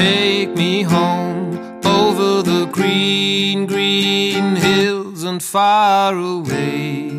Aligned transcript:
take 0.00 0.56
me 0.56 0.82
home 0.82 1.52
over 1.84 2.42
the 2.42 2.64
green, 2.72 3.66
green 3.66 4.56
hills 4.56 5.24
and 5.30 5.42
far 5.42 6.14
away. 6.16 7.10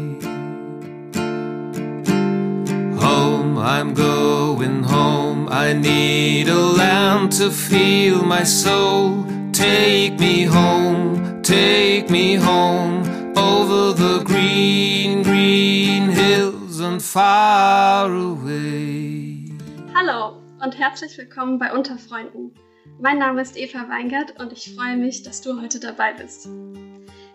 Home, 3.05 3.53
I'm 3.75 3.94
going 3.94 4.81
home. 4.95 5.41
I 5.66 5.73
need 5.73 6.48
a 6.49 6.63
land 6.81 7.31
to 7.34 7.52
feel 7.52 8.23
my 8.36 8.44
soul. 8.63 9.25
Take 9.52 10.20
me 10.20 10.36
home, 10.45 11.44
take 11.44 12.09
me 12.09 12.25
home 12.50 12.98
over 13.38 13.81
the 14.03 14.23
green, 14.31 15.22
green 15.22 16.03
hills 16.09 16.80
and 16.80 17.00
far 17.00 18.08
away. 18.30 19.45
Hallo 19.94 20.41
und 20.63 20.73
herzlich 20.80 21.16
willkommen 21.20 21.59
bei 21.59 21.72
Unterfreunden. 21.72 22.55
Mein 23.02 23.18
Name 23.18 23.41
ist 23.41 23.58
Eva 23.58 23.90
Weingart 23.90 24.40
und 24.40 24.54
ich 24.54 24.76
freue 24.76 24.96
mich, 24.96 25.23
dass 25.23 25.42
du 25.42 25.59
heute 25.59 25.80
dabei 25.80 26.14
bist. 26.14 26.48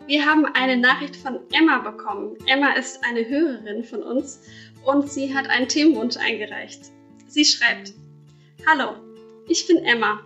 Wir 0.06 0.24
haben 0.24 0.46
eine 0.46 0.76
Nachricht 0.76 1.16
von 1.16 1.40
Emma 1.52 1.78
bekommen. 1.78 2.36
Emma 2.46 2.74
ist 2.74 3.00
eine 3.04 3.28
Hörerin 3.28 3.82
von 3.82 4.04
uns 4.04 4.42
und 4.84 5.10
sie 5.10 5.34
hat 5.34 5.50
einen 5.50 5.66
Themenwunsch 5.66 6.18
eingereicht. 6.18 6.92
Sie 7.26 7.44
schreibt: 7.44 7.94
Hallo, 8.64 8.94
ich 9.48 9.66
bin 9.66 9.78
Emma. 9.78 10.20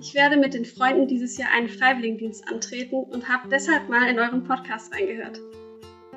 Ich 0.00 0.14
werde 0.14 0.38
mit 0.38 0.54
den 0.54 0.64
Freunden 0.64 1.06
dieses 1.06 1.36
Jahr 1.36 1.50
einen 1.50 1.68
Freiwilligendienst 1.68 2.48
antreten 2.48 2.96
und 2.96 3.28
habe 3.28 3.50
deshalb 3.50 3.90
mal 3.90 4.08
in 4.08 4.18
euren 4.18 4.44
Podcast 4.44 4.94
reingehört. 4.94 5.38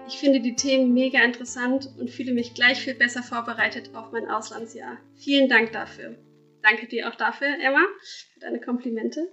Ich 0.08 0.16
finde 0.16 0.40
die 0.40 0.56
Themen 0.56 0.94
mega 0.94 1.22
interessant 1.22 1.90
und 2.00 2.10
fühle 2.10 2.34
mich 2.34 2.54
gleich 2.54 2.80
viel 2.80 2.95
besser 2.95 3.22
vorbereitet 3.22 3.94
auf 3.94 4.14
mein 4.14 4.30
Auslandsjahr. 4.30 4.95
Vielen 5.17 5.50
Dank 5.50 5.73
dafür. 5.73 6.16
Danke 6.62 6.88
dir 6.88 7.09
auch 7.09 7.16
dafür, 7.16 7.48
Emma, 7.59 7.86
für 8.34 8.40
deine 8.40 8.62
Komplimente. 8.62 9.28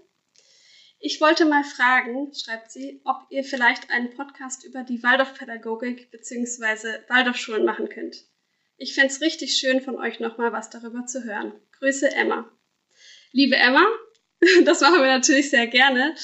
Ich 1.01 1.21
wollte 1.21 1.45
mal 1.45 1.63
fragen, 1.63 2.33
schreibt 2.35 2.73
sie, 2.73 3.01
ob 3.05 3.17
ihr 3.31 3.45
vielleicht 3.45 3.91
einen 3.91 4.11
Podcast 4.11 4.65
über 4.65 4.83
die 4.83 5.03
Waldorfpädagogik 5.03 6.11
bzw. 6.11 7.09
Waldorfschulen 7.09 7.65
machen 7.65 7.89
könnt. 7.89 8.17
Ich 8.77 8.95
fände 8.95 9.09
es 9.09 9.21
richtig 9.21 9.57
schön, 9.57 9.81
von 9.81 9.97
euch 9.97 10.19
nochmal 10.19 10.53
was 10.53 10.71
darüber 10.71 11.07
zu 11.07 11.25
hören. 11.25 11.53
Grüße, 11.79 12.11
Emma. 12.15 12.51
Liebe 13.33 13.57
Emma, 13.57 13.85
das 14.65 14.81
machen 14.81 15.01
wir 15.01 15.07
natürlich 15.09 15.51
sehr 15.51 15.67
gerne. 15.69 16.15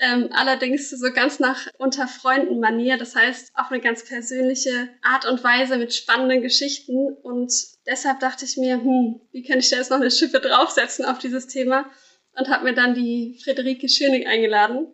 Ähm, 0.00 0.28
allerdings 0.32 0.90
so 0.90 1.12
ganz 1.12 1.40
nach 1.40 1.66
unter 1.76 2.06
Freunden 2.06 2.60
Manier, 2.60 2.98
das 2.98 3.16
heißt 3.16 3.50
auf 3.54 3.70
eine 3.70 3.80
ganz 3.80 4.04
persönliche 4.04 4.88
Art 5.02 5.26
und 5.26 5.42
Weise 5.42 5.76
mit 5.76 5.92
spannenden 5.92 6.40
Geschichten. 6.40 7.14
Und 7.22 7.52
deshalb 7.84 8.20
dachte 8.20 8.44
ich 8.44 8.56
mir, 8.56 8.76
hm, 8.76 9.20
wie 9.32 9.42
kann 9.42 9.58
ich 9.58 9.70
da 9.70 9.76
jetzt 9.76 9.90
noch 9.90 10.00
eine 10.00 10.10
Schippe 10.10 10.40
draufsetzen 10.40 11.04
auf 11.04 11.18
dieses 11.18 11.48
Thema? 11.48 11.90
Und 12.36 12.48
habe 12.48 12.64
mir 12.64 12.74
dann 12.74 12.94
die 12.94 13.40
Friederike 13.42 13.88
Schöning 13.88 14.26
eingeladen. 14.26 14.86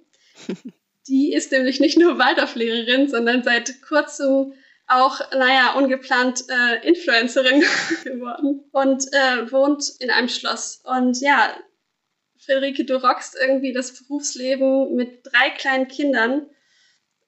Die 1.06 1.34
ist 1.34 1.52
nämlich 1.52 1.80
nicht 1.80 1.98
nur 1.98 2.18
Waldorflehrerin, 2.18 3.08
sondern 3.10 3.42
seit 3.42 3.82
kurzem 3.82 4.54
auch, 4.86 5.20
naja, 5.32 5.74
ungeplant 5.74 6.44
äh, 6.48 6.88
Influencerin 6.88 7.62
geworden 8.04 8.64
und 8.72 9.04
äh, 9.12 9.52
wohnt 9.52 9.84
in 9.98 10.10
einem 10.10 10.28
Schloss. 10.28 10.80
Und 10.84 11.20
ja, 11.20 11.54
Friederike, 12.44 12.84
du 12.84 12.96
rockst 12.96 13.36
irgendwie 13.40 13.72
das 13.72 13.98
Berufsleben 13.98 14.94
mit 14.94 15.20
drei 15.24 15.50
kleinen 15.50 15.88
Kindern 15.88 16.46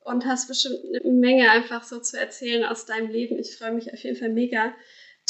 und 0.01 0.25
hast 0.27 0.49
bestimmt 0.49 0.79
eine 0.89 1.13
Menge 1.13 1.51
einfach 1.51 1.83
so 1.83 2.01
zu 2.01 2.19
erzählen 2.19 2.65
aus 2.65 2.87
deinem 2.87 3.11
Leben. 3.11 3.39
Ich 3.39 3.57
freue 3.57 3.73
mich 3.73 3.93
auf 3.93 3.99
jeden 4.03 4.17
Fall 4.17 4.29
mega 4.29 4.75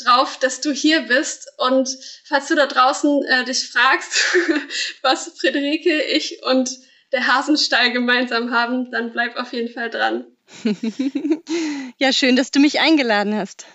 drauf, 0.02 0.38
dass 0.38 0.60
du 0.60 0.72
hier 0.72 1.02
bist. 1.02 1.48
Und 1.58 1.88
falls 2.24 2.48
du 2.48 2.54
da 2.54 2.66
draußen 2.66 3.24
äh, 3.24 3.44
dich 3.44 3.68
fragst, 3.68 4.36
was 5.02 5.32
Friederike, 5.38 6.02
ich 6.02 6.42
und 6.42 6.70
der 7.12 7.26
Hasenstall 7.26 7.92
gemeinsam 7.92 8.50
haben, 8.50 8.90
dann 8.90 9.12
bleib 9.12 9.36
auf 9.36 9.52
jeden 9.52 9.72
Fall 9.72 9.90
dran. 9.90 10.26
ja, 11.98 12.12
schön, 12.12 12.36
dass 12.36 12.50
du 12.50 12.60
mich 12.60 12.80
eingeladen 12.80 13.34
hast. 13.34 13.66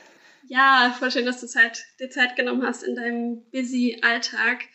Ja, 0.47 0.95
voll 0.97 1.11
schön, 1.11 1.25
dass 1.25 1.39
du 1.39 1.47
Zeit, 1.47 1.85
dir 1.99 2.09
Zeit 2.09 2.35
genommen 2.35 2.65
hast 2.65 2.83
in 2.83 2.95
deinem 2.95 3.49
busy 3.51 3.99
Alltag. 4.01 4.65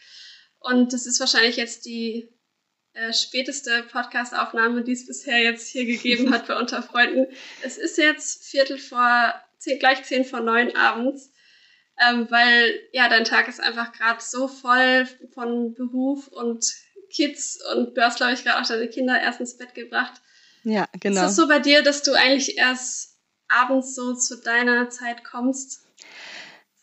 Und 0.66 0.92
das 0.92 1.06
ist 1.06 1.20
wahrscheinlich 1.20 1.56
jetzt 1.56 1.86
die 1.86 2.28
äh, 2.92 3.12
späteste 3.12 3.84
Podcast-Aufnahme, 3.84 4.82
die 4.82 4.92
es 4.92 5.06
bisher 5.06 5.38
jetzt 5.38 5.68
hier 5.68 5.86
gegeben 5.86 6.32
hat 6.32 6.48
bei 6.48 6.58
Unterfreunden. 6.58 7.28
Es 7.62 7.78
ist 7.78 7.98
jetzt 7.98 8.44
Viertel 8.44 8.78
vor, 8.78 9.34
zehn, 9.58 9.78
gleich 9.78 10.02
zehn 10.02 10.24
vor 10.24 10.40
neun 10.40 10.74
abends, 10.74 11.30
ähm, 12.00 12.26
weil 12.30 12.80
ja, 12.92 13.08
dein 13.08 13.24
Tag 13.24 13.46
ist 13.48 13.60
einfach 13.60 13.92
gerade 13.92 14.20
so 14.20 14.48
voll 14.48 15.06
von 15.34 15.74
Beruf 15.74 16.26
und 16.28 16.64
Kids 17.10 17.60
und 17.72 17.96
du 17.96 18.02
hast, 18.02 18.16
glaube 18.16 18.32
ich, 18.32 18.42
gerade 18.42 18.60
auch 18.60 18.66
deine 18.66 18.88
Kinder 18.88 19.20
erst 19.20 19.38
ins 19.38 19.56
Bett 19.56 19.72
gebracht. 19.74 20.20
Ja, 20.64 20.88
genau. 20.98 21.20
Ist 21.20 21.26
das 21.26 21.36
so 21.36 21.46
bei 21.46 21.60
dir, 21.60 21.84
dass 21.84 22.02
du 22.02 22.12
eigentlich 22.12 22.58
erst 22.58 23.18
abends 23.46 23.94
so 23.94 24.14
zu 24.14 24.42
deiner 24.42 24.90
Zeit 24.90 25.22
kommst? 25.22 25.85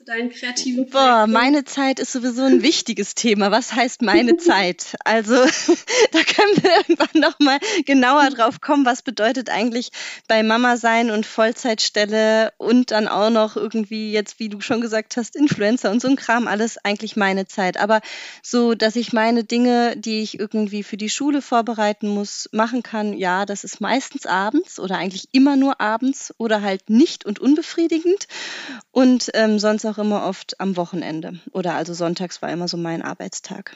Deinen 0.06 0.30
kreativen 0.30 0.90
Projekten? 0.90 0.92
Boah, 0.92 1.28
meine 1.28 1.64
Zeit 1.64 2.00
ist 2.00 2.12
sowieso 2.12 2.44
ein 2.44 2.62
wichtiges 2.62 3.16
Thema. 3.16 3.52
Was 3.52 3.74
heißt 3.74 4.02
meine 4.02 4.38
Zeit? 4.38 4.96
Also 5.04 5.36
da 6.12 6.20
können 6.24 6.64
wir 6.64 6.72
irgendwann 6.78 7.22
nochmal 7.22 7.60
genauer 7.86 8.30
drauf 8.30 8.62
kommen, 8.62 8.86
was 8.86 9.02
bedeutet 9.02 9.50
eigentlich 9.50 9.92
bei 10.28 10.44
Mama 10.44 10.78
sein 10.78 11.12
und 11.12 11.26
Vollzeitstelle 11.26 12.54
und 12.58 12.92
dann 12.92 13.08
auch 13.08 13.30
noch 13.30 13.56
irgendwie 13.56 14.12
jetzt, 14.12 14.40
wie 14.40 14.50
du 14.50 14.62
schon 14.62 14.82
gesagt 14.82 15.18
hast, 15.18 15.36
Influencer 15.36 15.92
und 15.92 16.02
so 16.02 16.08
ein 16.08 16.16
Kram, 16.16 16.48
alles 16.48 16.78
eigentlich 16.84 17.16
meine 17.16 17.48
Zeit. 17.48 17.78
Aber 17.78 18.02
so, 18.42 18.74
dass 18.76 18.96
ich 18.96 19.14
meine 19.14 19.44
Dinge, 19.44 19.96
die 19.98 20.22
ich 20.22 20.40
irgendwie 20.40 20.84
für 20.84 20.98
die 20.98 21.10
Schule 21.10 21.42
vorbereiten 21.42 22.08
muss, 22.08 22.50
machen 22.52 22.84
kann, 22.84 23.14
ja, 23.14 23.46
das 23.46 23.64
ist 23.64 23.82
meistens 23.82 24.26
abends 24.26 24.80
oder 24.80 24.98
eigentlich 24.98 25.30
immer 25.32 25.56
nur 25.56 25.80
abends 25.80 26.34
oder 26.38 26.62
halt 26.62 26.90
nicht 26.90 27.26
und 27.26 27.40
unbefriedigend 27.40 28.28
und 28.92 29.30
ähm, 29.34 29.60
sonst 29.60 29.86
auch 29.86 29.93
auch 29.94 29.98
immer 30.00 30.26
oft 30.26 30.60
am 30.60 30.76
Wochenende 30.76 31.40
oder 31.52 31.76
also 31.76 31.94
sonntags 31.94 32.42
war 32.42 32.52
immer 32.52 32.68
so 32.68 32.78
mein 32.78 33.02
Arbeitstag. 33.02 33.76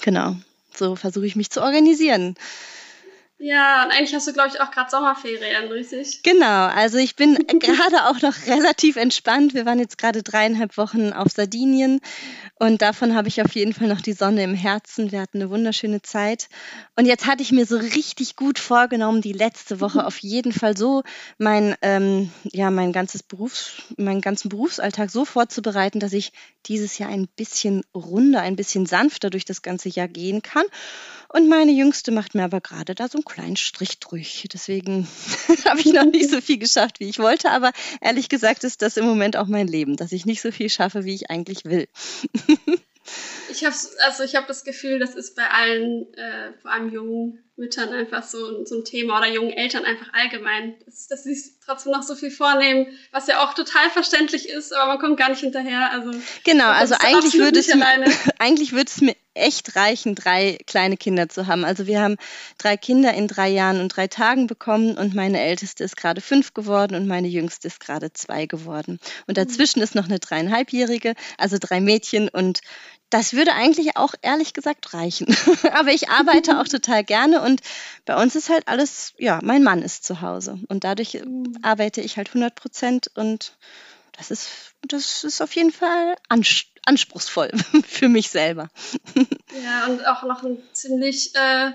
Genau, 0.00 0.36
so 0.74 0.96
versuche 0.96 1.26
ich 1.26 1.36
mich 1.36 1.50
zu 1.50 1.62
organisieren. 1.62 2.34
Ja, 3.44 3.82
und 3.82 3.90
eigentlich 3.90 4.14
hast 4.14 4.28
du, 4.28 4.32
glaube 4.32 4.50
ich, 4.50 4.60
auch 4.60 4.70
gerade 4.70 4.88
Sommerferien, 4.88 5.66
richtig? 5.66 6.22
Genau, 6.22 6.66
also 6.66 6.98
ich 6.98 7.16
bin 7.16 7.34
gerade 7.58 8.06
auch 8.06 8.22
noch 8.22 8.46
relativ 8.46 8.94
entspannt. 8.94 9.52
Wir 9.52 9.66
waren 9.66 9.80
jetzt 9.80 9.98
gerade 9.98 10.22
dreieinhalb 10.22 10.76
Wochen 10.76 11.12
auf 11.12 11.32
Sardinien 11.32 12.00
und 12.60 12.82
davon 12.82 13.16
habe 13.16 13.26
ich 13.26 13.42
auf 13.42 13.52
jeden 13.56 13.74
Fall 13.74 13.88
noch 13.88 14.00
die 14.00 14.12
Sonne 14.12 14.44
im 14.44 14.54
Herzen. 14.54 15.10
Wir 15.10 15.20
hatten 15.20 15.38
eine 15.38 15.50
wunderschöne 15.50 16.02
Zeit. 16.02 16.48
Und 16.94 17.06
jetzt 17.06 17.26
hatte 17.26 17.42
ich 17.42 17.50
mir 17.50 17.66
so 17.66 17.76
richtig 17.76 18.36
gut 18.36 18.60
vorgenommen, 18.60 19.22
die 19.22 19.32
letzte 19.32 19.80
Woche 19.80 20.06
auf 20.06 20.18
jeden 20.18 20.52
Fall 20.52 20.76
so 20.76 21.02
mein, 21.36 21.74
ähm, 21.82 22.30
ja, 22.44 22.70
mein 22.70 22.92
ganzes 22.92 23.24
Berufs, 23.24 23.82
meinen 23.96 24.20
ganzen 24.20 24.50
Berufsalltag 24.50 25.10
so 25.10 25.24
vorzubereiten, 25.24 25.98
dass 25.98 26.12
ich 26.12 26.32
dieses 26.66 26.98
Jahr 26.98 27.10
ein 27.10 27.26
bisschen 27.26 27.82
runder, 27.92 28.40
ein 28.42 28.54
bisschen 28.54 28.86
sanfter 28.86 29.30
durch 29.30 29.44
das 29.44 29.62
ganze 29.62 29.88
Jahr 29.88 30.06
gehen 30.06 30.42
kann. 30.42 30.66
Und 31.32 31.48
meine 31.48 31.72
Jüngste 31.72 32.12
macht 32.12 32.36
mir 32.36 32.44
aber 32.44 32.60
gerade 32.60 32.94
da 32.94 33.08
so 33.08 33.16
einen 33.16 33.24
kleinen 33.32 33.56
Strich 33.56 33.98
durch. 33.98 34.46
Deswegen 34.52 35.08
habe 35.64 35.80
ich 35.80 35.92
noch 35.92 36.04
nicht 36.04 36.30
so 36.30 36.40
viel 36.40 36.58
geschafft, 36.58 37.00
wie 37.00 37.08
ich 37.08 37.18
wollte. 37.18 37.50
Aber 37.50 37.72
ehrlich 38.00 38.28
gesagt 38.28 38.64
ist 38.64 38.82
das 38.82 38.96
im 38.96 39.04
Moment 39.04 39.36
auch 39.36 39.46
mein 39.46 39.68
Leben, 39.68 39.96
dass 39.96 40.12
ich 40.12 40.26
nicht 40.26 40.42
so 40.42 40.52
viel 40.52 40.68
schaffe, 40.68 41.04
wie 41.04 41.14
ich 41.14 41.30
eigentlich 41.30 41.64
will. 41.64 41.88
ich 43.50 43.64
habe 43.64 43.74
also 44.04 44.22
ich 44.22 44.32
das 44.32 44.64
Gefühl, 44.64 44.98
das 44.98 45.14
ist 45.14 45.34
bei 45.34 45.48
allen, 45.48 46.12
äh, 46.14 46.52
vor 46.60 46.72
allem 46.72 46.90
jungen 46.90 47.38
Müttern 47.56 47.90
einfach 47.90 48.22
so, 48.22 48.64
so 48.64 48.76
ein 48.76 48.84
Thema 48.84 49.18
oder 49.18 49.28
jungen 49.28 49.52
Eltern 49.52 49.84
einfach 49.84 50.12
allgemein, 50.14 50.74
dass, 50.86 51.06
dass 51.06 51.24
sie 51.24 51.36
trotzdem 51.64 51.92
noch 51.92 52.02
so 52.02 52.14
viel 52.14 52.30
vornehmen, 52.30 52.86
was 53.10 53.26
ja 53.26 53.44
auch 53.44 53.52
total 53.54 53.90
verständlich 53.90 54.48
ist, 54.48 54.72
aber 54.72 54.92
man 54.92 54.98
kommt 54.98 55.18
gar 55.18 55.28
nicht 55.28 55.40
hinterher. 55.40 55.90
Also 55.92 56.12
genau, 56.44 56.68
also 56.68 56.94
eigentlich 56.98 57.34
würde 57.34 57.60
es 57.60 57.74
mir, 57.74 57.86
eigentlich 58.38 58.72
würde 58.72 58.88
es 58.88 59.00
mir 59.02 59.14
echt 59.34 59.76
reichen, 59.76 60.14
drei 60.14 60.58
kleine 60.66 60.96
Kinder 60.96 61.28
zu 61.28 61.46
haben. 61.46 61.64
Also 61.64 61.86
wir 61.86 62.00
haben 62.00 62.16
drei 62.58 62.76
Kinder 62.76 63.14
in 63.14 63.28
drei 63.28 63.48
Jahren 63.48 63.80
und 63.80 63.88
drei 63.88 64.06
Tagen 64.06 64.46
bekommen 64.46 64.96
und 64.96 65.14
meine 65.14 65.40
älteste 65.40 65.84
ist 65.84 65.96
gerade 65.96 66.20
fünf 66.20 66.54
geworden 66.54 66.94
und 66.94 67.06
meine 67.06 67.28
jüngste 67.28 67.68
ist 67.68 67.80
gerade 67.80 68.12
zwei 68.12 68.46
geworden. 68.46 68.98
Und 69.26 69.36
dazwischen 69.38 69.80
ist 69.80 69.94
noch 69.94 70.06
eine 70.06 70.18
dreieinhalbjährige, 70.18 71.14
also 71.38 71.56
drei 71.58 71.80
Mädchen 71.80 72.28
und 72.28 72.60
das 73.12 73.34
würde 73.34 73.52
eigentlich 73.52 73.96
auch 73.96 74.14
ehrlich 74.22 74.54
gesagt 74.54 74.94
reichen. 74.94 75.26
Aber 75.72 75.90
ich 75.90 76.08
arbeite 76.08 76.58
auch 76.58 76.66
total 76.66 77.04
gerne 77.04 77.42
und 77.42 77.60
bei 78.06 78.20
uns 78.20 78.34
ist 78.34 78.48
halt 78.48 78.68
alles, 78.68 79.12
ja, 79.18 79.38
mein 79.42 79.62
Mann 79.62 79.82
ist 79.82 80.04
zu 80.04 80.22
Hause 80.22 80.58
und 80.68 80.84
dadurch 80.84 81.14
mhm. 81.22 81.58
arbeite 81.60 82.00
ich 82.00 82.16
halt 82.16 82.28
100 82.28 82.54
Prozent 82.54 83.10
und 83.14 83.52
das 84.16 84.30
ist, 84.30 84.48
das 84.88 85.24
ist 85.24 85.42
auf 85.42 85.54
jeden 85.54 85.72
Fall 85.72 86.16
anspruchsvoll 86.84 87.50
für 87.86 88.08
mich 88.08 88.30
selber. 88.30 88.68
Ja, 89.62 89.84
und 89.84 90.06
auch 90.06 90.22
noch 90.22 90.42
ein 90.42 90.62
ziemlich 90.72 91.34
äh, 91.34 91.72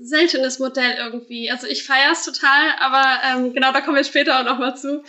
seltenes 0.00 0.60
Modell 0.60 0.94
irgendwie. 0.96 1.50
Also 1.50 1.66
ich 1.66 1.82
feiere 1.82 2.12
es 2.12 2.24
total, 2.24 2.76
aber 2.78 3.20
ähm, 3.24 3.52
genau 3.52 3.72
da 3.72 3.80
kommen 3.80 3.96
wir 3.96 4.04
später 4.04 4.38
auch 4.38 4.44
nochmal 4.44 4.76
zu. 4.76 5.02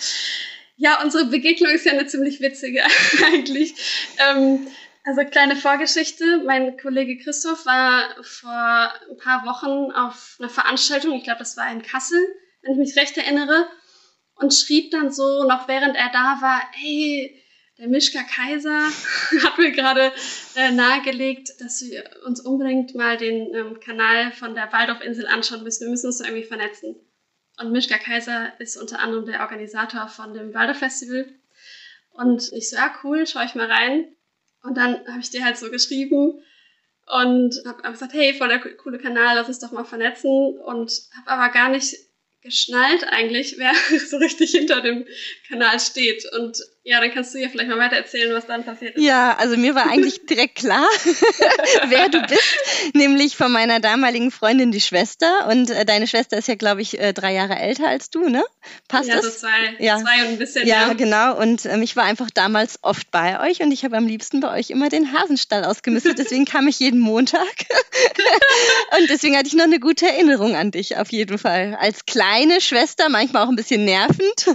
Ja, 0.76 1.04
unsere 1.04 1.26
Begegnung 1.26 1.72
ist 1.72 1.86
ja 1.86 1.92
eine 1.92 2.08
ziemlich 2.08 2.42
witzige 2.42 2.82
eigentlich. 3.26 3.76
Ähm, 4.18 4.68
also 5.04 5.24
kleine 5.26 5.56
Vorgeschichte. 5.56 6.44
Mein 6.46 6.78
Kollege 6.78 7.18
Christoph 7.18 7.66
war 7.66 8.24
vor 8.24 8.94
ein 9.10 9.18
paar 9.18 9.46
Wochen 9.46 9.92
auf 9.92 10.38
einer 10.40 10.50
Veranstaltung, 10.50 11.14
ich 11.14 11.24
glaube, 11.24 11.40
das 11.40 11.58
war 11.58 11.72
in 11.72 11.82
Kassel, 11.82 12.20
wenn 12.62 12.74
ich 12.74 12.78
mich 12.78 12.96
recht 12.96 13.18
erinnere, 13.18 13.68
und 14.36 14.54
schrieb 14.54 14.92
dann 14.92 15.12
so, 15.12 15.44
noch 15.44 15.68
während 15.68 15.96
er 15.96 16.10
da 16.12 16.38
war, 16.42 16.62
hey, 16.72 17.40
der 17.78 17.88
Mischka 17.88 18.24
Kaiser 18.24 18.88
hat 19.44 19.58
mir 19.58 19.72
gerade 19.72 20.12
äh, 20.56 20.72
nahegelegt, 20.72 21.50
dass 21.60 21.82
wir 21.82 22.04
uns 22.26 22.40
unbedingt 22.40 22.96
mal 22.96 23.18
den 23.18 23.54
ähm, 23.54 23.80
Kanal 23.80 24.32
von 24.32 24.54
der 24.56 24.72
Waldorfinsel 24.72 25.28
anschauen 25.28 25.64
müssen. 25.64 25.86
Wir 25.86 25.90
müssen 25.90 26.08
uns 26.08 26.22
irgendwie 26.22 26.44
vernetzen. 26.44 26.96
Und 27.60 27.72
Mischka 27.72 27.98
Kaiser 27.98 28.54
ist 28.60 28.78
unter 28.78 29.00
anderem 29.00 29.26
der 29.26 29.42
Organisator 29.42 30.08
von 30.08 30.34
dem 30.34 30.54
Waldorf 30.54 30.80
Festival. 30.80 31.26
Und 32.12 32.52
ich 32.54 32.70
so, 32.70 32.76
ja, 32.76 32.94
cool, 33.04 33.26
schau 33.26 33.44
ich 33.44 33.56
mal 33.56 33.72
rein. 33.72 34.16
Und 34.64 34.76
dann 34.76 35.06
habe 35.08 35.20
ich 35.20 35.30
dir 35.30 35.44
halt 35.44 35.58
so 35.58 35.70
geschrieben 35.70 36.42
und 37.06 37.54
habe 37.66 37.92
gesagt, 37.92 38.14
hey, 38.14 38.34
voll 38.34 38.48
der 38.48 38.60
coole 38.60 38.98
Kanal, 38.98 39.36
lass 39.36 39.48
uns 39.48 39.60
doch 39.60 39.72
mal 39.72 39.84
vernetzen. 39.84 40.58
Und 40.58 40.92
habe 41.18 41.32
aber 41.32 41.54
gar 41.54 41.70
nicht 41.70 41.96
geschnallt 42.42 43.06
eigentlich, 43.06 43.58
wer 43.58 43.74
so 44.00 44.18
richtig 44.18 44.52
hinter 44.52 44.82
dem 44.82 45.06
Kanal 45.48 45.80
steht. 45.80 46.26
Und 46.38 46.58
ja, 46.86 47.00
dann 47.00 47.14
kannst 47.14 47.34
du 47.34 47.40
ja 47.40 47.48
vielleicht 47.48 47.70
mal 47.70 47.80
weiter 47.80 47.96
erzählen, 47.96 48.34
was 48.34 48.46
dann 48.46 48.66
passiert 48.66 48.98
ist. 48.98 49.02
Ja, 49.02 49.38
also 49.38 49.56
mir 49.56 49.74
war 49.74 49.90
eigentlich 49.90 50.26
direkt 50.30 50.56
klar, 50.56 50.86
wer 51.88 52.10
du 52.10 52.22
bist, 52.24 52.94
nämlich 52.94 53.38
von 53.38 53.54
meiner 53.54 53.80
damaligen 53.80 54.32
Freundin 54.32 54.72
die 54.72 54.82
Schwester. 54.82 55.48
Und 55.50 55.70
äh, 55.70 55.86
deine 55.86 56.08
Schwester 56.08 56.38
ist 56.38 56.50
ja, 56.50 56.56
glaube 56.56 56.82
ich, 56.82 57.00
äh, 57.00 57.14
drei 57.14 57.34
Jahre 57.34 57.56
älter 57.56 57.88
als 57.88 58.10
du, 58.10 58.28
ne? 58.28 58.44
Passt 58.90 59.08
ja, 59.08 59.16
das? 59.16 59.24
So 59.24 59.32
zwei, 59.32 59.76
ja, 59.80 59.98
zwei 59.98 60.24
und 60.24 60.34
ein 60.34 60.38
bisschen. 60.38 60.68
Ja, 60.68 60.88
ja. 60.88 60.94
genau. 60.94 61.38
Und 61.38 61.66
ähm, 61.66 61.82
ich 61.84 61.96
war 61.96 62.04
einfach 62.04 62.30
damals 62.30 62.80
oft 62.82 63.10
bei 63.12 63.40
euch 63.40 63.62
und 63.62 63.72
ich 63.72 63.86
habe 63.86 63.96
am 63.96 64.06
liebsten 64.06 64.42
bei 64.42 64.52
euch 64.52 64.70
immer 64.70 64.90
den 64.90 65.14
Hasenstall 65.14 65.64
ausgemistet. 65.64 66.20
Deswegen 66.20 66.44
kam 66.44 66.68
ich 66.68 66.80
jeden 66.80 67.00
Montag. 67.00 67.40
und 69.00 69.10
deswegen 69.10 69.38
hatte 69.38 69.48
ich 69.48 69.54
noch 69.54 69.64
eine 69.64 69.80
gute 69.80 70.06
Erinnerung 70.06 70.58
an 70.58 70.72
dich, 70.72 70.98
auf 70.98 71.14
jeden 71.14 71.38
Fall. 71.38 71.78
Als 71.80 72.06
kleine 72.06 72.60
Schwester, 72.60 73.08
manchmal 73.08 73.46
auch 73.46 73.50
ein 73.50 73.56
bisschen 73.56 73.86
nervend. 73.86 74.48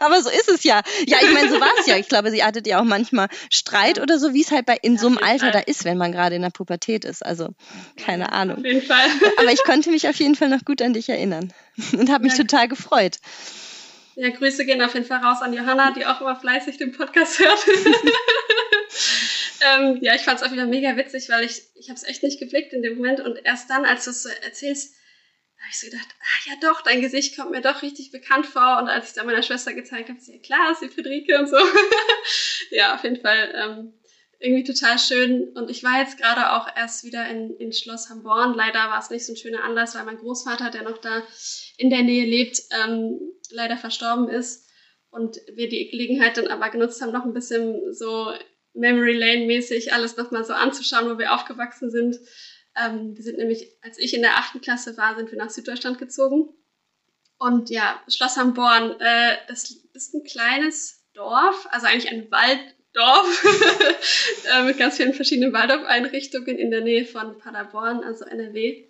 Aber 0.00 0.20
so 0.20 0.28
ist 0.28 0.50
es 0.50 0.62
ja. 0.62 0.82
Ja, 1.06 1.16
ich 1.22 1.32
meine, 1.32 1.48
so 1.48 1.58
war 1.58 1.69
Spaß 1.76 1.86
ja. 1.86 1.96
Ich 1.96 2.08
glaube, 2.08 2.30
sie 2.30 2.42
hattet 2.42 2.66
ja 2.66 2.80
auch 2.80 2.84
manchmal 2.84 3.28
Streit 3.50 4.00
oder 4.00 4.18
so, 4.18 4.34
wie 4.34 4.42
es 4.42 4.50
halt 4.50 4.66
bei 4.66 4.76
in 4.80 4.98
so 4.98 5.06
einem 5.06 5.18
Alter 5.18 5.46
Fall. 5.46 5.52
da 5.52 5.58
ist, 5.60 5.84
wenn 5.84 5.98
man 5.98 6.12
gerade 6.12 6.36
in 6.36 6.42
der 6.42 6.50
Pubertät 6.50 7.04
ist. 7.04 7.24
Also 7.24 7.48
keine 7.96 8.32
Ahnung. 8.32 8.58
Auf 8.58 8.64
jeden 8.64 8.82
Fall. 8.82 9.06
Aber 9.38 9.52
ich 9.52 9.62
konnte 9.64 9.90
mich 9.90 10.08
auf 10.08 10.16
jeden 10.16 10.34
Fall 10.34 10.48
noch 10.48 10.64
gut 10.64 10.82
an 10.82 10.92
dich 10.92 11.08
erinnern 11.08 11.52
und 11.92 12.10
habe 12.10 12.24
mich 12.24 12.34
total 12.34 12.68
gefreut. 12.68 13.18
Ja, 14.16 14.28
Grüße 14.28 14.66
gehen 14.66 14.82
auf 14.82 14.92
jeden 14.94 15.06
Fall 15.06 15.20
raus 15.24 15.40
an 15.40 15.52
Johanna, 15.52 15.92
die 15.92 16.04
auch 16.04 16.20
immer 16.20 16.36
fleißig 16.36 16.76
den 16.76 16.92
Podcast 16.92 17.38
hört. 17.38 17.58
ähm, 19.78 19.98
ja, 20.02 20.14
ich 20.14 20.22
fand 20.22 20.40
es 20.40 20.46
auch 20.46 20.52
wieder 20.52 20.66
mega 20.66 20.96
witzig, 20.96 21.28
weil 21.30 21.44
ich, 21.44 21.62
ich 21.76 21.88
habe 21.88 21.96
es 21.96 22.02
echt 22.02 22.22
nicht 22.22 22.38
geblickt 22.38 22.72
in 22.72 22.82
dem 22.82 22.96
Moment 22.96 23.20
und 23.20 23.38
erst 23.44 23.70
dann, 23.70 23.84
als 23.84 24.04
du 24.04 24.10
es 24.10 24.24
so 24.24 24.28
erzählst, 24.44 24.94
habe 25.60 25.70
ich 25.70 25.78
so 25.78 25.86
gedacht, 25.86 26.08
ah 26.20 26.50
ja 26.50 26.54
doch, 26.60 26.80
dein 26.82 27.02
Gesicht 27.02 27.36
kommt 27.36 27.50
mir 27.50 27.60
doch 27.60 27.82
richtig 27.82 28.10
bekannt 28.10 28.46
vor. 28.46 28.78
Und 28.78 28.88
als 28.88 29.04
ich 29.04 29.10
es 29.10 29.14
dann 29.14 29.26
meiner 29.26 29.42
Schwester 29.42 29.74
gezeigt 29.74 30.08
habe, 30.08 30.18
sie, 30.18 30.34
ja 30.34 30.40
klar, 30.40 30.72
ist 30.72 30.80
die 30.82 30.88
Friederike 30.88 31.38
und 31.38 31.48
so. 31.48 31.56
ja, 32.70 32.94
auf 32.94 33.04
jeden 33.04 33.20
Fall 33.20 33.52
ähm, 33.54 33.92
irgendwie 34.38 34.64
total 34.64 34.98
schön. 34.98 35.50
Und 35.54 35.70
ich 35.70 35.84
war 35.84 36.00
jetzt 36.00 36.18
gerade 36.18 36.52
auch 36.52 36.66
erst 36.74 37.04
wieder 37.04 37.28
in, 37.28 37.54
in 37.56 37.72
Schloss 37.72 38.08
Hamborn. 38.08 38.54
Leider 38.54 38.78
war 38.78 38.98
es 38.98 39.10
nicht 39.10 39.26
so 39.26 39.34
ein 39.34 39.36
schöner 39.36 39.62
Anlass, 39.62 39.94
weil 39.94 40.04
mein 40.04 40.18
Großvater, 40.18 40.70
der 40.70 40.82
noch 40.82 40.98
da 40.98 41.22
in 41.76 41.90
der 41.90 42.02
Nähe 42.02 42.24
lebt, 42.24 42.58
ähm, 42.70 43.20
leider 43.50 43.76
verstorben 43.76 44.28
ist. 44.28 44.66
Und 45.10 45.38
wir 45.54 45.68
die 45.68 45.90
Gelegenheit 45.90 46.36
dann 46.36 46.48
aber 46.48 46.70
genutzt 46.70 47.02
haben, 47.02 47.12
noch 47.12 47.24
ein 47.24 47.34
bisschen 47.34 47.92
so 47.92 48.32
Memory 48.74 49.12
Lane 49.12 49.46
mäßig 49.46 49.92
alles 49.92 50.16
nochmal 50.16 50.44
so 50.44 50.52
anzuschauen, 50.52 51.10
wo 51.10 51.18
wir 51.18 51.34
aufgewachsen 51.34 51.90
sind. 51.90 52.16
Ähm, 52.76 53.16
wir 53.16 53.22
sind 53.22 53.38
nämlich, 53.38 53.76
als 53.82 53.98
ich 53.98 54.14
in 54.14 54.22
der 54.22 54.36
achten 54.36 54.60
Klasse 54.60 54.96
war, 54.96 55.16
sind 55.16 55.30
wir 55.30 55.38
nach 55.38 55.50
Süddeutschland 55.50 55.98
gezogen. 55.98 56.48
Und 57.38 57.70
ja, 57.70 58.00
Schloss 58.08 58.36
am 58.38 58.54
Born, 58.54 59.00
äh, 59.00 59.36
das 59.48 59.70
ist 59.94 60.14
ein 60.14 60.24
kleines 60.24 61.06
Dorf, 61.14 61.66
also 61.70 61.86
eigentlich 61.86 62.10
ein 62.10 62.30
Walddorf 62.30 63.44
äh, 64.54 64.62
mit 64.64 64.78
ganz 64.78 64.96
vielen 64.98 65.14
verschiedenen 65.14 65.52
Waldorf-Einrichtungen 65.52 66.58
in 66.58 66.70
der 66.70 66.82
Nähe 66.82 67.06
von 67.06 67.38
Paderborn, 67.38 68.04
also 68.04 68.24
NRW. 68.24 68.84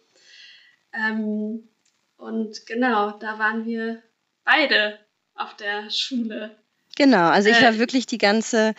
Ähm, 0.93 1.69
und 2.17 2.67
genau, 2.67 3.13
da 3.13 3.39
waren 3.39 3.65
wir 3.65 4.03
beide 4.45 4.99
auf 5.35 5.55
der 5.57 5.89
Schule. 5.91 6.57
Genau, 6.97 7.29
also 7.29 7.49
ich 7.49 7.63
war 7.63 7.75
äh, 7.75 7.79
wirklich 7.79 8.07
die 8.07 8.19
ganze 8.19 8.75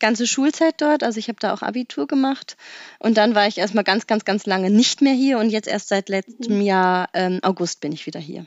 ganze 0.00 0.26
Schulzeit 0.26 0.80
dort. 0.80 1.02
Also 1.02 1.18
ich 1.18 1.28
habe 1.28 1.38
da 1.40 1.52
auch 1.54 1.62
Abitur 1.62 2.06
gemacht. 2.06 2.56
Und 2.98 3.16
dann 3.16 3.34
war 3.34 3.46
ich 3.46 3.58
erstmal 3.58 3.84
ganz, 3.84 4.06
ganz, 4.06 4.24
ganz 4.24 4.46
lange 4.46 4.70
nicht 4.70 5.00
mehr 5.00 5.12
hier. 5.12 5.38
Und 5.38 5.50
jetzt 5.50 5.68
erst 5.68 5.88
seit 5.88 6.08
letztem 6.08 6.56
mhm. 6.56 6.62
Jahr 6.62 7.08
ähm, 7.14 7.40
August 7.42 7.80
bin 7.80 7.92
ich 7.92 8.06
wieder 8.06 8.20
hier. 8.20 8.46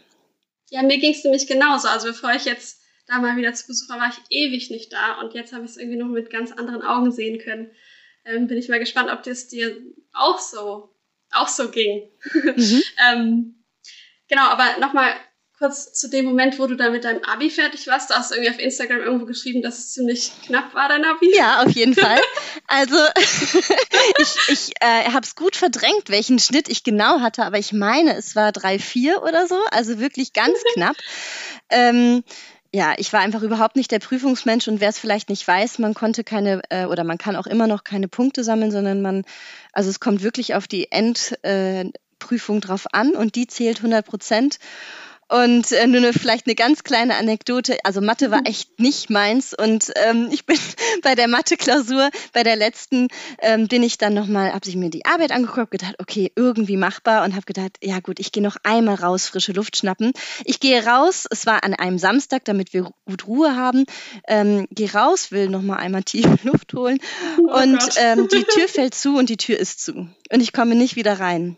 Ja, 0.70 0.84
mir 0.84 0.98
ging 0.98 1.14
es 1.14 1.24
nämlich 1.24 1.48
genauso. 1.48 1.88
Also 1.88 2.08
bevor 2.08 2.32
ich 2.34 2.46
jetzt 2.46 2.82
da 3.08 3.20
mal 3.20 3.38
wieder 3.38 3.54
zu 3.54 3.68
Besuch 3.68 3.90
war, 3.90 4.00
war 4.00 4.10
ich 4.10 4.20
ewig 4.30 4.70
nicht 4.70 4.92
da. 4.92 5.20
Und 5.22 5.34
jetzt 5.34 5.54
habe 5.54 5.66
ich 5.66 5.72
es 5.72 5.78
irgendwie 5.78 5.98
noch 5.98 6.10
mit 6.10 6.30
ganz 6.30 6.52
anderen 6.52 6.82
Augen 6.82 7.12
sehen 7.12 7.40
können. 7.40 7.72
Ähm, 8.26 8.48
bin 8.48 8.58
ich 8.58 8.68
mal 8.68 8.80
gespannt, 8.80 9.10
ob 9.12 9.24
das 9.24 9.48
dir 9.48 9.78
auch 10.14 10.40
so, 10.40 10.94
auch 11.32 11.48
so 11.48 11.70
ging. 11.70 12.10
Mhm. 12.34 12.84
ähm, 13.12 13.64
genau, 14.28 14.44
aber 14.44 14.80
nochmal 14.80 15.14
kurz 15.58 15.92
zu 15.94 16.10
dem 16.10 16.26
Moment, 16.26 16.60
wo 16.60 16.68
du 16.68 16.76
da 16.76 16.90
mit 16.92 17.04
deinem 17.04 17.24
Abi 17.24 17.50
fertig 17.50 17.88
warst. 17.88 18.12
Da 18.12 18.16
hast 18.16 18.32
du 18.32 18.36
irgendwie 18.36 18.54
auf 18.54 18.60
Instagram 18.60 19.00
irgendwo 19.00 19.26
geschrieben, 19.26 19.62
dass 19.62 19.80
es 19.80 19.92
ziemlich 19.94 20.32
knapp 20.46 20.74
war, 20.76 20.88
dein 20.88 21.04
Abi. 21.04 21.36
Ja, 21.36 21.64
auf 21.64 21.72
jeden 21.72 21.96
Fall. 21.96 22.20
Also 22.68 22.96
ich, 24.20 24.36
ich 24.50 24.72
äh, 24.82 25.12
habe 25.12 25.26
es 25.26 25.36
gut 25.36 25.56
verdrängt, 25.56 26.10
welchen 26.10 26.38
Schnitt 26.40 26.70
ich 26.70 26.84
genau 26.84 27.22
hatte, 27.22 27.44
aber 27.44 27.58
ich 27.58 27.74
meine, 27.74 28.16
es 28.16 28.36
war 28.36 28.52
3,4 28.52 29.18
oder 29.18 29.48
so, 29.48 29.58
also 29.72 30.00
wirklich 30.00 30.34
ganz 30.34 30.58
knapp. 30.74 30.96
Ähm, 31.70 32.24
ja, 32.72 32.94
ich 32.98 33.12
war 33.14 33.22
einfach 33.22 33.42
überhaupt 33.42 33.78
nicht 33.78 33.92
der 33.92 34.00
Prüfungsmensch 34.00 34.68
und 34.68 34.82
wer 34.82 34.90
es 34.90 35.00
vielleicht 35.00 35.30
nicht 35.30 35.48
weiß, 35.48 35.80
man 35.80 35.94
konnte 35.94 36.24
keine 36.24 36.62
äh, 36.70 36.86
oder 36.86 37.04
man 37.04 37.18
kann 37.18 37.36
auch 37.36 37.48
immer 37.48 37.66
noch 37.66 37.84
keine 37.84 38.08
Punkte 38.08 38.44
sammeln, 38.44 38.72
sondern 38.72 39.02
man, 39.02 39.24
also 39.72 39.90
es 39.90 40.00
kommt 40.00 40.22
wirklich 40.22 40.54
auf 40.54 40.68
die 40.68 40.92
Endprüfung 40.92 42.58
äh, 42.58 42.62
drauf 42.62 42.86
an 42.92 43.16
und 43.16 43.36
die 43.36 43.48
zählt 43.48 43.78
100 43.78 44.06
Prozent. 44.06 44.60
Und 45.30 45.72
äh, 45.74 45.88
nur 45.88 45.98
eine, 45.98 46.14
vielleicht 46.14 46.48
eine 46.48 46.56
ganz 46.56 46.84
kleine 46.84 47.18
Anekdote. 47.18 47.78
Also 47.84 48.00
Mathe 48.00 48.32
war 48.32 48.40
mhm. 48.40 48.46
echt 48.46 48.80
nicht 48.80 49.10
meins. 49.10 49.54
Und 49.54 49.92
ähm, 49.96 50.30
ich 50.32 50.46
bin 50.46 50.58
bei 51.04 51.16
der 51.16 51.28
Mathe-Klausur, 51.28 52.10
bei 52.34 52.44
der 52.44 52.56
letzten, 52.56 53.10
ähm, 53.42 53.68
bin 53.68 53.84
ich 53.84 53.98
dann 53.98 54.14
nochmal, 54.14 54.54
habe 54.54 54.68
ich 54.68 54.76
mir 54.76 54.90
die 54.90 55.06
Arbeit 55.06 55.32
angeguckt, 55.32 55.58
habe 55.58 55.70
gedacht, 55.78 55.96
okay, 56.00 56.32
irgendwie 56.36 56.78
machbar 56.78 57.26
und 57.26 57.34
habe 57.34 57.46
gedacht, 57.46 57.78
ja 57.82 58.00
gut, 58.00 58.20
ich 58.20 58.32
gehe 58.32 58.44
noch 58.44 58.56
einmal 58.64 58.96
raus, 58.96 59.28
frische 59.28 59.52
Luft 59.52 59.78
schnappen. 59.78 60.14
Ich 60.46 60.60
gehe 60.60 60.86
raus, 60.86 61.28
es 61.30 61.46
war 61.46 61.64
an 61.64 61.74
einem 61.74 61.98
Samstag, 61.98 62.46
damit 62.46 62.74
wir 62.74 62.90
gut 63.06 63.28
Ruhe 63.28 63.56
haben. 63.56 63.86
Ähm, 64.28 64.68
gehe 64.72 64.94
raus, 64.94 65.32
will 65.32 65.50
nochmal 65.50 65.80
einmal 65.80 66.04
tief 66.04 66.26
Luft 66.44 66.74
holen. 66.74 67.00
Oh 67.38 67.62
und 67.62 67.80
ähm, 67.98 68.28
die 68.30 68.44
Tür 68.44 68.68
fällt 68.68 68.96
zu 68.96 69.18
und 69.18 69.30
die 69.30 69.38
Tür 69.38 69.60
ist 69.60 69.84
zu. 69.84 70.08
Und 70.32 70.42
ich 70.42 70.54
komme 70.54 70.76
nicht 70.76 70.96
wieder 70.96 71.20
rein. 71.20 71.58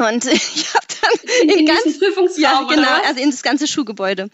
Und 0.00 0.24
ich 0.32 0.74
habe 0.74 0.86
dann 1.02 1.48
in, 1.48 1.58
in 1.60 1.66
ganz 1.66 1.98
Prüfungsraum, 1.98 2.40
ja 2.40 2.62
genau, 2.68 3.02
also 3.06 3.20
in 3.20 3.30
das 3.30 3.42
ganze 3.42 3.66
Schulgebäude. 3.66 4.30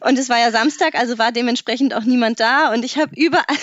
Und 0.00 0.18
es 0.18 0.28
war 0.28 0.38
ja 0.38 0.50
Samstag, 0.50 0.94
also 0.94 1.18
war 1.18 1.32
dementsprechend 1.32 1.94
auch 1.94 2.04
niemand 2.04 2.40
da. 2.40 2.72
Und 2.72 2.84
ich 2.84 2.96
habe 2.96 3.14
überall 3.14 3.44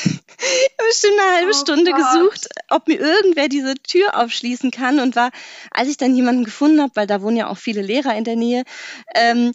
bestimmt 0.88 1.20
eine 1.20 1.38
halbe 1.38 1.52
oh 1.52 1.60
Stunde 1.60 1.92
Gott. 1.92 2.00
gesucht, 2.00 2.48
ob 2.70 2.88
mir 2.88 3.00
irgendwer 3.00 3.50
diese 3.50 3.76
Tür 3.76 4.18
aufschließen 4.18 4.72
kann. 4.72 5.00
Und 5.00 5.16
war, 5.16 5.32
als 5.72 5.90
ich 5.90 5.98
dann 5.98 6.16
jemanden 6.16 6.44
gefunden 6.44 6.82
habe, 6.82 6.92
weil 6.96 7.08
da 7.08 7.22
wohnen 7.22 7.38
ja 7.38 7.48
auch 7.48 7.58
viele 7.58 7.82
Lehrer 7.82 8.16
in 8.16 8.24
der 8.24 8.36
Nähe, 8.36 8.64
ähm, 9.16 9.54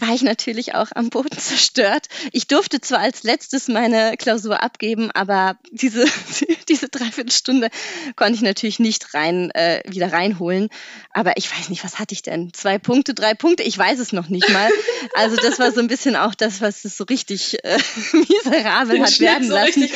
war 0.00 0.14
ich 0.14 0.22
natürlich 0.22 0.74
auch 0.74 0.88
am 0.94 1.10
Boden 1.10 1.36
zerstört. 1.38 2.08
Ich 2.32 2.46
durfte 2.46 2.80
zwar 2.80 3.00
als 3.00 3.22
letztes 3.22 3.68
meine 3.68 4.16
Klausur 4.16 4.62
abgeben, 4.62 5.10
aber 5.12 5.56
diese, 5.70 6.04
diese 6.68 6.88
Dreiviertelstunde 6.88 7.68
konnte 8.16 8.34
ich 8.34 8.42
natürlich 8.42 8.78
nicht 8.78 9.14
rein, 9.14 9.50
äh, 9.52 9.82
wieder 9.86 10.12
reinholen. 10.12 10.68
Aber 11.12 11.36
ich 11.36 11.50
weiß 11.50 11.68
nicht, 11.68 11.84
was 11.84 11.98
hatte 11.98 12.14
ich 12.14 12.22
denn? 12.22 12.52
Zwei 12.52 12.78
Punkte, 12.78 13.14
drei 13.14 13.34
Punkte? 13.34 13.62
Ich 13.62 13.76
weiß 13.76 13.98
es 13.98 14.12
noch 14.12 14.28
nicht 14.28 14.48
mal. 14.50 14.70
Also 15.14 15.36
das 15.36 15.58
war 15.58 15.72
so 15.72 15.80
ein 15.80 15.88
bisschen 15.88 16.16
auch 16.16 16.34
das, 16.34 16.60
was 16.60 16.84
es 16.84 16.96
so 16.96 17.04
richtig 17.04 17.62
äh, 17.64 17.78
miserabel 18.12 18.96
Den 18.96 19.02
hat 19.02 19.12
Schnitt 19.12 19.28
werden 19.28 19.48
so 19.48 19.54
lassen. 19.54 19.88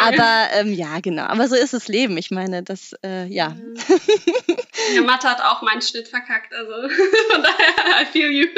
Aber 0.00 0.48
ähm, 0.54 0.72
ja, 0.72 1.00
genau. 1.00 1.24
Aber 1.24 1.48
so 1.48 1.54
ist 1.54 1.72
das 1.72 1.88
Leben. 1.88 2.16
Ich 2.16 2.30
meine, 2.30 2.62
das, 2.62 2.94
äh, 3.04 3.26
ja. 3.26 3.56
Ja, 4.94 5.02
Mathe 5.02 5.28
hat 5.28 5.40
auch 5.40 5.62
meinen 5.62 5.82
Schnitt 5.82 6.08
verkackt. 6.08 6.52
Also 6.52 6.72
von 7.30 7.42
daher, 7.42 8.02
I 8.02 8.06
feel 8.06 8.30
you. 8.30 8.48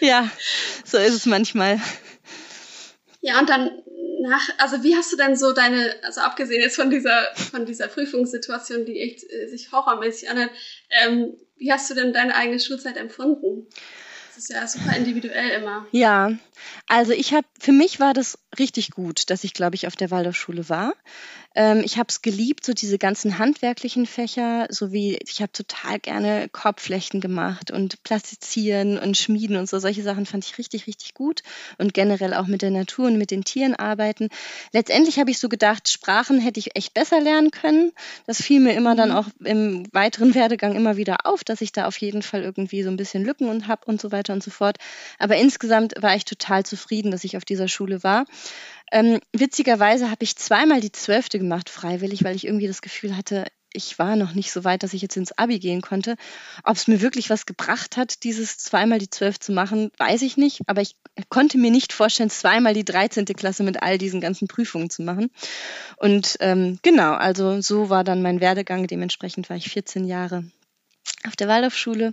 Ja, 0.00 0.30
so 0.84 0.98
ist 0.98 1.14
es 1.14 1.26
manchmal. 1.26 1.80
Ja, 3.20 3.38
und 3.38 3.48
dann 3.48 3.70
nach, 4.22 4.48
also 4.58 4.82
wie 4.82 4.96
hast 4.96 5.12
du 5.12 5.16
denn 5.16 5.36
so 5.36 5.52
deine, 5.52 5.94
also 6.02 6.20
abgesehen 6.20 6.60
jetzt 6.60 6.76
von 6.76 6.90
dieser, 6.90 7.34
von 7.34 7.64
dieser 7.64 7.88
Prüfungssituation, 7.88 8.84
die 8.84 9.00
echt 9.00 9.24
äh, 9.30 9.48
sich 9.48 9.72
horrormäßig 9.72 10.28
anhört, 10.28 10.50
ähm, 10.90 11.34
wie 11.56 11.72
hast 11.72 11.90
du 11.90 11.94
denn 11.94 12.12
deine 12.12 12.34
eigene 12.34 12.60
Schulzeit 12.60 12.96
empfunden? 12.96 13.66
Das 14.28 14.44
ist 14.44 14.50
ja 14.50 14.66
super 14.66 14.96
individuell 14.96 15.50
immer. 15.50 15.86
Ja, 15.90 16.32
also 16.88 17.12
ich 17.12 17.34
habe, 17.34 17.46
für 17.58 17.72
mich 17.72 18.00
war 18.00 18.14
das 18.14 18.38
richtig 18.58 18.90
gut, 18.90 19.28
dass 19.28 19.44
ich, 19.44 19.52
glaube 19.54 19.74
ich, 19.74 19.86
auf 19.86 19.96
der 19.96 20.10
Waldorfschule 20.10 20.68
war. 20.68 20.94
Ähm, 21.54 21.82
ich 21.84 21.98
habe 21.98 22.06
es 22.08 22.22
geliebt, 22.22 22.64
so 22.64 22.72
diese 22.72 22.98
ganzen 22.98 23.38
handwerklichen 23.38 24.06
Fächer, 24.06 24.66
sowie 24.70 25.18
ich 25.26 25.42
habe 25.42 25.50
total 25.52 25.98
gerne 25.98 26.48
Korbflechten 26.48 27.20
gemacht 27.20 27.70
und 27.70 28.02
Plastizieren 28.04 28.98
und 28.98 29.16
Schmieden 29.16 29.56
und 29.56 29.68
so. 29.68 29.78
Solche 29.80 30.02
Sachen 30.02 30.26
fand 30.26 30.44
ich 30.44 30.58
richtig, 30.58 30.86
richtig 30.86 31.14
gut. 31.14 31.42
Und 31.78 31.92
generell 31.92 32.34
auch 32.34 32.46
mit 32.46 32.62
der 32.62 32.70
Natur 32.70 33.06
und 33.06 33.18
mit 33.18 33.30
den 33.32 33.42
Tieren 33.42 33.74
arbeiten. 33.74 34.28
Letztendlich 34.72 35.18
habe 35.18 35.30
ich 35.30 35.38
so 35.38 35.48
gedacht, 35.48 35.88
Sprachen 35.88 36.38
hätte 36.38 36.60
ich 36.60 36.76
echt 36.76 36.94
besser 36.94 37.20
lernen 37.20 37.50
können. 37.50 37.92
Das 38.26 38.40
fiel 38.40 38.60
mir 38.60 38.74
immer 38.74 38.94
dann 38.94 39.10
mhm. 39.10 39.16
auch 39.16 39.26
im 39.44 39.86
weiteren 39.92 40.34
Werdegang 40.34 40.76
immer 40.76 40.96
wieder 40.96 41.26
auf, 41.26 41.42
dass 41.42 41.60
ich 41.60 41.72
da 41.72 41.86
auf 41.86 41.96
jeden 41.96 42.22
Fall 42.22 42.42
irgendwie 42.42 42.82
so 42.84 42.90
ein 42.90 42.96
bisschen 42.96 43.24
Lücken 43.24 43.48
und 43.48 43.66
habe 43.66 43.86
und 43.86 44.00
so 44.00 44.12
weiter 44.12 44.32
und 44.32 44.42
so 44.42 44.52
fort. 44.52 44.78
Aber 45.18 45.36
insgesamt 45.36 45.94
war 46.00 46.14
ich 46.14 46.24
total 46.24 46.64
zufrieden, 46.64 47.10
dass 47.10 47.24
ich 47.24 47.36
auf 47.36 47.44
dieser 47.44 47.66
Schule 47.66 48.04
war. 48.04 48.24
Ähm, 48.90 49.20
witzigerweise 49.32 50.10
habe 50.10 50.24
ich 50.24 50.36
zweimal 50.36 50.80
die 50.80 50.92
Zwölfte 50.92 51.38
gemacht, 51.38 51.70
freiwillig, 51.70 52.24
weil 52.24 52.36
ich 52.36 52.46
irgendwie 52.46 52.66
das 52.66 52.82
Gefühl 52.82 53.16
hatte, 53.16 53.46
ich 53.72 53.98
war 53.98 54.16
noch 54.16 54.34
nicht 54.34 54.50
so 54.50 54.64
weit, 54.64 54.82
dass 54.82 54.94
ich 54.94 55.02
jetzt 55.02 55.16
ins 55.16 55.32
Abi 55.32 55.58
gehen 55.58 55.80
konnte. 55.80 56.16
Ob 56.64 56.76
es 56.76 56.88
mir 56.88 57.00
wirklich 57.00 57.30
was 57.30 57.46
gebracht 57.46 57.96
hat, 57.96 58.24
dieses 58.24 58.58
zweimal 58.58 58.98
die 58.98 59.10
Zwölf 59.10 59.38
zu 59.38 59.52
machen, 59.52 59.90
weiß 59.96 60.22
ich 60.22 60.36
nicht. 60.36 60.60
Aber 60.66 60.80
ich 60.80 60.96
konnte 61.28 61.58
mir 61.58 61.70
nicht 61.70 61.92
vorstellen, 61.92 62.30
zweimal 62.30 62.74
die 62.74 62.84
13. 62.84 63.26
Klasse 63.26 63.62
mit 63.62 63.82
all 63.82 63.98
diesen 63.98 64.20
ganzen 64.20 64.48
Prüfungen 64.48 64.90
zu 64.90 65.02
machen. 65.02 65.30
Und 65.96 66.36
ähm, 66.40 66.78
genau, 66.82 67.12
also 67.12 67.60
so 67.60 67.90
war 67.90 68.02
dann 68.02 68.22
mein 68.22 68.40
Werdegang. 68.40 68.86
Dementsprechend 68.86 69.48
war 69.50 69.56
ich 69.56 69.70
14 69.70 70.04
Jahre 70.04 70.44
auf 71.26 71.36
der 71.36 71.48
Waldorfschule. 71.48 72.10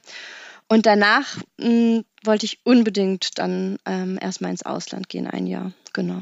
Und 0.68 0.86
danach 0.86 1.38
mh, 1.58 1.66
hm, 1.66 2.06
wollte 2.24 2.46
ich 2.46 2.60
unbedingt 2.66 3.40
dann 3.40 3.78
ähm, 3.86 4.20
erstmal 4.22 4.52
ins 4.52 4.64
Ausland 4.64 5.10
gehen, 5.10 5.28
ein 5.28 5.48
Jahr. 5.48 5.72
Genau. 5.94 6.22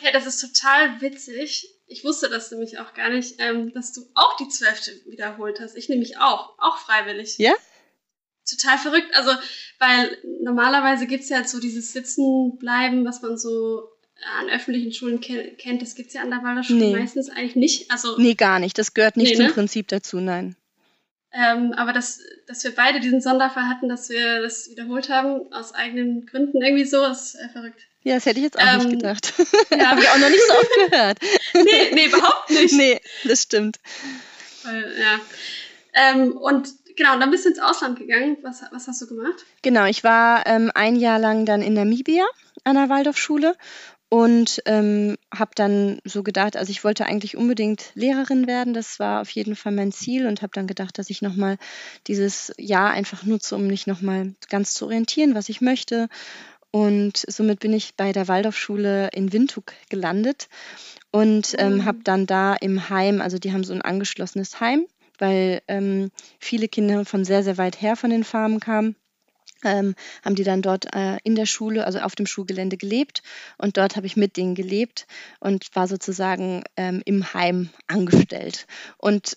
Hey, 0.00 0.12
das 0.12 0.26
ist 0.26 0.40
total 0.40 1.00
witzig. 1.00 1.68
Ich 1.86 2.04
wusste 2.04 2.28
das 2.28 2.50
nämlich 2.50 2.78
auch 2.78 2.94
gar 2.94 3.10
nicht, 3.10 3.36
ähm, 3.38 3.72
dass 3.72 3.92
du 3.92 4.02
auch 4.14 4.36
die 4.36 4.48
zwölfte 4.48 4.92
wiederholt 5.06 5.60
hast. 5.60 5.76
Ich 5.76 5.88
nämlich 5.88 6.18
auch, 6.18 6.54
auch 6.58 6.78
freiwillig. 6.78 7.36
Ja? 7.38 7.52
Total 8.48 8.78
verrückt. 8.78 9.14
Also, 9.14 9.32
weil 9.78 10.16
normalerweise 10.42 11.06
gibt 11.06 11.24
es 11.24 11.28
ja 11.28 11.44
so 11.44 11.60
dieses 11.60 11.92
Sitzenbleiben, 11.92 13.04
was 13.04 13.22
man 13.22 13.36
so 13.36 13.88
an 14.38 14.50
öffentlichen 14.50 14.92
Schulen 14.92 15.20
kennt. 15.20 15.82
Das 15.82 15.94
gibt 15.94 16.08
es 16.08 16.14
ja 16.14 16.22
an 16.22 16.30
der 16.30 16.42
Waldorfschule 16.42 16.78
nee. 16.78 16.96
meistens 16.96 17.30
eigentlich 17.30 17.56
nicht. 17.56 17.90
Also, 17.90 18.18
nee, 18.18 18.34
gar 18.34 18.58
nicht. 18.58 18.78
Das 18.78 18.94
gehört 18.94 19.16
nicht 19.16 19.30
nee, 19.30 19.36
zum 19.36 19.46
ne? 19.46 19.52
Prinzip 19.52 19.88
dazu, 19.88 20.20
nein. 20.20 20.56
Ähm, 21.32 21.72
aber 21.76 21.92
dass, 21.92 22.20
dass 22.48 22.64
wir 22.64 22.74
beide 22.74 22.98
diesen 22.98 23.20
Sonderfall 23.20 23.68
hatten, 23.68 23.88
dass 23.88 24.08
wir 24.08 24.42
das 24.42 24.68
wiederholt 24.68 25.08
haben, 25.08 25.52
aus 25.52 25.72
eigenen 25.72 26.26
Gründen 26.26 26.60
irgendwie 26.60 26.84
so, 26.84 27.04
ist 27.04 27.36
äh, 27.36 27.48
verrückt. 27.50 27.80
Ja, 28.02 28.14
das 28.14 28.26
hätte 28.26 28.38
ich 28.38 28.44
jetzt 28.44 28.58
auch 28.58 28.66
ähm, 28.66 28.78
nicht 28.78 28.90
gedacht. 28.90 29.32
Ja. 29.70 29.90
Habe 29.90 30.00
ich 30.00 30.08
auch 30.08 30.18
noch 30.18 30.28
nicht 30.28 30.42
so 30.46 30.54
oft 30.54 30.90
gehört. 30.90 31.18
nee, 31.54 31.94
nee, 31.94 32.06
überhaupt 32.06 32.50
nicht. 32.50 32.72
Nee, 32.72 33.00
das 33.24 33.42
stimmt. 33.42 33.78
Weil, 34.64 34.92
ja. 34.98 35.20
Ähm, 35.92 36.32
und 36.32 36.68
genau, 36.96 37.18
dann 37.18 37.30
bist 37.30 37.44
du 37.44 37.50
ins 37.50 37.58
Ausland 37.58 37.98
gegangen. 37.98 38.38
Was, 38.42 38.62
was 38.72 38.88
hast 38.88 39.02
du 39.02 39.06
gemacht? 39.06 39.44
Genau, 39.62 39.84
ich 39.84 40.02
war 40.02 40.46
ähm, 40.46 40.72
ein 40.74 40.96
Jahr 40.96 41.18
lang 41.18 41.46
dann 41.46 41.62
in 41.62 41.74
Namibia 41.74 42.24
an 42.64 42.74
der 42.74 42.88
Waldorfschule 42.88 43.54
und 44.10 44.60
ähm, 44.66 45.16
habe 45.32 45.52
dann 45.54 46.00
so 46.04 46.24
gedacht, 46.24 46.56
also 46.56 46.70
ich 46.70 46.82
wollte 46.82 47.06
eigentlich 47.06 47.36
unbedingt 47.36 47.92
Lehrerin 47.94 48.48
werden, 48.48 48.74
das 48.74 48.98
war 48.98 49.22
auf 49.22 49.30
jeden 49.30 49.54
Fall 49.54 49.70
mein 49.70 49.92
Ziel 49.92 50.26
und 50.26 50.42
habe 50.42 50.50
dann 50.52 50.66
gedacht, 50.66 50.98
dass 50.98 51.10
ich 51.10 51.22
nochmal 51.22 51.58
dieses 52.08 52.52
Jahr 52.58 52.90
einfach 52.90 53.22
nutze, 53.22 53.54
um 53.54 53.68
mich 53.68 53.86
nochmal 53.86 54.34
ganz 54.48 54.74
zu 54.74 54.86
orientieren, 54.86 55.36
was 55.36 55.48
ich 55.48 55.60
möchte. 55.60 56.08
Und 56.72 57.24
somit 57.28 57.60
bin 57.60 57.72
ich 57.72 57.94
bei 57.94 58.12
der 58.12 58.26
Waldorfschule 58.26 59.10
in 59.12 59.32
Windhoek 59.32 59.72
gelandet 59.88 60.48
und 61.12 61.54
ähm, 61.58 61.76
mhm. 61.76 61.84
habe 61.84 61.98
dann 62.02 62.26
da 62.26 62.54
im 62.54 62.90
Heim, 62.90 63.20
also 63.20 63.38
die 63.38 63.52
haben 63.52 63.64
so 63.64 63.72
ein 63.72 63.82
angeschlossenes 63.82 64.58
Heim, 64.58 64.86
weil 65.18 65.62
ähm, 65.68 66.10
viele 66.40 66.66
Kinder 66.66 67.04
von 67.04 67.24
sehr, 67.24 67.44
sehr 67.44 67.58
weit 67.58 67.80
her 67.80 67.94
von 67.94 68.10
den 68.10 68.24
Farmen 68.24 68.58
kamen 68.58 68.96
ähm, 69.64 69.94
haben 70.24 70.34
die 70.34 70.44
dann 70.44 70.62
dort 70.62 70.94
äh, 70.94 71.18
in 71.24 71.34
der 71.34 71.46
Schule, 71.46 71.84
also 71.84 72.00
auf 72.00 72.14
dem 72.14 72.26
Schulgelände 72.26 72.76
gelebt. 72.76 73.22
Und 73.58 73.76
dort 73.76 73.96
habe 73.96 74.06
ich 74.06 74.16
mit 74.16 74.36
denen 74.36 74.54
gelebt 74.54 75.06
und 75.40 75.66
war 75.74 75.88
sozusagen 75.88 76.64
ähm, 76.76 77.02
im 77.04 77.32
Heim 77.34 77.70
angestellt. 77.86 78.66
Und 78.98 79.36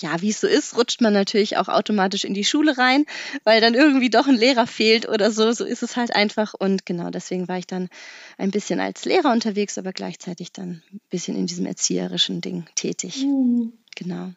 ja, 0.00 0.20
wie 0.20 0.30
es 0.30 0.40
so 0.40 0.48
ist, 0.48 0.76
rutscht 0.76 1.00
man 1.00 1.12
natürlich 1.12 1.56
auch 1.56 1.68
automatisch 1.68 2.24
in 2.24 2.34
die 2.34 2.44
Schule 2.44 2.76
rein, 2.76 3.06
weil 3.44 3.60
dann 3.60 3.74
irgendwie 3.74 4.10
doch 4.10 4.26
ein 4.26 4.36
Lehrer 4.36 4.66
fehlt 4.66 5.08
oder 5.08 5.30
so. 5.30 5.52
So 5.52 5.64
ist 5.64 5.82
es 5.82 5.96
halt 5.96 6.14
einfach. 6.14 6.54
Und 6.54 6.84
genau 6.84 7.10
deswegen 7.10 7.46
war 7.48 7.58
ich 7.58 7.66
dann 7.66 7.88
ein 8.36 8.50
bisschen 8.50 8.80
als 8.80 9.04
Lehrer 9.04 9.30
unterwegs, 9.30 9.78
aber 9.78 9.92
gleichzeitig 9.92 10.52
dann 10.52 10.82
ein 10.92 11.00
bisschen 11.10 11.36
in 11.36 11.46
diesem 11.46 11.66
erzieherischen 11.66 12.40
Ding 12.40 12.66
tätig. 12.74 13.24
Mhm. 13.24 13.72
Genau. 13.94 14.32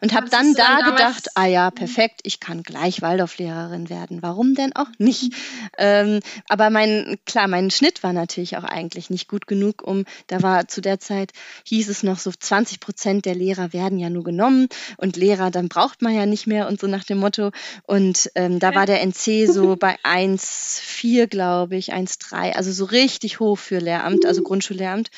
Und 0.00 0.14
habe 0.14 0.28
dann 0.28 0.54
da 0.54 0.70
dann 0.78 0.90
gedacht, 0.90 1.28
ah 1.34 1.46
ja, 1.46 1.70
perfekt, 1.70 2.20
ich 2.24 2.40
kann 2.40 2.62
gleich 2.62 3.02
Waldorflehrerin 3.02 3.88
werden. 3.88 4.22
Warum 4.22 4.54
denn 4.54 4.74
auch 4.74 4.88
nicht? 4.98 5.32
Ähm, 5.78 6.20
aber 6.48 6.70
mein, 6.70 7.18
klar, 7.26 7.48
mein 7.48 7.70
Schnitt 7.70 8.02
war 8.02 8.12
natürlich 8.12 8.56
auch 8.56 8.64
eigentlich 8.64 9.10
nicht 9.10 9.28
gut 9.28 9.46
genug, 9.46 9.82
um, 9.82 10.04
da 10.26 10.42
war 10.42 10.68
zu 10.68 10.80
der 10.80 11.00
Zeit, 11.00 11.32
hieß 11.64 11.88
es 11.88 12.02
noch 12.02 12.18
so, 12.18 12.30
20 12.30 12.80
Prozent 12.80 13.24
der 13.24 13.34
Lehrer 13.34 13.72
werden 13.72 13.98
ja 13.98 14.10
nur 14.10 14.24
genommen 14.24 14.68
und 14.96 15.16
Lehrer, 15.16 15.50
dann 15.50 15.68
braucht 15.68 16.02
man 16.02 16.14
ja 16.14 16.26
nicht 16.26 16.46
mehr 16.46 16.68
und 16.68 16.80
so 16.80 16.86
nach 16.86 17.04
dem 17.04 17.18
Motto. 17.18 17.50
Und 17.84 18.30
ähm, 18.34 18.58
da 18.58 18.74
war 18.74 18.86
der 18.86 19.02
NC 19.02 19.46
so 19.46 19.76
bei 19.80 19.96
1,4, 20.04 21.26
glaube 21.26 21.76
ich, 21.76 21.92
1,3, 21.92 22.52
also 22.52 22.72
so 22.72 22.84
richtig 22.84 23.40
hoch 23.40 23.58
für 23.58 23.78
Lehramt, 23.78 24.24
also 24.26 24.42
Grundschullehramt. 24.42 25.10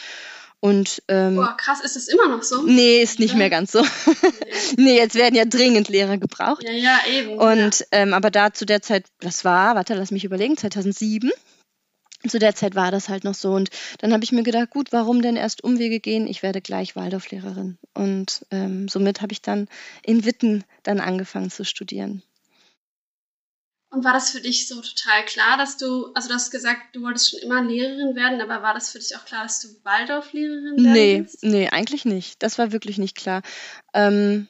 Und, 0.65 1.03
ähm, 1.09 1.35
Boah, 1.35 1.57
krass, 1.57 1.81
ist 1.81 1.97
es 1.97 2.07
immer 2.07 2.29
noch 2.29 2.45
so? 2.45 2.63
Nee, 2.63 3.03
ist 3.03 3.19
nicht 3.19 3.33
ja. 3.33 3.39
mehr 3.39 3.51
ganz 3.51 3.73
so. 3.73 3.85
nee, 4.77 4.97
jetzt 4.97 5.17
werden 5.17 5.35
ja 5.35 5.45
dringend 5.45 5.89
Lehrer 5.89 6.19
gebraucht. 6.19 6.63
Ja, 6.63 6.71
ja, 6.71 7.01
eben. 7.11 7.37
Und, 7.37 7.81
ja. 7.81 7.87
Ähm, 7.91 8.15
aber 8.15 8.31
da 8.31 8.53
zu 8.53 8.65
der 8.65 8.81
Zeit, 8.81 9.07
das 9.19 9.45
war, 9.45 9.75
warte, 9.75 9.95
lass 9.95 10.13
mich 10.13 10.25
überlegen, 10.25 10.57
2007. 10.57 11.33
Zu 12.29 12.39
der 12.39 12.55
Zeit 12.55 12.77
war 12.77 12.93
das 12.93 13.09
halt 13.09 13.25
noch 13.25 13.35
so. 13.35 13.51
Und 13.55 13.71
dann 13.99 14.13
habe 14.13 14.23
ich 14.23 14.31
mir 14.31 14.45
gedacht, 14.45 14.71
gut, 14.71 14.93
warum 14.93 15.21
denn 15.21 15.35
erst 15.35 15.65
Umwege 15.65 15.99
gehen? 15.99 16.29
Ich 16.29 16.45
werde 16.45 16.61
gleich 16.61 16.95
Waldorflehrerin. 16.95 17.79
Und 17.95 18.47
ähm, 18.53 18.87
somit 18.87 19.21
habe 19.21 19.33
ich 19.33 19.43
dann 19.43 19.67
in 20.05 20.25
Witten 20.25 20.63
dann 20.85 21.01
angefangen 21.01 21.51
zu 21.51 21.65
studieren. 21.65 22.23
Und 23.93 24.05
war 24.05 24.15
das 24.15 24.31
für 24.31 24.41
dich 24.41 24.67
so 24.69 24.81
total 24.81 25.23
klar, 25.27 25.59
dass 25.59 25.77
du, 25.77 26.13
also 26.15 26.29
du 26.29 26.35
hast 26.35 26.51
gesagt, 26.51 26.81
du 26.97 27.03
wolltest 27.03 27.31
schon 27.31 27.41
immer 27.41 27.63
Lehrerin 27.63 28.17
werden, 28.17 28.41
aber 28.41 28.63
war 28.63 28.73
das 28.73 28.91
für 28.91 28.99
dich 28.99 29.15
auch 29.17 29.25
klar, 29.27 29.43
dass 29.43 29.61
du 29.61 29.69
Waldorf-Lehrerin 29.85 30.83
werden 30.83 30.93
Nee, 30.93 31.19
willst? 31.19 31.45
nee, 31.45 31.69
eigentlich 31.69 32.07
nicht. 32.07 32.43
Das 32.43 32.57
war 32.57 32.73
wirklich 32.73 32.97
nicht 32.97 33.17
klar. 33.17 33.43
Ähm, 33.93 34.49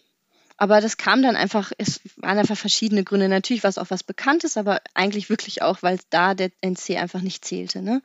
aber 0.63 0.81
das 0.81 0.97
kam 0.97 1.23
dann 1.23 1.35
einfach, 1.35 1.73
es 1.77 2.01
waren 2.19 2.39
einfach 2.39 2.57
verschiedene 2.57 3.03
Gründe. 3.03 3.29
Natürlich 3.29 3.65
war 3.65 3.71
es 3.71 3.79
auch 3.79 3.91
was 3.91 4.05
Bekanntes, 4.05 4.57
aber 4.57 4.81
eigentlich 4.95 5.29
wirklich 5.29 5.61
auch, 5.61 5.83
weil 5.83 5.99
da 6.11 6.35
der 6.35 6.53
NC 6.61 6.99
einfach 6.99 7.21
nicht 7.21 7.45
zählte. 7.45 7.83
Ne? 7.83 8.01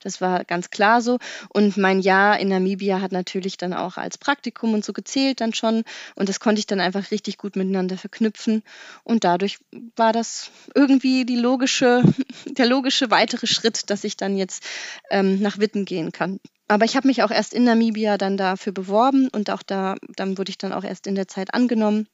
Das 0.00 0.20
war 0.20 0.44
ganz 0.44 0.68
klar 0.68 1.00
so. 1.00 1.18
Und 1.48 1.78
mein 1.78 2.00
Jahr 2.00 2.38
in 2.38 2.48
Namibia 2.48 3.00
hat 3.00 3.12
natürlich 3.12 3.56
dann 3.56 3.72
auch 3.72 3.96
als 3.96 4.18
Praktikum 4.18 4.74
und 4.74 4.84
so 4.84 4.92
gezählt 4.92 5.40
dann 5.40 5.54
schon. 5.54 5.84
Und 6.14 6.28
das 6.28 6.38
konnte 6.38 6.58
ich 6.58 6.66
dann 6.66 6.80
einfach 6.80 7.12
richtig 7.12 7.38
gut 7.38 7.56
miteinander 7.56 7.96
verknüpfen. 7.96 8.62
Und 9.04 9.24
dadurch 9.24 9.58
war 9.96 10.12
das 10.12 10.50
irgendwie 10.74 11.24
die 11.24 11.36
logische, 11.36 12.02
der 12.44 12.66
logische 12.66 13.10
weitere 13.10 13.46
Schritt, 13.46 13.88
dass 13.88 14.04
ich 14.04 14.18
dann 14.18 14.36
jetzt 14.36 14.62
ähm, 15.08 15.40
nach 15.40 15.56
Witten 15.56 15.86
gehen 15.86 16.12
kann. 16.12 16.40
Aber 16.72 16.86
ich 16.86 16.96
habe 16.96 17.06
mich 17.06 17.22
auch 17.22 17.30
erst 17.30 17.52
in 17.52 17.64
Namibia 17.64 18.16
dann 18.16 18.38
dafür 18.38 18.72
beworben 18.72 19.28
und 19.28 19.50
auch 19.50 19.62
da, 19.62 19.96
dann 20.16 20.38
wurde 20.38 20.48
ich 20.48 20.56
dann 20.56 20.72
auch 20.72 20.84
erst 20.84 21.06
in 21.06 21.14
der 21.14 21.28
Zeit 21.28 21.52
angenommen 21.52 22.08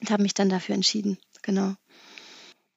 und 0.00 0.10
habe 0.12 0.22
mich 0.22 0.34
dann 0.34 0.48
dafür 0.48 0.76
entschieden. 0.76 1.18
Genau. 1.42 1.74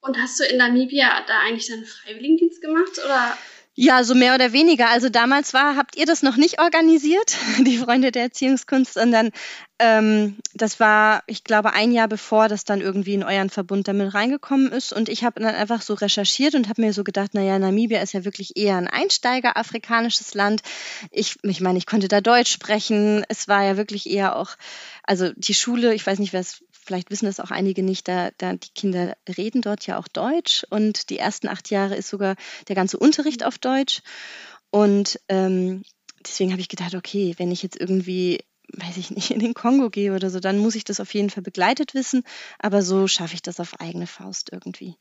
Und 0.00 0.18
hast 0.18 0.40
du 0.40 0.44
in 0.44 0.56
Namibia 0.56 1.24
da 1.28 1.42
eigentlich 1.42 1.68
deinen 1.68 1.84
Freiwilligendienst 1.84 2.60
gemacht 2.60 2.98
oder 3.04 3.38
ja, 3.78 4.02
so 4.04 4.14
mehr 4.14 4.34
oder 4.34 4.54
weniger. 4.54 4.88
Also 4.88 5.10
damals 5.10 5.52
war, 5.52 5.76
habt 5.76 5.96
ihr 5.96 6.06
das 6.06 6.22
noch 6.22 6.36
nicht 6.36 6.58
organisiert, 6.60 7.36
die 7.58 7.76
Freunde 7.76 8.10
der 8.10 8.22
Erziehungskunst, 8.22 8.94
sondern 8.94 9.30
ähm, 9.78 10.36
das 10.54 10.80
war, 10.80 11.22
ich 11.26 11.44
glaube, 11.44 11.74
ein 11.74 11.92
Jahr 11.92 12.08
bevor 12.08 12.48
das 12.48 12.64
dann 12.64 12.80
irgendwie 12.80 13.12
in 13.12 13.22
euren 13.22 13.50
Verbund 13.50 13.86
damit 13.86 14.14
reingekommen 14.14 14.72
ist. 14.72 14.94
Und 14.94 15.10
ich 15.10 15.24
habe 15.24 15.42
dann 15.42 15.54
einfach 15.54 15.82
so 15.82 15.92
recherchiert 15.92 16.54
und 16.54 16.70
habe 16.70 16.80
mir 16.80 16.94
so 16.94 17.04
gedacht, 17.04 17.34
naja, 17.34 17.58
Namibia 17.58 18.00
ist 18.00 18.14
ja 18.14 18.24
wirklich 18.24 18.56
eher 18.56 18.76
ein 18.76 18.88
Einsteiger 18.88 19.58
afrikanisches 19.58 20.32
Land. 20.32 20.62
Ich, 21.10 21.36
ich 21.42 21.60
meine, 21.60 21.76
ich 21.76 21.84
konnte 21.84 22.08
da 22.08 22.22
Deutsch 22.22 22.52
sprechen. 22.52 23.24
Es 23.28 23.46
war 23.46 23.62
ja 23.62 23.76
wirklich 23.76 24.08
eher 24.08 24.36
auch, 24.36 24.56
also 25.02 25.30
die 25.36 25.54
Schule, 25.54 25.92
ich 25.92 26.06
weiß 26.06 26.18
nicht, 26.18 26.32
wer 26.32 26.40
es 26.40 26.62
vielleicht 26.86 27.10
wissen 27.10 27.26
das 27.26 27.40
auch 27.40 27.50
einige 27.50 27.82
nicht, 27.82 28.08
da, 28.08 28.30
da 28.38 28.54
die 28.54 28.70
Kinder 28.74 29.16
reden 29.36 29.60
dort 29.60 29.86
ja 29.86 29.98
auch 29.98 30.08
Deutsch 30.08 30.64
und 30.70 31.10
die 31.10 31.18
ersten 31.18 31.48
acht 31.48 31.70
Jahre 31.70 31.96
ist 31.96 32.08
sogar 32.08 32.36
der 32.68 32.76
ganze 32.76 32.98
Unterricht 32.98 33.44
auf 33.44 33.58
Deutsch. 33.58 34.00
Und 34.70 35.20
ähm, 35.28 35.82
deswegen 36.24 36.52
habe 36.52 36.60
ich 36.60 36.68
gedacht, 36.68 36.94
okay, 36.94 37.34
wenn 37.38 37.50
ich 37.50 37.62
jetzt 37.62 37.78
irgendwie, 37.78 38.44
weiß 38.72 38.96
ich 38.96 39.10
nicht, 39.10 39.30
in 39.30 39.40
den 39.40 39.54
Kongo 39.54 39.90
gehe 39.90 40.14
oder 40.14 40.30
so, 40.30 40.40
dann 40.40 40.58
muss 40.58 40.74
ich 40.74 40.84
das 40.84 41.00
auf 41.00 41.12
jeden 41.14 41.30
Fall 41.30 41.42
begleitet 41.42 41.94
wissen. 41.94 42.22
Aber 42.58 42.82
so 42.82 43.06
schaffe 43.08 43.34
ich 43.34 43.42
das 43.42 43.60
auf 43.60 43.80
eigene 43.80 44.06
Faust 44.06 44.50
irgendwie. 44.52 44.96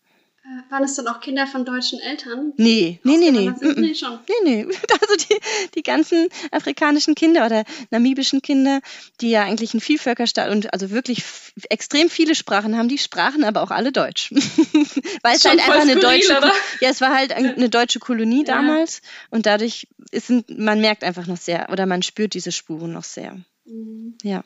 Äh, 0.46 0.72
waren 0.72 0.84
es 0.84 0.94
dann 0.94 1.08
auch 1.08 1.22
Kinder 1.22 1.48
von 1.48 1.66
deutschen 1.66 2.00
Eltern? 2.00 2.54
Nee, 2.58 3.00
nee, 3.02 3.18
nee, 3.18 3.32
nee. 3.32 3.52
Nee, 3.78 3.96
schon. 3.96 4.20
Nee, 4.44 4.66
nee. 4.66 4.66
Also 5.02 5.16
die, 5.16 5.40
die 5.74 5.82
ganzen 5.82 6.28
afrikanischen 6.52 7.16
Kinder 7.16 7.48
oder 7.48 7.64
namibischen 7.90 8.44
Kinder, 8.44 8.82
die 9.22 9.32
ja 9.32 9.44
eigentlich 9.44 9.74
ein 9.74 9.80
Vielvölkerstaat 9.80 10.52
und 10.52 10.72
also 10.72 10.92
wirklich 10.92 11.24
extrem 11.70 12.10
viele 12.10 12.36
Sprachen 12.36 12.78
haben, 12.78 12.90
die 12.90 13.00
sprachen 13.00 13.44
aber 13.44 13.64
auch 13.64 13.72
alle 13.72 13.92
Deutsch. 13.92 14.32
Weil 15.24 15.36
es 15.36 15.46
halt 15.46 15.60
einfach 15.60 15.82
eine 15.82 15.96
deutsche, 15.96 16.38
oder? 16.38 16.52
ja, 16.80 16.90
es 16.90 17.02
war 17.02 17.16
halt 17.16 17.32
eine 17.32 17.70
deutsche 17.70 18.00
Kolonie 18.00 18.46
ja. 18.46 18.56
damals 18.56 19.02
und 19.32 19.48
dadurch 19.48 19.88
ist, 20.12 20.32
man 20.48 20.80
merkt 20.80 21.04
einfach 21.04 21.26
noch 21.26 21.38
sehr 21.38 21.70
oder 21.72 21.88
man 21.88 22.04
spürt 22.04 22.36
diese 22.36 22.52
Spuren 22.52 22.94
noch 22.94 23.04
sehr. 23.04 23.36
Mhm. 23.66 24.16
Ja. 24.22 24.44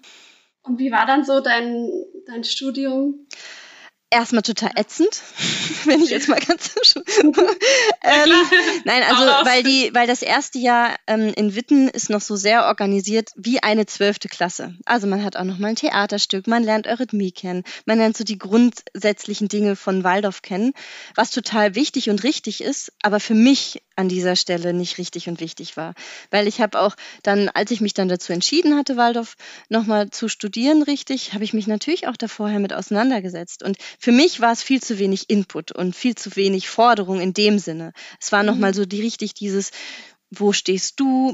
Und 0.62 0.80
wie 0.80 0.92
war 0.92 1.06
dann 1.06 1.26
so 1.26 1.42
dein, 1.42 1.90
dein 2.26 2.46
Studium? 2.46 3.28
Erstmal 4.12 4.42
total 4.42 4.72
ätzend, 4.76 5.22
wenn 5.86 6.02
ich 6.02 6.10
jetzt 6.10 6.28
mal 6.28 6.40
ganz 6.40 6.74
ähm, 7.24 8.34
nein, 8.84 9.04
also 9.04 9.24
weil 9.46 9.64
die, 9.64 9.92
weil 9.94 10.08
das 10.08 10.22
erste 10.22 10.58
Jahr 10.58 10.96
ähm, 11.08 11.34
in 11.36 11.56
Witten 11.56 11.88
ist 11.88 12.10
noch 12.10 12.22
so 12.22 12.36
sehr 12.36 12.66
organisiert 12.66 13.30
wie 13.36 13.62
eine 13.62 13.86
zwölfte 13.86 14.28
Klasse. 14.28 14.76
Also 14.86 15.08
man 15.08 15.24
hat 15.24 15.36
auch 15.36 15.44
noch 15.44 15.58
mal 15.58 15.70
ein 15.70 15.76
Theaterstück, 15.76 16.48
man 16.48 16.64
lernt 16.64 16.88
Eurythmie 16.88 17.32
kennen, 17.32 17.64
man 17.86 17.98
lernt 17.98 18.18
so 18.18 18.24
die 18.24 18.38
grundsätzlichen 18.38 19.48
Dinge 19.48 19.76
von 19.76 20.04
Waldorf 20.04 20.42
kennen, 20.42 20.74
was 21.16 21.32
total 21.32 21.76
wichtig 21.76 22.10
und 22.10 22.24
richtig 22.24 22.62
ist, 22.62 22.92
aber 23.04 23.20
für 23.20 23.36
mich 23.36 23.82
an 24.00 24.08
dieser 24.08 24.38
Stelle 24.38 24.74
nicht 24.74 24.98
richtig 24.98 25.28
und 25.28 25.42
wichtig 25.42 25.76
war. 25.76 25.94
Weil 26.32 26.48
ich 26.48 26.62
habe 26.62 26.80
auch 26.80 26.96
dann, 27.22 27.50
als 27.50 27.70
ich 27.72 27.82
mich 27.82 27.94
dann 27.94 28.08
dazu 28.08 28.32
entschieden 28.32 28.78
hatte, 28.78 28.96
Waldorf 28.96 29.36
nochmal 29.68 30.10
zu 30.10 30.30
studieren, 30.30 30.84
richtig, 30.84 31.34
habe 31.34 31.44
ich 31.44 31.54
mich 31.54 31.68
natürlich 31.68 32.08
auch 32.08 32.16
da 32.16 32.30
vorher 32.30 32.60
mit 32.60 32.72
auseinandergesetzt. 32.72 33.62
Und 33.62 33.78
für 34.00 34.12
mich 34.12 34.40
war 34.40 34.54
es 34.54 34.64
viel 34.64 34.82
zu 34.82 34.98
wenig 34.98 35.30
Input 35.30 35.72
und 35.72 35.96
viel 35.96 36.16
zu 36.16 36.36
wenig 36.36 36.70
Forderung 36.70 37.20
in 37.20 37.34
dem 37.34 37.60
Sinne. 37.60 37.94
Es 38.20 38.32
war 38.32 38.44
nochmal 38.44 38.72
mhm. 38.72 38.76
so 38.76 38.86
die 38.86 39.02
richtig 39.02 39.34
dieses, 39.34 39.72
wo 40.32 40.54
stehst 40.54 41.00
du, 41.00 41.34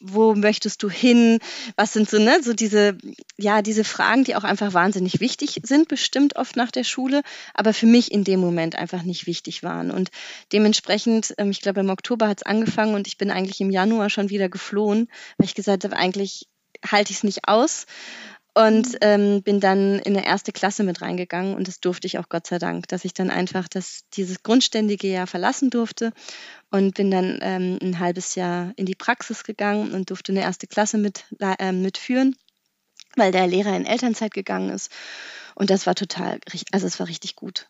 wo 0.00 0.34
möchtest 0.34 0.82
du 0.82 0.90
hin, 0.90 1.38
was 1.76 1.92
sind 1.92 2.08
so, 2.08 2.18
ne, 2.18 2.42
so 2.42 2.52
diese, 2.52 2.96
ja, 3.36 3.62
diese 3.62 3.84
Fragen, 3.84 4.24
die 4.24 4.36
auch 4.36 4.44
einfach 4.44 4.74
wahnsinnig 4.74 5.20
wichtig 5.20 5.60
sind, 5.64 5.88
bestimmt 5.88 6.36
oft 6.36 6.54
nach 6.54 6.70
der 6.70 6.84
Schule, 6.84 7.22
aber 7.54 7.72
für 7.72 7.86
mich 7.86 8.12
in 8.12 8.22
dem 8.22 8.40
Moment 8.40 8.76
einfach 8.76 9.02
nicht 9.02 9.26
wichtig 9.26 9.62
waren. 9.62 9.90
Und 9.90 10.10
dementsprechend, 10.52 11.34
ähm, 11.38 11.50
ich 11.50 11.62
glaube, 11.62 11.80
im 11.80 11.90
Oktober 11.90 12.28
hat 12.28 12.38
es 12.38 12.46
angefangen 12.46 12.94
und 12.94 13.06
ich 13.06 13.16
bin 13.16 13.30
eigentlich 13.30 13.60
im 13.60 13.70
Januar 13.70 14.10
schon 14.10 14.30
wieder 14.30 14.48
geflohen, 14.48 15.08
weil 15.38 15.46
ich 15.46 15.54
gesagt 15.54 15.84
habe, 15.84 15.96
eigentlich 15.96 16.46
halte 16.86 17.12
ich 17.12 17.18
es 17.18 17.24
nicht 17.24 17.48
aus 17.48 17.86
und 18.54 18.96
ähm, 19.00 19.42
bin 19.42 19.58
dann 19.58 19.98
in 19.98 20.16
eine 20.16 20.24
erste 20.24 20.52
Klasse 20.52 20.84
mit 20.84 21.02
reingegangen 21.02 21.54
und 21.54 21.66
das 21.66 21.80
durfte 21.80 22.06
ich 22.06 22.18
auch 22.18 22.28
Gott 22.28 22.46
sei 22.46 22.58
Dank, 22.58 22.86
dass 22.88 23.04
ich 23.04 23.12
dann 23.12 23.30
einfach 23.30 23.66
das, 23.66 24.02
dieses 24.14 24.42
grundständige 24.42 25.08
Jahr 25.08 25.26
verlassen 25.26 25.70
durfte 25.70 26.12
und 26.70 26.94
bin 26.94 27.10
dann 27.10 27.40
ähm, 27.42 27.78
ein 27.82 27.98
halbes 27.98 28.36
Jahr 28.36 28.72
in 28.76 28.86
die 28.86 28.94
Praxis 28.94 29.42
gegangen 29.42 29.92
und 29.92 30.10
durfte 30.10 30.32
eine 30.32 30.42
erste 30.42 30.68
Klasse 30.68 30.98
mit, 30.98 31.24
äh, 31.40 31.72
mitführen, 31.72 32.36
weil 33.16 33.32
der 33.32 33.48
Lehrer 33.48 33.76
in 33.76 33.86
Elternzeit 33.86 34.32
gegangen 34.32 34.70
ist 34.70 34.92
und 35.56 35.70
das 35.70 35.86
war 35.86 35.96
total, 35.96 36.38
also 36.70 36.86
es 36.86 37.00
war 37.00 37.08
richtig 37.08 37.34
gut. 37.34 37.68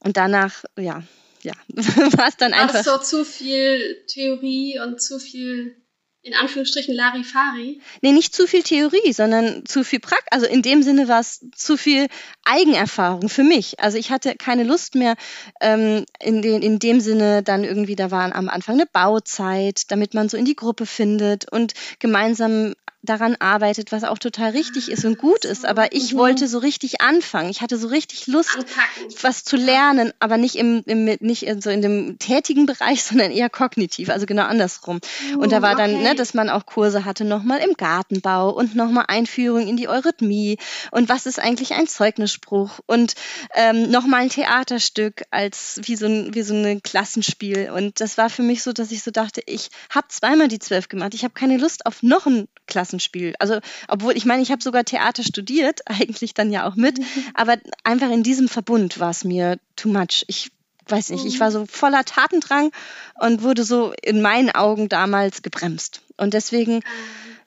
Und 0.00 0.16
danach, 0.16 0.64
ja, 0.78 1.02
ja, 1.42 1.52
war 1.68 2.28
es 2.28 2.36
dann 2.36 2.54
einfach. 2.54 2.82
Das 2.82 2.86
so 2.86 2.98
zu 2.98 3.24
viel 3.24 4.04
Theorie 4.06 4.80
und 4.80 5.00
zu 5.00 5.18
viel 5.18 5.76
in 6.22 6.34
Anführungsstrichen 6.34 6.94
Larifari? 6.94 7.80
Nee, 8.00 8.12
nicht 8.12 8.34
zu 8.34 8.46
viel 8.46 8.62
Theorie, 8.62 9.12
sondern 9.12 9.66
zu 9.66 9.82
viel 9.82 9.98
Praxis. 9.98 10.28
Also 10.30 10.46
in 10.46 10.62
dem 10.62 10.82
Sinne 10.82 11.08
war 11.08 11.20
es 11.20 11.44
zu 11.54 11.76
viel 11.76 12.06
Eigenerfahrung 12.44 13.28
für 13.28 13.42
mich. 13.42 13.80
Also 13.80 13.98
ich 13.98 14.10
hatte 14.10 14.36
keine 14.36 14.62
Lust 14.62 14.94
mehr 14.94 15.16
ähm, 15.60 16.04
in, 16.20 16.40
den, 16.40 16.62
in 16.62 16.78
dem 16.78 17.00
Sinne 17.00 17.42
dann 17.42 17.64
irgendwie, 17.64 17.96
da 17.96 18.10
war 18.12 18.32
am 18.34 18.48
Anfang 18.48 18.76
eine 18.76 18.86
Bauzeit, 18.86 19.90
damit 19.90 20.14
man 20.14 20.28
so 20.28 20.36
in 20.36 20.44
die 20.44 20.56
Gruppe 20.56 20.86
findet 20.86 21.50
und 21.50 21.74
gemeinsam 21.98 22.74
daran 23.02 23.36
arbeitet, 23.40 23.90
was 23.90 24.04
auch 24.04 24.18
total 24.18 24.50
richtig 24.50 24.90
ist 24.90 25.04
und 25.04 25.18
gut 25.18 25.44
ist. 25.44 25.66
Aber 25.66 25.92
ich 25.92 26.14
mhm. 26.14 26.18
wollte 26.18 26.48
so 26.48 26.58
richtig 26.58 27.00
anfangen. 27.00 27.50
Ich 27.50 27.60
hatte 27.60 27.76
so 27.76 27.88
richtig 27.88 28.26
Lust, 28.28 28.54
Anpacken. 28.54 29.14
was 29.22 29.44
zu 29.44 29.56
lernen, 29.56 30.12
aber 30.20 30.36
nicht 30.36 30.54
im, 30.54 30.82
im 30.86 31.04
nicht 31.20 31.44
in 31.44 31.60
so 31.60 31.70
in 31.70 31.82
dem 31.82 32.18
tätigen 32.18 32.66
Bereich, 32.66 33.02
sondern 33.04 33.32
eher 33.32 33.50
kognitiv, 33.50 34.08
also 34.08 34.26
genau 34.26 34.44
andersrum. 34.44 35.00
Uh, 35.34 35.40
und 35.40 35.52
da 35.52 35.62
war 35.62 35.74
dann, 35.74 35.94
okay. 35.94 36.02
ne, 36.02 36.14
dass 36.14 36.34
man 36.34 36.48
auch 36.48 36.66
Kurse 36.66 37.04
hatte, 37.04 37.24
nochmal 37.24 37.58
im 37.60 37.74
Gartenbau 37.74 38.50
und 38.50 38.74
nochmal 38.74 39.06
Einführung 39.08 39.66
in 39.66 39.76
die 39.76 39.88
Eurythmie 39.88 40.58
und 40.90 41.08
was 41.08 41.26
ist 41.26 41.40
eigentlich 41.40 41.74
ein 41.74 41.88
Zeugnisspruch 41.88 42.80
und 42.86 43.14
ähm, 43.54 43.90
nochmal 43.90 44.22
ein 44.22 44.28
Theaterstück 44.28 45.24
als 45.30 45.80
wie 45.82 45.96
so 45.96 46.06
ein 46.06 46.34
wie 46.34 46.42
so 46.42 46.54
ein 46.54 46.82
Klassenspiel. 46.82 47.70
Und 47.70 48.00
das 48.00 48.16
war 48.16 48.30
für 48.30 48.42
mich 48.42 48.62
so, 48.62 48.72
dass 48.72 48.92
ich 48.92 49.02
so 49.02 49.10
dachte, 49.10 49.42
ich 49.46 49.70
habe 49.90 50.06
zweimal 50.08 50.48
die 50.48 50.58
zwölf 50.58 50.88
gemacht. 50.88 51.14
Ich 51.14 51.24
habe 51.24 51.34
keine 51.34 51.56
Lust 51.56 51.86
auf 51.86 52.02
noch 52.02 52.26
ein 52.26 52.48
Klassen 52.66 52.91
Klassenspiel. 52.92 53.34
Also, 53.38 53.58
obwohl, 53.88 54.16
ich 54.16 54.24
meine, 54.26 54.42
ich 54.42 54.50
habe 54.50 54.62
sogar 54.62 54.84
Theater 54.84 55.22
studiert, 55.22 55.80
eigentlich 55.86 56.34
dann 56.34 56.52
ja 56.52 56.68
auch 56.68 56.76
mit, 56.76 56.98
mhm. 56.98 57.04
aber 57.34 57.56
einfach 57.84 58.10
in 58.10 58.22
diesem 58.22 58.48
Verbund 58.48 59.00
war 59.00 59.10
es 59.10 59.24
mir 59.24 59.58
too 59.76 59.88
much. 59.88 60.24
Ich 60.28 60.50
weiß 60.86 61.10
nicht, 61.10 61.24
ich 61.24 61.40
war 61.40 61.48
mhm. 61.48 61.52
so 61.52 61.66
voller 61.66 62.04
Tatendrang 62.04 62.72
und 63.20 63.42
wurde 63.42 63.64
so 63.64 63.92
in 64.02 64.20
meinen 64.20 64.50
Augen 64.50 64.88
damals 64.88 65.42
gebremst. 65.42 66.02
Und 66.16 66.34
deswegen 66.34 66.80
ah. 66.84 66.88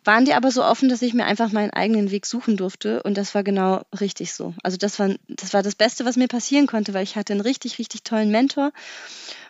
Waren 0.05 0.25
die 0.25 0.33
aber 0.33 0.51
so 0.51 0.63
offen, 0.63 0.89
dass 0.89 1.01
ich 1.01 1.13
mir 1.13 1.25
einfach 1.25 1.51
meinen 1.51 1.71
eigenen 1.71 2.11
Weg 2.11 2.25
suchen 2.25 2.57
durfte. 2.57 3.01
Und 3.03 3.17
das 3.17 3.35
war 3.35 3.43
genau 3.43 3.83
richtig 3.99 4.33
so. 4.33 4.53
Also 4.63 4.77
das 4.77 4.99
war, 4.99 5.09
das 5.27 5.53
war 5.53 5.63
das 5.63 5.75
Beste, 5.75 6.05
was 6.05 6.15
mir 6.15 6.27
passieren 6.27 6.67
konnte, 6.67 6.93
weil 6.93 7.03
ich 7.03 7.15
hatte 7.15 7.33
einen 7.33 7.41
richtig, 7.41 7.79
richtig 7.79 8.03
tollen 8.03 8.29
Mentor. 8.29 8.71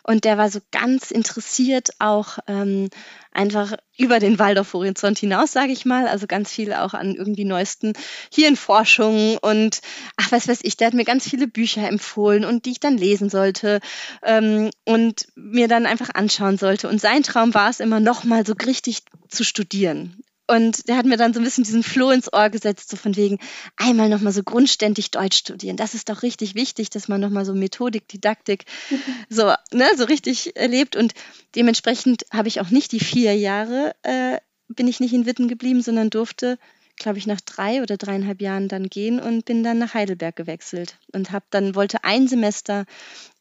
Und 0.02 0.24
der 0.24 0.38
war 0.38 0.50
so 0.50 0.60
ganz 0.70 1.10
interessiert 1.10 1.90
auch 1.98 2.38
ähm, 2.46 2.90
einfach 3.32 3.72
über 3.98 4.20
den 4.20 4.38
Waldorf-Horizont 4.38 5.18
hinaus, 5.18 5.50
sage 5.50 5.72
ich 5.72 5.84
mal. 5.84 6.06
Also 6.06 6.28
ganz 6.28 6.52
viel 6.52 6.72
auch 6.72 6.94
an 6.94 7.14
irgendwie 7.14 7.44
neuesten 7.44 7.92
Hirnforschungen 8.32 9.36
und 9.38 9.80
ach, 10.16 10.30
was 10.30 10.46
weiß 10.46 10.60
ich, 10.62 10.76
der 10.76 10.88
hat 10.88 10.94
mir 10.94 11.04
ganz 11.04 11.28
viele 11.28 11.48
Bücher 11.48 11.88
empfohlen 11.88 12.44
und 12.44 12.66
die 12.66 12.70
ich 12.70 12.80
dann 12.80 12.96
lesen 12.96 13.30
sollte 13.30 13.80
ähm, 14.22 14.70
und 14.84 15.26
mir 15.34 15.66
dann 15.66 15.86
einfach 15.86 16.10
anschauen 16.14 16.56
sollte. 16.56 16.88
Und 16.88 17.00
sein 17.00 17.24
Traum 17.24 17.52
war 17.52 17.68
es 17.68 17.80
immer 17.80 17.98
noch 17.98 18.22
mal 18.22 18.46
so 18.46 18.52
richtig 18.52 19.02
zu 19.28 19.44
studieren. 19.44 20.22
Und 20.48 20.88
der 20.88 20.96
hat 20.96 21.06
mir 21.06 21.16
dann 21.16 21.34
so 21.34 21.40
ein 21.40 21.44
bisschen 21.44 21.64
diesen 21.64 21.82
Floh 21.82 22.10
ins 22.10 22.32
Ohr 22.32 22.50
gesetzt, 22.50 22.90
so 22.90 22.96
von 22.96 23.16
wegen 23.16 23.38
einmal 23.76 24.08
nochmal 24.08 24.32
so 24.32 24.44
grundständig 24.44 25.10
Deutsch 25.10 25.38
studieren. 25.38 25.76
Das 25.76 25.94
ist 25.94 26.08
doch 26.08 26.22
richtig 26.22 26.54
wichtig, 26.54 26.88
dass 26.90 27.08
man 27.08 27.20
nochmal 27.20 27.44
so 27.44 27.52
Methodik, 27.52 28.06
Didaktik 28.06 28.64
so, 29.28 29.52
ne, 29.72 29.88
so 29.96 30.04
richtig 30.04 30.56
erlebt. 30.56 30.94
Und 30.94 31.14
dementsprechend 31.56 32.26
habe 32.32 32.48
ich 32.48 32.60
auch 32.60 32.70
nicht 32.70 32.92
die 32.92 33.00
vier 33.00 33.36
Jahre, 33.36 33.94
äh, 34.02 34.38
bin 34.68 34.86
ich 34.86 35.00
nicht 35.00 35.12
in 35.12 35.26
Witten 35.26 35.48
geblieben, 35.48 35.82
sondern 35.82 36.10
durfte, 36.10 36.58
glaube 36.96 37.18
ich, 37.18 37.26
nach 37.26 37.40
drei 37.40 37.82
oder 37.82 37.96
dreieinhalb 37.96 38.40
Jahren 38.40 38.68
dann 38.68 38.88
gehen 38.88 39.18
und 39.20 39.44
bin 39.44 39.64
dann 39.64 39.78
nach 39.78 39.94
Heidelberg 39.94 40.36
gewechselt 40.36 40.98
und 41.12 41.32
habe 41.32 41.46
dann, 41.50 41.74
wollte 41.74 42.04
ein 42.04 42.28
Semester 42.28 42.86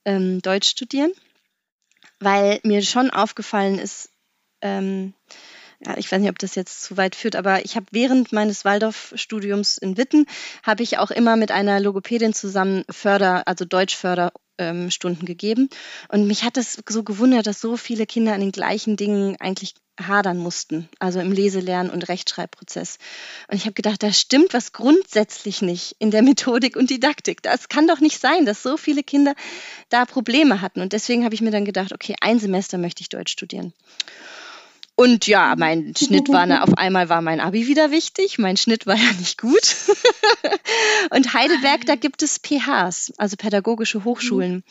ähm, 0.05 0.41
Deutsch 0.41 0.69
studieren, 0.69 1.11
weil 2.19 2.59
mir 2.63 2.81
schon 2.81 3.11
aufgefallen 3.11 3.77
ist, 3.77 4.09
ähm, 4.61 5.13
ja, 5.83 5.97
ich 5.97 6.11
weiß 6.11 6.19
nicht, 6.21 6.29
ob 6.29 6.39
das 6.39 6.55
jetzt 6.55 6.83
zu 6.83 6.97
weit 6.97 7.15
führt, 7.15 7.35
aber 7.35 7.65
ich 7.65 7.75
habe 7.75 7.85
während 7.91 8.31
meines 8.31 8.65
Waldorfstudiums 8.65 9.77
in 9.77 9.97
Witten, 9.97 10.25
habe 10.63 10.83
ich 10.83 10.97
auch 10.97 11.11
immer 11.11 11.35
mit 11.35 11.51
einer 11.51 11.79
Logopädin 11.79 12.33
zusammen 12.33 12.83
Förder, 12.89 13.47
also 13.47 13.65
Deutschförderstunden 13.65 15.21
ähm, 15.21 15.25
gegeben. 15.25 15.69
Und 16.09 16.27
mich 16.27 16.43
hat 16.43 16.57
das 16.57 16.77
so 16.87 17.03
gewundert, 17.03 17.47
dass 17.47 17.59
so 17.59 17.77
viele 17.77 18.05
Kinder 18.05 18.33
an 18.33 18.41
den 18.41 18.51
gleichen 18.51 18.95
Dingen 18.95 19.35
eigentlich 19.39 19.73
hadern 19.99 20.37
mussten, 20.37 20.89
also 20.99 21.19
im 21.19 21.31
Leselern- 21.31 21.89
und 21.89 22.09
Rechtschreibprozess. 22.09 22.97
Und 23.49 23.55
ich 23.55 23.63
habe 23.63 23.73
gedacht, 23.73 24.03
da 24.03 24.11
stimmt 24.11 24.53
was 24.53 24.73
grundsätzlich 24.73 25.61
nicht 25.61 25.95
in 25.99 26.11
der 26.11 26.21
Methodik 26.21 26.75
und 26.75 26.89
Didaktik. 26.89 27.41
Das 27.41 27.69
kann 27.69 27.87
doch 27.87 28.01
nicht 28.01 28.19
sein, 28.19 28.45
dass 28.45 28.61
so 28.61 28.75
viele 28.75 29.03
Kinder 29.03 29.35
da 29.89 30.05
Probleme 30.05 30.61
hatten. 30.61 30.81
Und 30.81 30.91
deswegen 30.93 31.23
habe 31.23 31.35
ich 31.35 31.41
mir 31.41 31.51
dann 31.51 31.65
gedacht, 31.65 31.93
okay, 31.93 32.15
ein 32.21 32.39
Semester 32.39 32.77
möchte 32.77 33.01
ich 33.01 33.09
Deutsch 33.09 33.31
studieren. 33.31 33.73
Und 34.97 35.27
ja, 35.27 35.55
mein 35.57 35.93
Schnitt 35.97 36.29
war, 36.29 36.45
ne, 36.45 36.63
auf 36.63 36.77
einmal 36.77 37.09
war 37.09 37.21
mein 37.21 37.41
Abi 37.41 37.67
wieder 37.67 37.91
wichtig. 37.91 38.37
Mein 38.37 38.55
Schnitt 38.55 38.87
war 38.87 38.95
ja 38.95 39.11
nicht 39.19 39.37
gut. 39.37 39.75
und 41.09 41.33
Heidelberg, 41.33 41.85
da 41.85 41.95
gibt 41.95 42.23
es 42.23 42.39
PHs, 42.39 43.13
also 43.17 43.35
pädagogische 43.35 44.05
Hochschulen. 44.05 44.63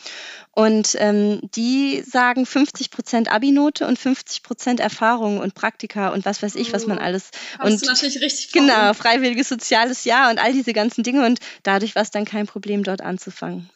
Und 0.51 0.95
ähm, 0.99 1.41
die 1.55 2.01
sagen 2.01 2.47
50 2.47 2.89
Prozent 2.89 3.31
Abi-Note 3.31 3.85
und 3.85 3.99
50 3.99 4.41
Prozent 4.41 4.79
Erfahrung 4.79 5.39
und 5.39 5.53
Praktika 5.53 6.09
und 6.09 6.25
was 6.25 6.41
weiß 6.41 6.55
ich, 6.55 6.73
was 6.73 6.87
man 6.87 6.97
oh, 6.97 7.01
alles. 7.01 7.29
Hast 7.59 7.83
und 7.83 7.87
natürlich 7.87 8.19
richtig 8.19 8.51
genau, 8.51 8.93
freiwilliges 8.93 9.47
soziales 9.47 10.05
Jahr 10.05 10.31
und 10.31 10.39
all 10.39 10.53
diese 10.53 10.73
ganzen 10.73 11.03
Dinge. 11.03 11.23
Und 11.23 11.39
dadurch 11.61 11.93
war 11.93 12.01
es 12.01 12.09
dann 12.09 12.25
kein 12.25 12.47
Problem, 12.47 12.83
dort 12.83 13.01
anzufangen 13.01 13.69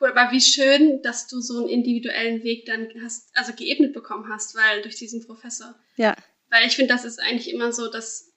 cool. 0.00 0.10
Aber 0.10 0.32
wie 0.32 0.40
schön, 0.40 1.02
dass 1.02 1.26
du 1.26 1.40
so 1.40 1.58
einen 1.58 1.68
individuellen 1.68 2.42
Weg 2.42 2.66
dann 2.66 2.88
hast, 3.02 3.30
also 3.36 3.52
geebnet 3.52 3.92
bekommen 3.92 4.28
hast, 4.32 4.54
weil 4.54 4.82
durch 4.82 4.96
diesen 4.96 5.24
Professor. 5.26 5.74
Ja. 5.96 6.14
Weil 6.50 6.66
ich 6.66 6.76
finde, 6.76 6.92
das 6.92 7.04
ist 7.04 7.20
eigentlich 7.20 7.52
immer 7.52 7.72
so, 7.72 7.90
dass 7.90 8.32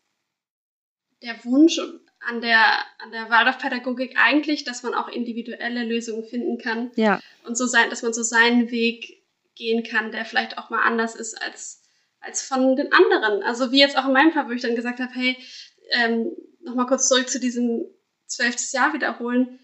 der 1.21 1.43
Wunsch 1.45 1.79
an 2.19 2.41
der, 2.41 2.79
an 2.99 3.11
der 3.11 3.29
Waldorfpädagogik 3.29 4.15
eigentlich, 4.17 4.63
dass 4.63 4.83
man 4.83 4.93
auch 4.93 5.07
individuelle 5.07 5.83
Lösungen 5.85 6.25
finden 6.25 6.57
kann. 6.57 6.91
Ja. 6.95 7.19
Und 7.45 7.57
so 7.57 7.65
sein, 7.65 7.89
dass 7.89 8.03
man 8.03 8.13
so 8.13 8.23
seinen 8.23 8.69
Weg 8.71 9.23
gehen 9.55 9.83
kann, 9.83 10.11
der 10.11 10.25
vielleicht 10.25 10.57
auch 10.57 10.69
mal 10.69 10.83
anders 10.83 11.15
ist 11.15 11.41
als, 11.41 11.83
als 12.19 12.41
von 12.41 12.75
den 12.75 12.91
anderen. 12.91 13.43
Also 13.43 13.71
wie 13.71 13.79
jetzt 13.79 13.97
auch 13.97 14.05
in 14.05 14.13
meinem 14.13 14.31
Fall, 14.31 14.47
wo 14.47 14.51
ich 14.51 14.61
dann 14.61 14.75
gesagt 14.75 14.99
habe, 14.99 15.11
hey, 15.13 15.37
ähm, 15.91 16.31
nochmal 16.61 16.85
kurz 16.85 17.07
zurück 17.07 17.29
zu 17.29 17.39
diesem 17.39 17.85
zwölftes 18.27 18.71
Jahr 18.71 18.93
wiederholen 18.93 19.59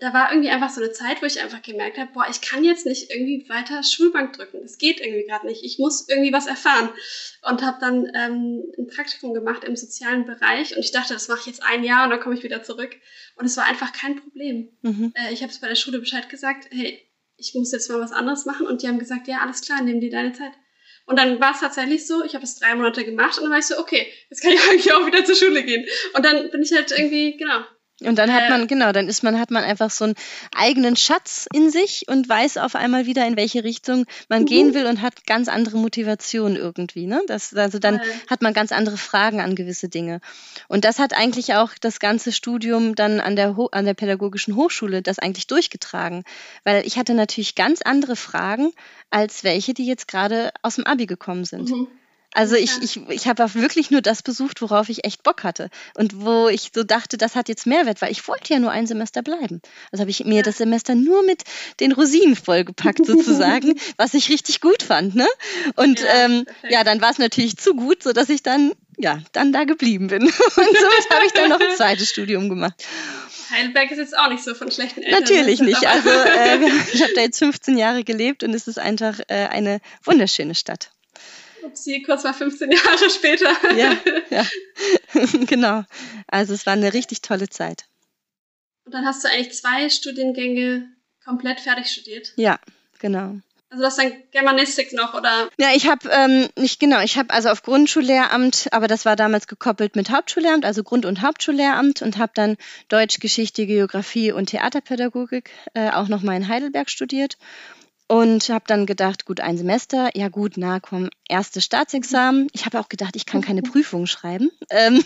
da 0.00 0.12
war 0.12 0.30
irgendwie 0.30 0.50
einfach 0.50 0.70
so 0.70 0.80
eine 0.80 0.92
Zeit, 0.92 1.22
wo 1.22 1.26
ich 1.26 1.40
einfach 1.40 1.62
gemerkt 1.62 1.98
habe, 1.98 2.12
boah, 2.12 2.26
ich 2.30 2.40
kann 2.40 2.64
jetzt 2.64 2.86
nicht 2.86 3.10
irgendwie 3.10 3.48
weiter 3.48 3.82
Schulbank 3.82 4.34
drücken. 4.34 4.60
Das 4.62 4.78
geht 4.78 5.00
irgendwie 5.00 5.24
gerade 5.24 5.46
nicht. 5.46 5.64
Ich 5.64 5.78
muss 5.78 6.08
irgendwie 6.08 6.32
was 6.32 6.46
erfahren. 6.46 6.90
Und 7.42 7.62
habe 7.62 7.78
dann 7.80 8.10
ähm, 8.14 8.62
ein 8.78 8.86
Praktikum 8.88 9.34
gemacht 9.34 9.64
im 9.64 9.76
sozialen 9.76 10.26
Bereich 10.26 10.74
und 10.74 10.80
ich 10.80 10.92
dachte, 10.92 11.14
das 11.14 11.28
mache 11.28 11.40
ich 11.40 11.46
jetzt 11.46 11.62
ein 11.62 11.84
Jahr 11.84 12.04
und 12.04 12.10
dann 12.10 12.20
komme 12.20 12.34
ich 12.34 12.42
wieder 12.42 12.62
zurück. 12.62 12.96
Und 13.36 13.46
es 13.46 13.56
war 13.56 13.64
einfach 13.64 13.92
kein 13.92 14.16
Problem. 14.16 14.68
Mhm. 14.82 15.12
Äh, 15.14 15.32
ich 15.32 15.42
habe 15.42 15.52
es 15.52 15.60
bei 15.60 15.68
der 15.68 15.76
Schule 15.76 15.98
Bescheid 15.98 16.28
gesagt, 16.28 16.68
hey, 16.70 17.00
ich 17.36 17.54
muss 17.54 17.72
jetzt 17.72 17.90
mal 17.90 18.00
was 18.00 18.12
anderes 18.12 18.46
machen. 18.46 18.66
Und 18.66 18.82
die 18.82 18.88
haben 18.88 18.98
gesagt, 18.98 19.28
ja, 19.28 19.38
alles 19.38 19.60
klar, 19.60 19.82
nimm 19.82 20.00
dir 20.00 20.10
deine 20.10 20.32
Zeit. 20.32 20.52
Und 21.06 21.18
dann 21.18 21.40
war 21.40 21.52
es 21.52 21.60
tatsächlich 21.60 22.06
so, 22.06 22.22
ich 22.22 22.34
habe 22.34 22.44
es 22.44 22.58
drei 22.58 22.74
Monate 22.74 23.02
gemacht 23.02 23.38
und 23.38 23.44
dann 23.44 23.52
war 23.52 23.58
ich 23.58 23.64
so, 23.64 23.78
okay, 23.78 24.06
jetzt 24.28 24.42
kann 24.42 24.52
ich 24.52 24.60
eigentlich 24.70 24.92
auch 24.92 25.06
wieder 25.06 25.24
zur 25.24 25.36
Schule 25.36 25.64
gehen. 25.64 25.86
Und 26.14 26.24
dann 26.24 26.50
bin 26.50 26.62
ich 26.62 26.72
halt 26.72 26.90
irgendwie, 26.90 27.36
genau, 27.36 27.64
und 28.04 28.16
dann 28.16 28.32
hat 28.32 28.48
man, 28.48 28.68
genau, 28.68 28.92
dann 28.92 29.08
ist 29.08 29.24
man, 29.24 29.40
hat 29.40 29.50
man 29.50 29.64
einfach 29.64 29.90
so 29.90 30.04
einen 30.04 30.14
eigenen 30.54 30.94
Schatz 30.94 31.48
in 31.52 31.70
sich 31.70 32.04
und 32.06 32.28
weiß 32.28 32.56
auf 32.58 32.76
einmal 32.76 33.06
wieder, 33.06 33.26
in 33.26 33.36
welche 33.36 33.64
Richtung 33.64 34.06
man 34.28 34.42
mhm. 34.42 34.46
gehen 34.46 34.74
will 34.74 34.86
und 34.86 35.02
hat 35.02 35.26
ganz 35.26 35.48
andere 35.48 35.78
Motivation 35.78 36.54
irgendwie. 36.54 37.06
Ne? 37.06 37.20
Das, 37.26 37.54
also 37.54 37.80
dann 37.80 38.00
hat 38.28 38.40
man 38.40 38.54
ganz 38.54 38.70
andere 38.70 38.96
Fragen 38.96 39.40
an 39.40 39.56
gewisse 39.56 39.88
Dinge. 39.88 40.20
Und 40.68 40.84
das 40.84 41.00
hat 41.00 41.12
eigentlich 41.12 41.54
auch 41.54 41.72
das 41.80 41.98
ganze 41.98 42.30
Studium 42.30 42.94
dann 42.94 43.18
an 43.18 43.34
der, 43.34 43.56
an 43.72 43.84
der 43.84 43.94
pädagogischen 43.94 44.54
Hochschule 44.54 45.02
das 45.02 45.18
eigentlich 45.18 45.48
durchgetragen. 45.48 46.22
Weil 46.62 46.86
ich 46.86 46.98
hatte 46.98 47.14
natürlich 47.14 47.56
ganz 47.56 47.82
andere 47.82 48.14
Fragen 48.14 48.70
als 49.10 49.42
welche, 49.42 49.74
die 49.74 49.86
jetzt 49.86 50.06
gerade 50.06 50.52
aus 50.62 50.76
dem 50.76 50.86
Abi 50.86 51.06
gekommen 51.06 51.44
sind. 51.44 51.70
Mhm. 51.70 51.88
Also 52.34 52.56
ich, 52.56 52.70
ich, 52.82 53.00
ich 53.08 53.26
habe 53.26 53.44
auch 53.44 53.54
wirklich 53.54 53.90
nur 53.90 54.02
das 54.02 54.22
besucht, 54.22 54.60
worauf 54.60 54.90
ich 54.90 55.04
echt 55.04 55.22
Bock 55.22 55.44
hatte. 55.44 55.70
Und 55.94 56.20
wo 56.24 56.48
ich 56.48 56.70
so 56.74 56.84
dachte, 56.84 57.16
das 57.16 57.34
hat 57.34 57.48
jetzt 57.48 57.66
Mehrwert, 57.66 58.02
weil 58.02 58.12
ich 58.12 58.26
wollte 58.28 58.52
ja 58.52 58.58
nur 58.58 58.70
ein 58.70 58.86
Semester 58.86 59.22
bleiben. 59.22 59.62
Also 59.90 60.02
habe 60.02 60.10
ich 60.10 60.24
mir 60.24 60.42
das 60.42 60.58
Semester 60.58 60.94
nur 60.94 61.22
mit 61.22 61.44
den 61.80 61.92
Rosinen 61.92 62.36
vollgepackt 62.36 63.06
sozusagen, 63.06 63.74
was 63.96 64.14
ich 64.14 64.28
richtig 64.28 64.60
gut 64.60 64.82
fand. 64.82 65.14
Ne? 65.14 65.26
Und 65.76 66.00
ja, 66.00 66.24
ähm, 66.24 66.46
ja 66.68 66.84
dann 66.84 67.00
war 67.00 67.10
es 67.10 67.18
natürlich 67.18 67.56
zu 67.56 67.74
gut, 67.74 68.02
sodass 68.02 68.28
ich 68.28 68.42
dann, 68.42 68.72
ja, 68.98 69.20
dann 69.32 69.52
da 69.52 69.64
geblieben 69.64 70.08
bin. 70.08 70.22
Und 70.26 70.32
somit 70.54 71.10
habe 71.10 71.26
ich 71.26 71.32
dann 71.32 71.48
noch 71.48 71.60
ein 71.60 71.76
zweites 71.76 72.10
Studium 72.10 72.48
gemacht. 72.50 72.84
Heidelberg 73.50 73.90
ist 73.90 73.98
jetzt 73.98 74.18
auch 74.18 74.28
nicht 74.28 74.44
so 74.44 74.54
von 74.54 74.70
schlechten 74.70 75.02
Eltern. 75.02 75.20
Natürlich 75.20 75.60
nicht. 75.60 75.86
Also 75.86 76.10
äh, 76.10 76.58
ich 76.92 77.02
habe 77.02 77.14
da 77.14 77.22
jetzt 77.22 77.38
15 77.38 77.78
Jahre 77.78 78.04
gelebt 78.04 78.42
und 78.42 78.52
es 78.52 78.68
ist 78.68 78.78
einfach 78.78 79.18
äh, 79.28 79.46
eine 79.46 79.80
wunderschöne 80.04 80.54
Stadt. 80.54 80.90
Upsi, 81.62 82.02
kurz 82.02 82.24
mal 82.24 82.32
15 82.32 82.70
Jahre 82.72 83.10
später. 83.10 83.50
Ja, 83.76 83.96
ja. 84.30 84.46
genau. 85.46 85.84
Also 86.26 86.54
es 86.54 86.66
war 86.66 86.74
eine 86.74 86.92
richtig 86.92 87.22
tolle 87.22 87.48
Zeit. 87.48 87.84
Und 88.84 88.94
dann 88.94 89.04
hast 89.04 89.24
du 89.24 89.28
eigentlich 89.28 89.54
zwei 89.54 89.88
Studiengänge 89.90 90.88
komplett 91.24 91.60
fertig 91.60 91.88
studiert. 91.88 92.32
Ja, 92.36 92.58
genau. 92.98 93.36
Also 93.70 93.82
das 93.82 93.96
dann 93.96 94.12
Germanistik 94.30 94.94
noch, 94.94 95.12
oder? 95.12 95.50
Ja, 95.58 95.68
ich 95.74 95.86
habe 95.86 96.08
ähm, 96.08 96.48
nicht 96.56 96.80
genau, 96.80 97.02
ich 97.02 97.18
habe 97.18 97.34
also 97.34 97.50
auf 97.50 97.62
Grundschullehramt, 97.62 98.68
aber 98.70 98.88
das 98.88 99.04
war 99.04 99.14
damals 99.14 99.46
gekoppelt 99.46 99.94
mit 99.94 100.08
Hauptschullehramt, 100.08 100.64
also 100.64 100.82
Grund- 100.82 101.04
und 101.04 101.20
Hauptschullehramt 101.20 102.00
und 102.00 102.16
habe 102.16 102.32
dann 102.34 102.56
Deutsch, 102.88 103.20
Geschichte, 103.20 103.66
Geografie 103.66 104.32
und 104.32 104.46
Theaterpädagogik 104.46 105.50
äh, 105.74 105.90
auch 105.90 106.08
nochmal 106.08 106.36
in 106.36 106.48
Heidelberg 106.48 106.88
studiert 106.88 107.36
und 108.08 108.48
habe 108.48 108.64
dann 108.66 108.86
gedacht, 108.86 109.26
gut, 109.26 109.40
ein 109.40 109.58
Semester, 109.58 110.10
ja 110.14 110.28
gut, 110.28 110.54
na 110.56 110.80
komm, 110.80 111.10
erste 111.28 111.60
Staatsexamen. 111.60 112.48
Ich 112.52 112.64
habe 112.64 112.80
auch 112.80 112.88
gedacht, 112.88 113.14
ich 113.16 113.26
kann 113.26 113.42
keine 113.42 113.62
Prüfung 113.68 114.06
schreiben. 114.06 114.50
Ähm, 114.70 115.04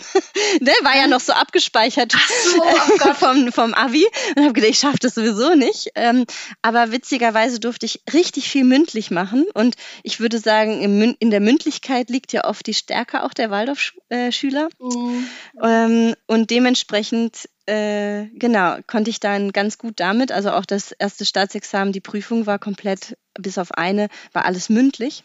der 0.61 0.75
war 0.83 0.97
ja 0.97 1.09
noch 1.09 1.21
so 1.21 1.33
abgespeichert 1.33 2.13
so, 2.13 2.63
oh 2.63 3.15
vom, 3.15 3.53
vom 3.53 3.75
Abi 3.75 4.07
und 4.37 4.45
habe 4.45 4.53
gedacht, 4.53 4.71
ich 4.71 4.79
schaffe 4.79 4.99
das 5.01 5.17
sowieso 5.17 5.55
nicht. 5.55 5.91
Ähm, 5.97 6.25
aber 6.63 6.93
witzigerweise 6.93 7.59
durfte 7.59 7.87
ich 7.87 8.03
richtig 8.13 8.49
viel 8.49 8.65
mündlich 8.65 9.11
machen 9.11 9.47
und 9.53 9.75
ich 10.05 10.21
würde 10.21 10.39
sagen, 10.39 10.81
im, 10.81 11.17
in 11.19 11.31
der 11.31 11.41
Mündlichkeit 11.41 12.09
liegt 12.09 12.33
ja 12.33 12.45
oft 12.45 12.67
die 12.67 12.75
Stärke 12.75 13.25
auch 13.25 13.35
der 13.35 13.51
Waldorfschüler. 13.51 14.69
Mhm. 14.79 15.29
Ähm, 15.61 16.15
und 16.27 16.51
dementsprechend 16.51 17.49
äh, 17.73 18.29
genau, 18.35 18.77
konnte 18.87 19.09
ich 19.09 19.19
dann 19.19 19.51
ganz 19.53 19.79
gut 19.79 19.99
damit, 19.99 20.31
also 20.31 20.51
auch 20.51 20.67
das 20.67 20.93
erste 20.93 21.25
Staatsexamen, 21.25 21.93
die 21.93 22.01
Prüfung 22.01 22.45
war 22.45 22.59
komplett, 22.59 23.17
bis 23.35 23.57
auf 23.57 23.73
eine, 23.73 24.09
war 24.35 24.45
alles 24.45 24.69
mündlich. 24.69 25.25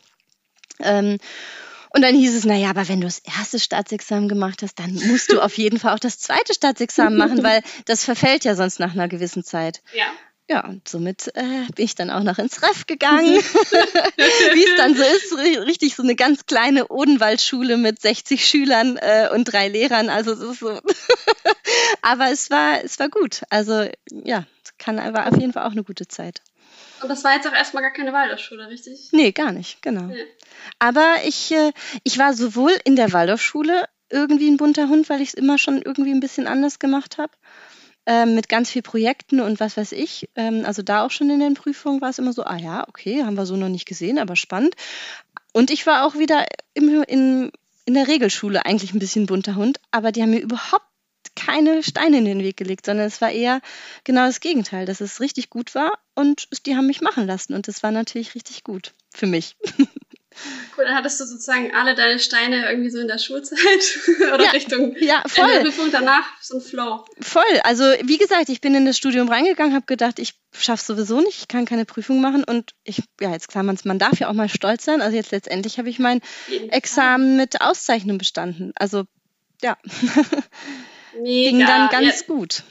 Ähm, 0.79 1.17
und 1.89 2.01
dann 2.03 2.15
hieß 2.15 2.35
es, 2.35 2.45
naja, 2.45 2.69
aber 2.69 2.87
wenn 2.87 3.01
du 3.01 3.07
das 3.07 3.19
erste 3.19 3.59
Staatsexamen 3.59 4.29
gemacht 4.29 4.61
hast, 4.61 4.79
dann 4.79 4.93
musst 4.93 5.31
du 5.31 5.41
auf 5.41 5.57
jeden 5.57 5.77
Fall 5.77 5.93
auch 5.93 5.99
das 5.99 6.19
zweite 6.19 6.53
Staatsexamen 6.53 7.17
machen, 7.17 7.43
weil 7.43 7.61
das 7.85 8.05
verfällt 8.05 8.45
ja 8.45 8.55
sonst 8.55 8.79
nach 8.79 8.93
einer 8.93 9.09
gewissen 9.09 9.43
Zeit. 9.43 9.81
Ja. 9.93 10.05
Ja, 10.49 10.65
und 10.65 10.87
somit 10.87 11.27
äh, 11.35 11.65
bin 11.75 11.85
ich 11.85 11.95
dann 11.95 12.09
auch 12.09 12.23
noch 12.23 12.37
ins 12.37 12.63
Ref 12.63 12.85
gegangen. 12.85 13.35
Wie 13.35 14.63
es 14.63 14.77
dann 14.77 14.95
so 14.95 15.03
ist, 15.03 15.65
richtig 15.65 15.95
so 15.95 16.03
eine 16.03 16.15
ganz 16.15 16.45
kleine 16.45 16.87
Odenwaldschule 16.87 17.75
mit 17.75 18.01
60 18.01 18.45
Schülern 18.45 18.97
äh, 18.97 19.27
und 19.33 19.43
drei 19.45 19.67
Lehrern. 19.67 20.09
Also 20.09 20.31
es 20.31 20.39
ist 20.39 20.59
so. 20.59 20.79
Aber 22.01 22.31
es 22.31 22.49
war, 22.49 22.81
es 22.83 22.97
war 22.97 23.09
gut. 23.09 23.41
Also 23.49 23.89
ja, 24.09 24.45
kann 24.77 24.97
war 25.13 25.27
auf 25.27 25.37
jeden 25.37 25.51
Fall 25.51 25.65
auch 25.65 25.71
eine 25.71 25.83
gute 25.83 26.07
Zeit. 26.07 26.41
Und 27.01 27.09
das 27.09 27.25
war 27.25 27.35
jetzt 27.35 27.47
auch 27.47 27.53
erstmal 27.53 27.83
gar 27.83 27.91
keine 27.91 28.13
Waldorfschule, 28.13 28.69
richtig? 28.69 29.09
Nee, 29.11 29.33
gar 29.33 29.51
nicht, 29.51 29.81
genau. 29.81 30.09
Ja. 30.09 30.23
Aber 30.79 31.15
ich, 31.25 31.51
äh, 31.51 31.73
ich 32.03 32.17
war 32.17 32.33
sowohl 32.33 32.71
in 32.85 32.95
der 32.95 33.11
Waldorfschule 33.11 33.85
irgendwie 34.09 34.49
ein 34.49 34.57
bunter 34.57 34.87
Hund, 34.87 35.09
weil 35.09 35.21
ich 35.21 35.29
es 35.29 35.33
immer 35.33 35.57
schon 35.57 35.81
irgendwie 35.81 36.11
ein 36.11 36.21
bisschen 36.21 36.47
anders 36.47 36.79
gemacht 36.79 37.17
habe 37.17 37.33
ähm, 38.07 38.35
mit 38.35 38.49
ganz 38.49 38.71
viel 38.71 38.81
Projekten 38.81 39.41
und 39.41 39.59
was 39.59 39.77
weiß 39.77 39.91
ich. 39.91 40.29
Ähm, 40.35 40.63
also 40.65 40.81
da 40.81 41.05
auch 41.05 41.11
schon 41.11 41.29
in 41.29 41.41
den 41.41 41.53
Prüfungen 41.53 42.01
war 42.01 42.09
es 42.09 42.17
immer 42.17 42.33
so, 42.33 42.43
ah 42.43 42.57
ja, 42.57 42.87
okay, 42.87 43.23
haben 43.23 43.35
wir 43.35 43.45
so 43.45 43.57
noch 43.57 43.69
nicht 43.69 43.85
gesehen, 43.85 44.17
aber 44.17 44.35
spannend. 44.35 44.75
Und 45.53 45.69
ich 45.69 45.85
war 45.85 46.05
auch 46.05 46.15
wieder 46.15 46.45
im, 46.73 47.03
in, 47.03 47.51
in 47.85 47.93
der 47.93 48.07
Regelschule 48.07 48.65
eigentlich 48.65 48.93
ein 48.93 48.99
bisschen 48.99 49.25
bunter 49.25 49.55
Hund, 49.55 49.79
aber 49.91 50.11
die 50.11 50.21
haben 50.21 50.31
mir 50.31 50.39
überhaupt 50.39 50.85
keine 51.35 51.83
Steine 51.83 52.17
in 52.19 52.25
den 52.25 52.39
Weg 52.39 52.57
gelegt, 52.57 52.85
sondern 52.85 53.05
es 53.05 53.19
war 53.21 53.29
eher 53.29 53.61
genau 54.05 54.25
das 54.25 54.39
Gegenteil, 54.39 54.85
dass 54.85 55.01
es 55.01 55.19
richtig 55.19 55.49
gut 55.49 55.75
war 55.75 55.99
und 56.15 56.47
die 56.65 56.75
haben 56.75 56.87
mich 56.87 57.01
machen 57.01 57.27
lassen 57.27 57.53
und 57.53 57.67
das 57.67 57.83
war 57.83 57.91
natürlich 57.91 58.35
richtig 58.35 58.63
gut 58.63 58.93
für 59.13 59.27
mich. 59.27 59.55
Cool, 60.77 60.85
dann 60.85 60.95
hattest 60.95 61.19
du 61.19 61.25
sozusagen 61.25 61.73
alle 61.73 61.95
deine 61.95 62.19
Steine 62.19 62.69
irgendwie 62.69 62.89
so 62.89 62.99
in 62.99 63.07
der 63.07 63.17
Schulzeit 63.17 63.57
oder 64.33 64.43
Ja, 64.43 64.49
Richtung 64.51 64.95
Ja, 64.99 65.23
voll. 65.27 65.61
Prüfung 65.61 65.91
danach 65.91 66.25
so 66.41 66.57
ein 66.57 66.61
Flow. 66.61 67.05
Voll. 67.19 67.43
Also 67.63 67.83
wie 68.03 68.17
gesagt, 68.17 68.49
ich 68.49 68.61
bin 68.61 68.75
in 68.75 68.85
das 68.85 68.97
Studium 68.97 69.29
reingegangen, 69.29 69.73
habe 69.73 69.85
gedacht, 69.85 70.19
ich 70.19 70.33
schaffe 70.57 70.83
sowieso 70.83 71.19
nicht, 71.21 71.39
ich 71.39 71.47
kann 71.47 71.65
keine 71.65 71.85
Prüfung 71.85 72.21
machen 72.21 72.43
und 72.43 72.71
ich, 72.83 73.03
ja, 73.19 73.31
jetzt 73.31 73.47
klar, 73.49 73.63
man, 73.63 73.77
man 73.83 73.99
darf 73.99 74.19
ja 74.19 74.29
auch 74.29 74.33
mal 74.33 74.49
stolz 74.49 74.85
sein. 74.85 75.01
Also 75.01 75.15
jetzt 75.15 75.31
letztendlich 75.31 75.77
habe 75.77 75.89
ich 75.89 75.99
mein 75.99 76.21
Jeden 76.47 76.69
Fall. 76.69 76.77
Examen 76.77 77.37
mit 77.37 77.61
Auszeichnung 77.61 78.17
bestanden. 78.17 78.73
Also 78.75 79.03
ja, 79.61 79.77
Mega. 81.21 81.49
ging 81.49 81.59
dann 81.65 81.89
ganz 81.89 82.21
ja, 82.21 82.27
gut. 82.27 82.63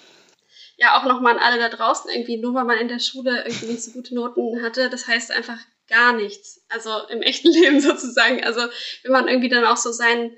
ja, 0.77 0.99
auch 1.01 1.05
nochmal 1.05 1.35
an 1.37 1.43
alle 1.43 1.59
da 1.59 1.69
draußen 1.69 2.11
irgendwie, 2.11 2.37
nur 2.37 2.55
weil 2.55 2.65
man 2.65 2.79
in 2.79 2.89
der 2.89 3.01
Schule 3.01 3.45
irgendwie 3.47 3.67
nicht 3.67 3.83
so 3.83 3.91
gute 3.93 4.15
Noten 4.15 4.63
hatte, 4.63 4.89
das 4.89 5.09
heißt 5.09 5.33
einfach 5.33 5.59
gar 5.89 6.13
nichts. 6.13 6.65
Also 6.69 6.91
im 7.09 7.23
echten 7.23 7.49
Leben 7.53 7.81
sozusagen. 7.81 8.43
Also 8.45 8.61
wenn 9.03 9.13
man 9.13 9.29
irgendwie 9.29 9.49
dann 9.49 9.65
auch 9.65 9.77
so 9.77 9.93
sein, 9.93 10.37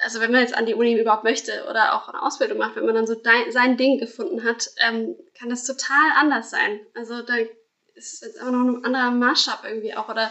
also 0.00 0.20
wenn 0.20 0.32
man 0.32 0.40
jetzt 0.40 0.54
an 0.54 0.66
die 0.66 0.74
Uni 0.74 0.98
überhaupt 0.98 1.24
möchte 1.24 1.66
oder 1.68 1.94
auch 1.94 2.08
eine 2.08 2.22
Ausbildung 2.22 2.58
macht, 2.58 2.76
wenn 2.76 2.86
man 2.86 2.94
dann 2.94 3.06
so 3.06 3.14
dein, 3.14 3.52
sein 3.52 3.76
Ding 3.76 3.98
gefunden 3.98 4.44
hat, 4.44 4.66
ähm, 4.78 5.14
kann 5.38 5.50
das 5.50 5.64
total 5.64 6.12
anders 6.16 6.50
sein. 6.50 6.80
Also 6.94 7.22
da 7.22 7.34
ist 7.94 8.22
jetzt 8.22 8.40
auch 8.40 8.50
noch 8.50 8.60
ein 8.78 8.84
anderer 8.84 9.10
Maßstab 9.10 9.64
irgendwie 9.64 9.94
auch 9.94 10.08
oder 10.08 10.30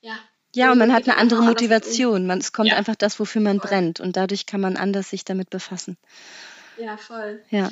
ja. 0.00 0.16
Ja, 0.54 0.72
und 0.72 0.78
man 0.78 0.92
hat 0.92 1.04
eine 1.08 1.16
andere. 1.16 1.42
Motivation. 1.42 2.26
Man, 2.26 2.38
es 2.40 2.52
kommt 2.52 2.70
Ja. 2.70 2.76
einfach 2.76 2.96
das, 2.96 3.20
wofür 3.20 3.40
man 3.40 3.60
Voll. 3.60 3.68
brennt. 3.68 4.00
Und 4.00 4.16
dadurch 4.16 4.46
kann 4.46 4.60
man 4.60 4.76
anders 4.76 5.10
sich 5.10 5.24
damit 5.24 5.48
befassen. 5.50 5.96
Ja, 6.76 6.96
voll. 6.96 7.44
Ja. 7.50 7.70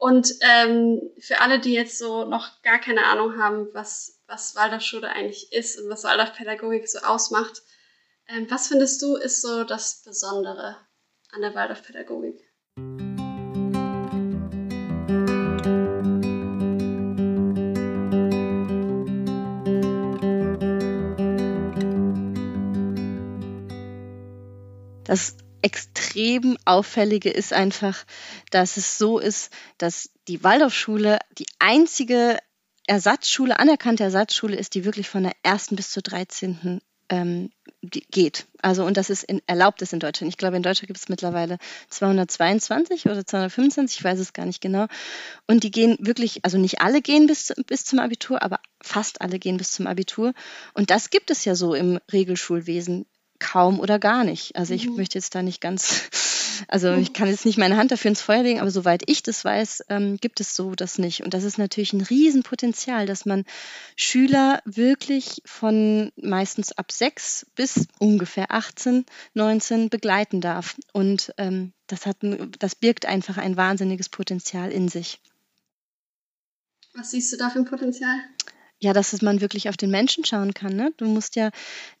Und 0.00 0.32
ähm, 0.40 0.98
für 1.18 1.42
alle, 1.42 1.60
die 1.60 1.74
jetzt 1.74 1.98
so 1.98 2.24
noch 2.24 2.62
gar 2.62 2.78
keine 2.78 3.04
Ahnung 3.04 3.36
haben, 3.36 3.68
was, 3.74 4.18
was 4.26 4.56
Waldorfschule 4.56 5.06
eigentlich 5.06 5.52
ist 5.52 5.78
und 5.78 5.90
was 5.90 6.04
Waldorfpädagogik 6.04 6.88
so 6.88 7.00
ausmacht, 7.00 7.60
ähm, 8.26 8.50
was 8.50 8.68
findest 8.68 9.02
du 9.02 9.16
ist 9.16 9.42
so 9.42 9.62
das 9.62 10.02
Besondere 10.02 10.78
an 11.32 11.42
der 11.42 11.54
Waldorfpädagogik? 11.54 12.40
Das 25.04 25.36
extrem 25.62 26.56
Auffällige 26.64 27.30
ist 27.30 27.52
einfach, 27.52 28.04
dass 28.50 28.76
es 28.76 28.98
so 28.98 29.18
ist, 29.18 29.52
dass 29.78 30.10
die 30.28 30.42
Waldorfschule 30.42 31.18
die 31.38 31.46
einzige 31.58 32.38
Ersatzschule, 32.86 33.58
anerkannte 33.58 34.04
Ersatzschule 34.04 34.56
ist, 34.56 34.74
die 34.74 34.84
wirklich 34.84 35.08
von 35.08 35.22
der 35.22 35.32
ersten 35.42 35.76
bis 35.76 35.90
zur 35.90 36.02
13. 36.02 36.80
Ähm, 37.08 37.50
geht. 37.82 38.46
Also, 38.62 38.84
und 38.84 38.96
das 38.96 39.10
ist 39.10 39.24
in, 39.24 39.40
erlaubt 39.46 39.80
ist 39.80 39.92
in 39.92 40.00
Deutschland. 40.00 40.30
Ich 40.30 40.36
glaube, 40.36 40.56
in 40.56 40.62
Deutschland 40.62 40.88
gibt 40.88 40.98
es 40.98 41.08
mittlerweile 41.08 41.58
222 41.88 43.06
oder 43.06 43.24
225, 43.24 43.98
ich 43.98 44.04
weiß 44.04 44.18
es 44.18 44.32
gar 44.32 44.44
nicht 44.44 44.60
genau. 44.60 44.86
Und 45.46 45.64
die 45.64 45.70
gehen 45.70 45.96
wirklich, 46.00 46.44
also 46.44 46.58
nicht 46.58 46.82
alle 46.82 47.00
gehen 47.00 47.26
bis, 47.26 47.54
bis 47.66 47.84
zum 47.84 48.00
Abitur, 48.00 48.42
aber 48.42 48.60
fast 48.82 49.22
alle 49.22 49.38
gehen 49.38 49.56
bis 49.56 49.72
zum 49.72 49.86
Abitur. 49.86 50.34
Und 50.74 50.90
das 50.90 51.10
gibt 51.10 51.30
es 51.30 51.44
ja 51.44 51.54
so 51.54 51.74
im 51.74 51.98
Regelschulwesen 52.12 53.06
kaum 53.40 53.80
oder 53.80 53.98
gar 53.98 54.22
nicht. 54.24 54.54
Also 54.56 54.74
ich 54.74 54.86
Mhm. 54.88 54.96
möchte 54.96 55.18
jetzt 55.18 55.34
da 55.34 55.42
nicht 55.42 55.60
ganz, 55.60 56.08
also 56.68 56.92
ich 56.92 57.12
kann 57.12 57.28
jetzt 57.28 57.44
nicht 57.44 57.58
meine 57.58 57.76
Hand 57.76 57.90
dafür 57.90 58.10
ins 58.10 58.20
Feuer 58.20 58.42
legen, 58.42 58.60
aber 58.60 58.70
soweit 58.70 59.02
ich 59.06 59.22
das 59.22 59.44
weiß, 59.44 59.84
ähm, 59.88 60.18
gibt 60.18 60.40
es 60.40 60.54
so 60.54 60.74
das 60.74 60.98
nicht. 60.98 61.22
Und 61.22 61.34
das 61.34 61.44
ist 61.44 61.58
natürlich 61.58 61.92
ein 61.92 62.02
Riesenpotenzial, 62.02 63.06
dass 63.06 63.26
man 63.26 63.44
Schüler 63.96 64.60
wirklich 64.64 65.42
von 65.44 66.12
meistens 66.16 66.72
ab 66.72 66.92
sechs 66.92 67.46
bis 67.56 67.88
ungefähr 67.98 68.52
18, 68.52 69.04
19 69.34 69.88
begleiten 69.88 70.40
darf. 70.40 70.76
Und 70.92 71.32
ähm, 71.38 71.72
das, 71.88 72.06
hat 72.06 72.18
das 72.58 72.74
birgt 72.76 73.06
einfach 73.06 73.36
ein 73.38 73.56
wahnsinniges 73.56 74.08
Potenzial 74.08 74.70
in 74.70 74.88
sich. 74.88 75.18
Was 76.94 77.12
siehst 77.12 77.32
du 77.32 77.36
da 77.36 77.50
für 77.50 77.60
ein 77.60 77.64
Potenzial? 77.64 78.16
Ja, 78.82 78.94
dass 78.94 79.20
man 79.20 79.42
wirklich 79.42 79.68
auf 79.68 79.76
den 79.76 79.90
Menschen 79.90 80.24
schauen 80.24 80.54
kann. 80.54 80.74
Ne? 80.74 80.90
Du 80.96 81.04
musst 81.04 81.36
ja, 81.36 81.50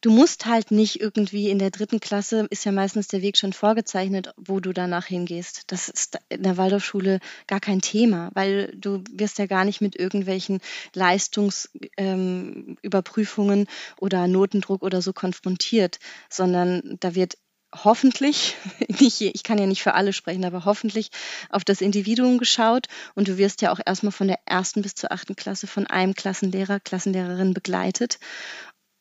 du 0.00 0.10
musst 0.10 0.46
halt 0.46 0.70
nicht 0.70 0.98
irgendwie 0.98 1.50
in 1.50 1.58
der 1.58 1.70
dritten 1.70 2.00
Klasse 2.00 2.46
ist 2.48 2.64
ja 2.64 2.72
meistens 2.72 3.06
der 3.08 3.20
Weg 3.20 3.36
schon 3.36 3.52
vorgezeichnet, 3.52 4.32
wo 4.38 4.60
du 4.60 4.72
danach 4.72 5.04
hingehst. 5.04 5.64
Das 5.66 5.90
ist 5.90 6.18
in 6.30 6.42
der 6.42 6.56
Waldorfschule 6.56 7.20
gar 7.46 7.60
kein 7.60 7.82
Thema, 7.82 8.30
weil 8.32 8.72
du 8.74 9.04
wirst 9.12 9.38
ja 9.38 9.44
gar 9.44 9.66
nicht 9.66 9.82
mit 9.82 9.94
irgendwelchen 9.94 10.60
Leistungsüberprüfungen 10.94 13.66
oder 13.98 14.26
Notendruck 14.26 14.82
oder 14.82 15.02
so 15.02 15.12
konfrontiert, 15.12 15.98
sondern 16.30 16.96
da 17.00 17.14
wird 17.14 17.36
hoffentlich, 17.74 18.56
nicht, 19.00 19.20
ich 19.20 19.42
kann 19.42 19.58
ja 19.58 19.66
nicht 19.66 19.82
für 19.82 19.94
alle 19.94 20.12
sprechen, 20.12 20.44
aber 20.44 20.64
hoffentlich 20.64 21.10
auf 21.50 21.64
das 21.64 21.80
Individuum 21.80 22.38
geschaut 22.38 22.86
und 23.14 23.28
du 23.28 23.38
wirst 23.38 23.62
ja 23.62 23.72
auch 23.72 23.80
erstmal 23.84 24.12
von 24.12 24.28
der 24.28 24.40
ersten 24.46 24.82
bis 24.82 24.94
zur 24.94 25.12
achten 25.12 25.36
Klasse 25.36 25.66
von 25.66 25.86
einem 25.86 26.14
Klassenlehrer, 26.14 26.80
Klassenlehrerin 26.80 27.54
begleitet. 27.54 28.18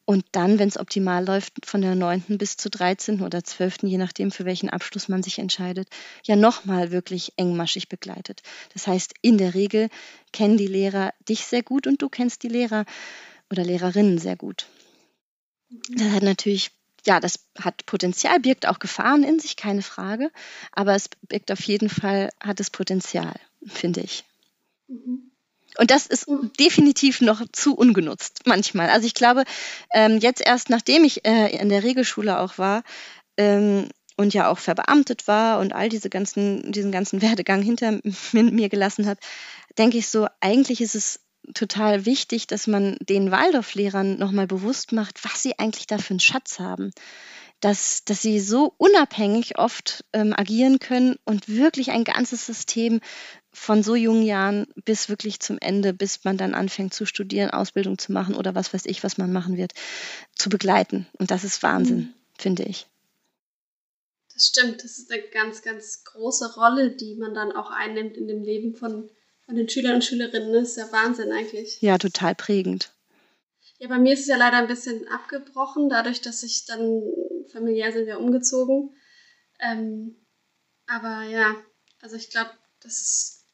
Und 0.05 0.25
dann, 0.32 0.58
wenn 0.58 0.67
es 0.67 0.79
optimal 0.79 1.23
läuft, 1.23 1.63
von 1.67 1.82
der 1.82 1.93
neunten 1.93 2.39
bis 2.39 2.58
zur 2.58 2.71
13. 2.71 3.21
oder 3.21 3.43
12., 3.43 3.84
je 3.84 3.99
nachdem, 3.99 4.32
für 4.32 4.43
welchen 4.43 4.71
Abschluss 4.71 5.08
man 5.08 5.21
sich 5.21 5.38
entscheidet, 5.38 5.88
ja 6.25 6.36
nochmal 6.36 6.89
wirklich 6.89 7.34
engmaschig 7.38 7.89
begleitet. 7.89 8.41
Das 8.73 8.88
heißt, 8.88 9.13
in 9.21 9.38
der 9.38 9.53
Regel 9.53 9.89
kennen 10.34 10.58
die 10.58 10.65
Lehrer 10.65 11.13
dich 11.27 11.45
sehr 11.45 11.62
gut 11.62 11.86
und 11.86 12.01
du 12.01 12.10
kennst 12.10 12.41
die 12.41 12.47
Lehrer 12.47 12.86
oder 13.51 13.63
Lehrerinnen 13.63 14.17
sehr 14.17 14.36
gut. 14.36 14.65
Das 15.89 16.10
hat 16.10 16.23
natürlich, 16.23 16.71
ja, 17.06 17.20
das 17.20 17.40
hat 17.60 17.86
Potenzial, 17.86 18.40
birgt 18.40 18.68
auch 18.68 18.80
Gefahren 18.80 19.24
in 19.24 19.40
sich, 19.40 19.56
keine 19.56 19.82
Frage. 19.82 20.32
Aber 20.72 20.96
es 20.96 21.10
birgt 21.28 21.52
auf 21.52 21.62
jeden 21.62 21.90
Fall, 21.90 22.30
hat 22.40 22.60
es 22.60 22.70
Potenzial, 22.70 23.34
finde 23.66 24.02
ich. 24.02 24.26
Mhm. 24.88 25.32
Und 25.78 25.92
das 25.92 26.08
ist 26.08 26.26
definitiv 26.60 27.22
noch 27.22 27.42
zu 27.52 27.76
ungenutzt 27.76 28.42
manchmal. 28.46 28.90
Also 28.90 29.06
ich 29.06 29.14
glaube, 29.14 29.44
ähm, 29.94 30.18
jetzt 30.20 30.42
erst 30.46 30.70
nachdem 30.70 31.04
ich 31.04 31.26
äh, 31.26 31.56
in 31.56 31.70
der 31.70 31.84
Regelschule 31.84 32.40
auch 32.40 32.58
war 32.58 32.84
ähm, 33.38 33.88
und 34.18 34.34
ja 34.34 34.50
auch 34.50 34.58
verbeamtet 34.58 35.28
war 35.28 35.60
und 35.60 35.74
all 35.74 35.88
diese 35.88 36.10
ganzen, 36.10 36.72
diesen 36.72 36.92
ganzen 36.92 37.22
Werdegang 37.22 37.62
hinter 37.62 38.00
mir, 38.32 38.44
mir 38.52 38.70
gelassen 38.70 39.06
hat, 39.06 39.20
denke 39.78 39.98
ich 39.98 40.10
so, 40.10 40.28
eigentlich 40.42 40.82
ist 40.82 40.96
es 40.96 41.22
total 41.54 42.06
wichtig, 42.06 42.48
dass 42.48 42.68
man 42.68 42.98
den 43.02 43.32
Waldorflehrern 43.32 44.18
nochmal 44.18 44.48
bewusst 44.48 44.92
macht, 44.92 45.24
was 45.24 45.42
sie 45.44 45.58
eigentlich 45.60 45.88
da 45.88 45.98
für 45.98 46.12
einen 46.12 46.20
Schatz 46.20 46.60
haben. 46.60 46.92
Dass, 47.62 48.06
dass 48.06 48.22
sie 48.22 48.40
so 48.40 48.74
unabhängig 48.78 49.58
oft 49.58 50.06
ähm, 50.14 50.34
agieren 50.34 50.80
können 50.80 51.18
und 51.26 51.50
wirklich 51.50 51.92
ein 51.92 52.06
ganzes 52.06 52.46
System 52.46 53.02
von 53.52 53.84
so 53.84 53.96
jungen 53.96 54.24
Jahren 54.24 54.68
bis 54.86 55.10
wirklich 55.10 55.42
zum 55.42 55.58
Ende, 55.60 55.94
bis 55.94 56.24
man 56.24 56.38
dann 56.38 56.54
anfängt 56.54 56.94
zu 56.94 57.06
studieren, 57.06 57.50
Ausbildung 57.50 57.98
zu 57.98 58.14
machen 58.14 58.36
oder 58.36 58.56
was 58.56 58.74
weiß 58.74 58.86
ich, 58.86 59.04
was 59.04 59.18
man 59.18 59.34
machen 59.34 59.58
wird, 59.58 59.74
zu 60.36 60.50
begleiten. 60.50 61.08
Und 61.18 61.32
das 61.32 61.44
ist 61.44 61.62
Wahnsinn, 61.62 61.98
Mhm. 61.98 62.14
finde 62.38 62.64
ich. 62.64 62.88
Das 64.34 64.48
stimmt, 64.48 64.84
das 64.84 64.98
ist 65.00 65.12
eine 65.12 65.22
ganz, 65.34 65.62
ganz 65.62 66.04
große 66.06 66.56
Rolle, 66.56 66.96
die 66.96 67.16
man 67.16 67.34
dann 67.34 67.52
auch 67.52 67.72
einnimmt 67.72 68.16
in 68.16 68.28
dem 68.28 68.42
Leben 68.42 68.74
von, 68.74 69.10
von 69.50 69.56
den 69.56 69.68
Schülern 69.68 69.96
und 69.96 70.06
Schülerinnen. 70.06 70.54
Das 70.54 70.70
ist 70.70 70.78
ja 70.78 70.92
Wahnsinn 70.92 71.32
eigentlich. 71.32 71.82
Ja, 71.82 71.98
total 71.98 72.36
prägend. 72.36 72.94
Ja, 73.80 73.88
bei 73.88 73.98
mir 73.98 74.14
ist 74.14 74.20
es 74.20 74.28
ja 74.28 74.38
leider 74.38 74.58
ein 74.58 74.68
bisschen 74.68 75.08
abgebrochen, 75.08 75.90
dadurch, 75.90 76.22
dass 76.22 76.44
ich 76.44 76.68
dann 76.68 77.02
familiär 77.52 77.92
sind 77.92 78.06
wir 78.06 78.20
umgezogen. 78.20 78.96
Ähm, 79.60 80.16
aber 80.86 81.24
ja, 81.24 81.56
also 82.00 82.16
ich 82.16 82.30
glaube, 82.30 82.52
das 82.84 83.02
ist 83.02 83.46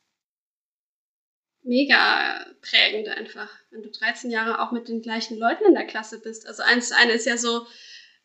mega 1.64 2.46
prägend 2.62 3.08
einfach, 3.08 3.50
wenn 3.72 3.82
du 3.82 3.90
13 3.90 4.30
Jahre 4.30 4.60
auch 4.60 4.74
mit 4.74 4.90
den 4.90 5.02
gleichen 5.02 5.38
Leuten 5.38 5.64
in 5.64 5.76
der 5.76 5.88
Klasse 5.88 6.20
bist. 6.20 6.46
Also 6.46 6.62
eins, 6.64 6.92
eine 6.92 7.14
ist 7.14 7.26
ja 7.26 7.38
so 7.38 7.66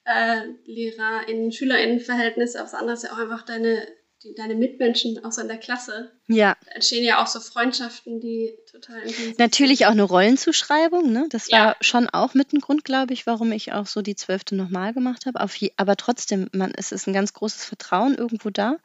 äh, 0.03 0.43
Lehrer-in-Schüler-in-Verhältnis, 0.65 2.57
aber 2.57 2.65
das 2.65 2.75
andere 2.75 2.95
ist 2.95 3.05
ja 3.05 3.13
auch 3.13 3.19
einfach 3.19 3.43
deine, 3.43 3.87
die, 4.23 4.35
deine 4.35 4.55
Mitmenschen, 4.55 5.25
auch 5.25 5.33
so 5.33 5.41
in 5.41 5.49
der 5.49 5.57
Klasse. 5.59 6.13
Ja, 6.29 6.57
Da 6.67 6.73
entstehen 6.73 7.05
ja 7.05 7.23
auch 7.23 7.27
so 7.27 7.41
Freundschaften, 7.41 8.21
die 8.21 8.53
total 8.71 9.03
natürlich 9.39 9.87
auch 9.87 9.91
eine 9.93 10.03
Rollenzuschreibung. 10.03 11.11
Ne? 11.13 11.27
Das 11.31 11.51
war 11.51 11.59
Ja. 11.59 11.77
schon 11.81 12.09
auch 12.09 12.35
mit 12.35 12.53
ein 12.53 12.61
Grund, 12.61 12.85
glaube 12.85 13.13
ich, 13.15 13.27
warum 13.27 13.51
ich 13.53 13.73
auch 13.73 13.87
so 13.87 14.03
die 14.03 14.17
zwölfte 14.17 14.55
nochmal 14.55 14.93
gemacht 14.93 15.27
habe. 15.27 15.45
Je, 15.57 15.73
aber 15.77 15.97
trotzdem, 15.97 16.49
man, 16.53 16.73
es 16.77 16.93
ist 16.93 17.07
ein 17.07 17.15
ganz 17.15 17.33
großes 17.33 17.65
Vertrauen 17.65 18.15
irgendwo 18.15 18.51
da. 18.51 18.77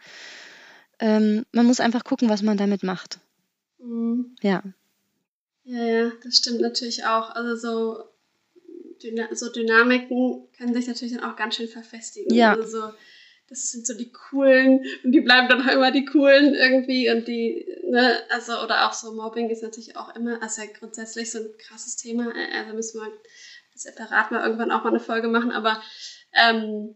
Ähm, 1.00 1.46
man 1.52 1.66
muss 1.66 1.80
einfach 1.80 2.04
gucken, 2.04 2.30
was 2.30 2.42
man 2.42 2.58
damit 2.58 2.84
macht. 2.84 3.20
Mhm. 3.80 4.36
Ja, 4.42 4.64
Ja, 5.66 5.84
ja, 5.84 6.12
das 6.24 6.38
stimmt 6.38 6.62
natürlich 6.62 7.06
auch. 7.06 7.32
Also 7.32 7.56
so, 7.56 8.04
Dyna 9.04 9.28
so 9.36 9.52
Dynamiken 9.52 10.48
können 10.58 10.74
sich 10.74 10.88
natürlich 10.88 11.16
dann 11.16 11.24
auch 11.30 11.36
ganz 11.36 11.56
schön 11.56 11.68
verfestigen. 11.68 12.34
Ja. 12.34 12.54
Also 12.54 12.80
so, 12.80 12.94
das 13.48 13.70
sind 13.72 13.86
so 13.86 13.96
die 13.96 14.12
coolen 14.12 14.84
und 15.04 15.12
die 15.12 15.22
bleiben 15.22 15.48
dann 15.48 15.62
auch 15.62 15.72
immer 15.72 15.92
die 15.92 16.06
coolen 16.06 16.56
irgendwie 16.56 17.10
und 17.12 17.28
die, 17.28 17.68
ne, 17.84 18.24
also 18.30 18.60
oder 18.64 18.88
auch 18.88 18.94
so 18.94 19.14
Mobbing 19.14 19.50
ist 19.50 19.62
natürlich 19.62 19.96
auch 19.98 20.16
immer, 20.16 20.42
also 20.42 20.64
grundsätzlich 20.80 21.32
so 21.32 21.40
ein 21.40 21.58
krasses 21.60 21.96
Thema. 21.96 22.34
Also 22.54 22.74
müssen 22.74 23.02
wir 23.02 23.12
separat 23.76 24.32
mal 24.32 24.44
irgendwann 24.44 24.72
auch 24.72 24.84
mal 24.84 24.90
eine 24.90 25.00
Folge 25.00 25.28
machen, 25.28 25.52
aber 25.52 25.82
ähm, 26.34 26.96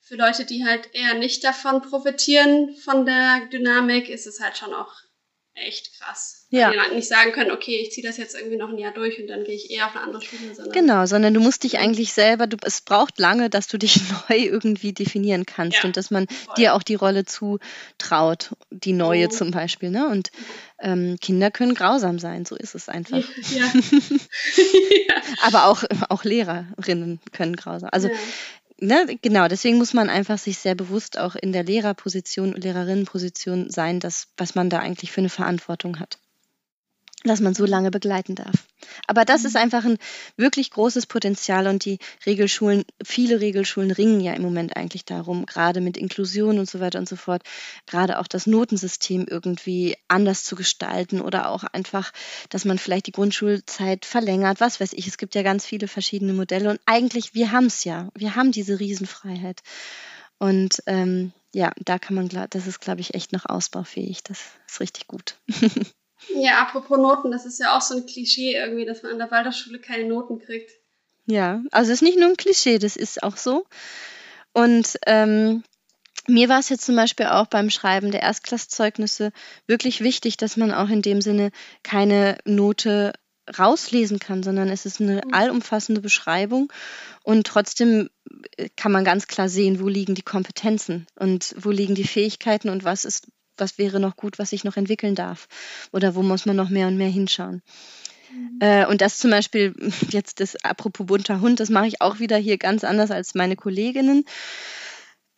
für 0.00 0.16
Leute, 0.16 0.44
die 0.44 0.64
halt 0.64 0.94
eher 0.94 1.14
nicht 1.14 1.42
davon 1.44 1.82
profitieren, 1.82 2.74
von 2.76 3.04
der 3.04 3.46
Dynamik, 3.52 4.08
ist 4.08 4.26
es 4.26 4.40
halt 4.40 4.56
schon 4.56 4.72
auch 4.72 4.94
echt 5.56 5.98
krass. 5.98 6.46
Ja. 6.50 6.70
Die 6.70 6.94
nicht 6.94 7.08
sagen 7.08 7.32
können, 7.32 7.50
okay, 7.50 7.80
ich 7.82 7.90
ziehe 7.90 8.06
das 8.06 8.18
jetzt 8.18 8.36
irgendwie 8.36 8.56
noch 8.56 8.68
ein 8.68 8.78
Jahr 8.78 8.92
durch 8.92 9.18
und 9.18 9.26
dann 9.26 9.42
gehe 9.42 9.54
ich 9.54 9.70
eher 9.70 9.86
auf 9.86 9.96
eine 9.96 10.04
andere 10.04 10.22
Schule. 10.22 10.54
Sondern 10.54 10.72
genau, 10.72 11.06
sondern 11.06 11.34
du 11.34 11.40
musst 11.40 11.64
dich 11.64 11.78
eigentlich 11.78 12.12
selber, 12.12 12.46
du, 12.46 12.56
es 12.62 12.82
braucht 12.82 13.18
lange, 13.18 13.50
dass 13.50 13.66
du 13.66 13.78
dich 13.78 14.00
neu 14.28 14.36
irgendwie 14.36 14.92
definieren 14.92 15.44
kannst 15.46 15.78
ja, 15.78 15.84
und 15.84 15.96
dass 15.96 16.10
man 16.10 16.28
voll. 16.28 16.54
dir 16.56 16.74
auch 16.74 16.82
die 16.82 16.94
Rolle 16.94 17.24
zutraut, 17.24 18.50
die 18.70 18.92
neue 18.92 19.26
oh. 19.26 19.30
zum 19.30 19.50
Beispiel. 19.50 19.90
Ne? 19.90 20.08
Und 20.08 20.30
ähm, 20.78 21.16
Kinder 21.20 21.50
können 21.50 21.74
grausam 21.74 22.18
sein, 22.18 22.44
so 22.44 22.54
ist 22.54 22.74
es 22.74 22.88
einfach. 22.88 23.24
Ja. 23.50 23.64
ja. 25.08 25.14
Aber 25.42 25.66
auch, 25.66 25.84
auch 26.10 26.24
Lehrerinnen 26.24 27.20
können 27.32 27.56
grausam. 27.56 27.88
Also 27.92 28.08
ne, 28.80 29.18
genau, 29.22 29.48
deswegen 29.48 29.78
muss 29.78 29.94
man 29.94 30.08
einfach 30.10 30.38
sich 30.38 30.58
sehr 30.58 30.74
bewusst 30.74 31.18
auch 31.18 31.34
in 31.34 31.52
der 31.52 31.64
Lehrerposition, 31.64 32.52
Lehrerinnenposition 32.54 33.70
sein, 33.70 34.00
dass, 34.00 34.28
was 34.36 34.54
man 34.54 34.70
da 34.70 34.78
eigentlich 34.80 35.12
für 35.12 35.20
eine 35.20 35.28
Verantwortung 35.28 36.00
hat 36.00 36.18
dass 37.28 37.40
man 37.40 37.54
so 37.54 37.64
lange 37.64 37.90
begleiten 37.90 38.34
darf. 38.34 38.66
Aber 39.06 39.24
das 39.24 39.44
ist 39.44 39.54
mhm. 39.54 39.60
einfach 39.60 39.84
ein 39.84 39.98
wirklich 40.36 40.70
großes 40.70 41.06
Potenzial 41.06 41.66
und 41.66 41.84
die 41.84 41.98
Regelschulen, 42.24 42.84
viele 43.04 43.40
Regelschulen 43.40 43.90
ringen 43.90 44.20
ja 44.20 44.32
im 44.34 44.42
Moment 44.42 44.76
eigentlich 44.76 45.04
darum, 45.04 45.46
gerade 45.46 45.80
mit 45.80 45.96
Inklusion 45.96 46.58
und 46.58 46.68
so 46.68 46.80
weiter 46.80 46.98
und 46.98 47.08
so 47.08 47.16
fort, 47.16 47.42
gerade 47.86 48.18
auch 48.18 48.26
das 48.26 48.46
Notensystem 48.46 49.26
irgendwie 49.28 49.96
anders 50.08 50.44
zu 50.44 50.56
gestalten 50.56 51.20
oder 51.20 51.50
auch 51.50 51.64
einfach, 51.64 52.12
dass 52.50 52.64
man 52.64 52.78
vielleicht 52.78 53.06
die 53.06 53.12
Grundschulzeit 53.12 54.04
verlängert, 54.04 54.60
was 54.60 54.80
weiß 54.80 54.92
ich. 54.92 55.06
Es 55.06 55.18
gibt 55.18 55.34
ja 55.34 55.42
ganz 55.42 55.66
viele 55.66 55.88
verschiedene 55.88 56.32
Modelle 56.32 56.70
und 56.70 56.80
eigentlich, 56.86 57.34
wir 57.34 57.52
haben 57.52 57.66
es 57.66 57.84
ja, 57.84 58.08
wir 58.14 58.36
haben 58.36 58.52
diese 58.52 58.78
Riesenfreiheit. 58.78 59.62
Und 60.38 60.82
ähm, 60.86 61.32
ja, 61.54 61.72
da 61.82 61.98
kann 61.98 62.14
man, 62.14 62.28
das 62.28 62.66
ist, 62.66 62.80
glaube 62.80 63.00
ich, 63.00 63.14
echt 63.14 63.32
noch 63.32 63.46
ausbaufähig. 63.46 64.22
Das 64.22 64.40
ist 64.68 64.80
richtig 64.80 65.06
gut. 65.06 65.38
Ja, 66.34 66.62
apropos 66.62 66.98
Noten, 66.98 67.30
das 67.30 67.46
ist 67.46 67.60
ja 67.60 67.76
auch 67.76 67.82
so 67.82 67.94
ein 67.94 68.06
Klischee 68.06 68.54
irgendwie, 68.54 68.84
dass 68.84 69.02
man 69.02 69.12
an 69.12 69.18
der 69.18 69.30
Waldorfschule 69.30 69.78
keine 69.78 70.04
Noten 70.04 70.38
kriegt. 70.38 70.70
Ja, 71.26 71.62
also 71.72 71.92
es 71.92 71.98
ist 71.98 72.02
nicht 72.02 72.18
nur 72.18 72.28
ein 72.28 72.36
Klischee, 72.36 72.78
das 72.78 72.96
ist 72.96 73.22
auch 73.22 73.36
so. 73.36 73.66
Und 74.52 74.98
ähm, 75.06 75.64
mir 76.28 76.48
war 76.48 76.58
es 76.58 76.68
jetzt 76.68 76.84
zum 76.84 76.96
Beispiel 76.96 77.26
auch 77.26 77.46
beim 77.46 77.70
Schreiben 77.70 78.10
der 78.10 78.22
Erstklasszeugnisse 78.22 79.32
wirklich 79.66 80.00
wichtig, 80.00 80.36
dass 80.36 80.56
man 80.56 80.72
auch 80.72 80.88
in 80.88 81.02
dem 81.02 81.20
Sinne 81.20 81.50
keine 81.82 82.38
Note 82.44 83.12
rauslesen 83.58 84.18
kann, 84.18 84.42
sondern 84.42 84.68
es 84.68 84.86
ist 84.86 85.00
eine 85.00 85.22
mhm. 85.24 85.34
allumfassende 85.34 86.00
Beschreibung 86.00 86.72
und 87.22 87.46
trotzdem 87.46 88.10
äh, 88.56 88.68
kann 88.76 88.92
man 88.92 89.04
ganz 89.04 89.28
klar 89.28 89.48
sehen, 89.48 89.80
wo 89.80 89.88
liegen 89.88 90.14
die 90.14 90.22
Kompetenzen 90.22 91.06
und 91.14 91.54
wo 91.58 91.70
liegen 91.70 91.94
die 91.94 92.06
Fähigkeiten 92.06 92.68
und 92.68 92.82
was 92.82 93.04
ist 93.04 93.28
was 93.60 93.78
wäre 93.78 94.00
noch 94.00 94.16
gut, 94.16 94.38
was 94.38 94.52
ich 94.52 94.64
noch 94.64 94.76
entwickeln 94.76 95.14
darf? 95.14 95.48
Oder 95.92 96.14
wo 96.14 96.22
muss 96.22 96.46
man 96.46 96.56
noch 96.56 96.70
mehr 96.70 96.86
und 96.88 96.96
mehr 96.96 97.08
hinschauen? 97.08 97.62
Mhm. 98.32 98.58
Äh, 98.60 98.86
und 98.86 99.00
das 99.00 99.18
zum 99.18 99.30
Beispiel, 99.30 99.74
jetzt 100.10 100.40
das 100.40 100.56
apropos 100.64 101.06
bunter 101.06 101.40
Hund, 101.40 101.60
das 101.60 101.70
mache 101.70 101.86
ich 101.86 102.00
auch 102.00 102.18
wieder 102.18 102.36
hier 102.36 102.58
ganz 102.58 102.84
anders 102.84 103.10
als 103.10 103.34
meine 103.34 103.56
Kolleginnen. 103.56 104.24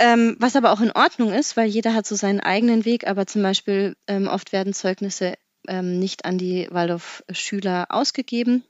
Ähm, 0.00 0.36
was 0.38 0.54
aber 0.54 0.72
auch 0.72 0.80
in 0.80 0.92
Ordnung 0.92 1.32
ist, 1.32 1.56
weil 1.56 1.68
jeder 1.68 1.92
hat 1.92 2.06
so 2.06 2.14
seinen 2.14 2.40
eigenen 2.40 2.84
Weg, 2.84 3.08
aber 3.08 3.26
zum 3.26 3.42
Beispiel 3.42 3.96
ähm, 4.06 4.28
oft 4.28 4.52
werden 4.52 4.72
Zeugnisse 4.72 5.34
ähm, 5.66 5.98
nicht 5.98 6.24
an 6.24 6.38
die 6.38 6.68
Waldorf-Schüler 6.70 7.86
ausgegeben, 7.88 8.62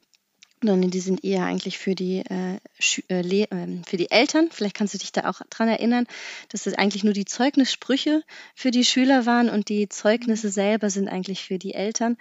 sondern 0.62 0.90
die 0.90 1.00
sind 1.00 1.24
eher 1.24 1.44
eigentlich 1.44 1.78
für 1.78 1.94
die, 1.94 2.18
äh, 2.20 2.58
äh, 3.08 3.46
ähm, 3.50 3.82
für 3.86 3.96
die 3.96 4.10
Eltern. 4.10 4.48
Vielleicht 4.50 4.76
kannst 4.76 4.94
du 4.94 4.98
dich 4.98 5.12
da 5.12 5.28
auch 5.28 5.40
dran 5.50 5.68
erinnern, 5.68 6.06
dass 6.48 6.66
es 6.66 6.74
eigentlich 6.74 7.04
nur 7.04 7.12
die 7.12 7.24
Zeugnissprüche 7.24 8.22
für 8.54 8.70
die 8.70 8.84
Schüler 8.84 9.26
waren 9.26 9.48
und 9.48 9.68
die 9.68 9.88
Zeugnisse 9.88 10.50
selber 10.50 10.90
sind 10.90 11.08
eigentlich 11.08 11.44
für 11.44 11.58
die 11.58 11.74
Eltern. 11.74 12.16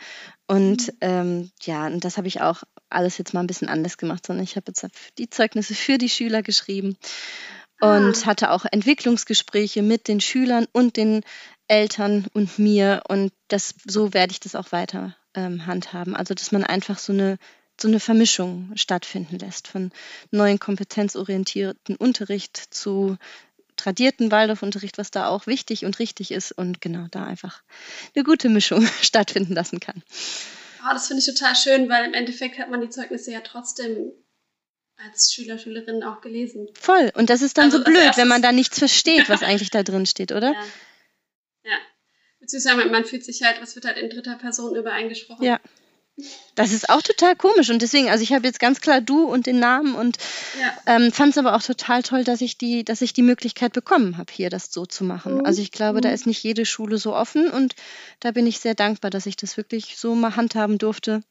Und 0.47 0.88
mhm. 0.88 0.97
ähm, 1.02 1.52
ja, 1.63 1.88
und 1.88 2.04
das 2.04 2.17
habe 2.17 2.28
ich 2.28 2.41
auch 2.41 2.63
alles 2.89 3.17
jetzt 3.17 3.34
mal 3.34 3.41
ein 3.41 3.47
bisschen 3.47 3.69
anders 3.69 3.97
gemacht, 3.97 4.26
sondern 4.26 4.43
ich 4.43 4.56
habe 4.56 4.65
jetzt 4.67 4.88
die 5.17 5.30
Zeugnisse 5.30 5.76
für 5.76 5.97
die 5.97 6.10
Schüler 6.10 6.41
geschrieben 6.41 6.97
und 7.80 8.23
ah. 8.23 8.26
hatte 8.26 8.52
auch 8.52 8.65
Entwicklungsgespräche 8.65 9.82
mit 9.82 10.08
den 10.08 10.19
Schülern 10.19 10.67
und 10.71 10.97
den 10.97 11.21
Eltern 11.67 12.28
und 12.34 12.58
mir 12.60 13.04
und 13.08 13.34
das 13.50 13.76
so 13.86 14.13
werde 14.13 14.32
ich 14.32 14.39
das 14.39 14.56
auch 14.56 14.71
weiter 14.71 15.15
ähm, 15.34 15.65
handhaben. 15.65 16.15
Also 16.15 16.34
dass 16.34 16.52
man 16.52 16.63
einfach 16.63 16.97
so 16.97 17.13
eine 17.13 17.38
so 17.80 17.88
eine 17.88 18.00
Vermischung 18.00 18.72
stattfinden 18.76 19.40
lässt 19.40 19.68
von 19.68 19.92
neuen 20.32 20.60
kompetenzorientierten 20.60 21.96
Unterricht 21.96 22.58
zu 22.58 23.18
tradierten 23.76 24.32
Waldorfunterricht, 24.32 24.98
was 24.98 25.12
da 25.12 25.28
auch 25.28 25.48
wichtig 25.48 25.86
und 25.86 26.00
richtig 26.00 26.32
ist 26.32 26.52
und 26.52 26.82
genau 26.82 27.08
da 27.12 27.26
einfach 27.26 27.62
eine 28.16 28.24
gute 28.24 28.50
Mischung 28.50 28.86
stattfinden 29.02 29.54
lassen 29.54 29.80
kann. 29.80 30.04
Oh, 30.84 30.94
das 30.94 31.08
finde 31.08 31.22
ich 31.22 31.26
total 31.28 31.56
schön, 31.56 31.90
weil 31.90 32.06
im 32.06 32.13
Endeffekt 32.13 32.58
hat 32.60 32.70
man 32.70 32.82
die 32.82 32.90
Zeugnisse 32.90 33.32
ja 33.32 33.42
trotzdem 33.42 34.12
als 34.98 35.32
Schüler, 35.32 35.60
Schülerin 35.60 36.04
auch 36.04 36.22
gelesen. 36.22 36.70
Voll. 36.74 37.12
Und 37.13 37.30
das 37.30 37.42
ist 37.42 37.58
dann 37.58 37.66
also 37.66 37.78
so 37.78 37.84
blöd, 37.84 38.18
wenn 38.18 38.28
man 38.28 38.42
da 38.42 38.52
nichts 38.52 38.80
versteht, 38.80 39.30
was 39.30 39.44
eigentlich 39.44 39.70
da 39.70 39.84
drin 39.84 40.08
steht, 40.08 40.32
oder? 40.32 40.54
Ja. 40.54 40.63
ja. 41.66 41.78
Beziehungsweise 42.40 42.90
man 42.90 43.06
fühlt 43.06 43.24
sich 43.24 43.44
halt, 43.44 43.62
was 43.62 43.76
wird 43.76 43.86
halt 43.86 43.98
in 43.98 44.10
dritter 44.10 44.36
Person 44.36 44.76
übereingesprochen. 44.76 45.46
Ja. 45.46 45.60
Das 46.56 46.71
ist 46.71 46.89
auch 46.89 47.03
total 47.03 47.36
komisch 47.36 47.69
und 47.69 47.82
deswegen, 47.84 48.10
also 48.10 48.23
ich 48.23 48.34
habe 48.34 48.47
jetzt 48.47 48.60
ganz 48.60 48.82
klar 48.82 49.01
du 49.01 49.25
und 49.25 49.45
den 49.45 49.60
Namen 49.60 49.93
und 49.93 50.17
ja. 50.60 50.95
ähm, 50.95 51.12
fand 51.12 51.32
es 51.32 51.38
aber 51.38 51.56
auch 51.56 51.62
total 51.62 52.01
toll, 52.01 52.23
dass 52.23 52.41
ich 52.41 52.58
die, 52.58 52.84
dass 52.84 53.03
ich 53.03 53.13
die 53.13 53.21
Möglichkeit 53.21 53.73
bekommen 53.73 54.17
habe, 54.17 54.34
hier 54.34 54.49
das 54.49 54.73
so 54.73 54.88
zu 54.88 55.03
machen. 55.03 55.36
Mhm. 55.36 55.45
Also 55.45 55.62
ich 55.62 55.71
glaube, 55.71 55.99
mhm. 55.99 56.01
da 56.01 56.10
ist 56.10 56.25
nicht 56.25 56.41
jede 56.41 56.65
Schule 56.65 56.97
so 56.97 57.15
offen 57.15 57.51
und 57.51 57.75
da 58.19 58.32
bin 58.32 58.47
ich 58.47 58.60
sehr 58.60 58.73
dankbar, 58.73 59.12
dass 59.12 59.27
ich 59.27 59.36
das 59.36 59.58
wirklich 59.58 59.97
so 59.97 60.15
mal 60.15 60.36
handhaben 60.36 60.80
durfte, 60.80 61.21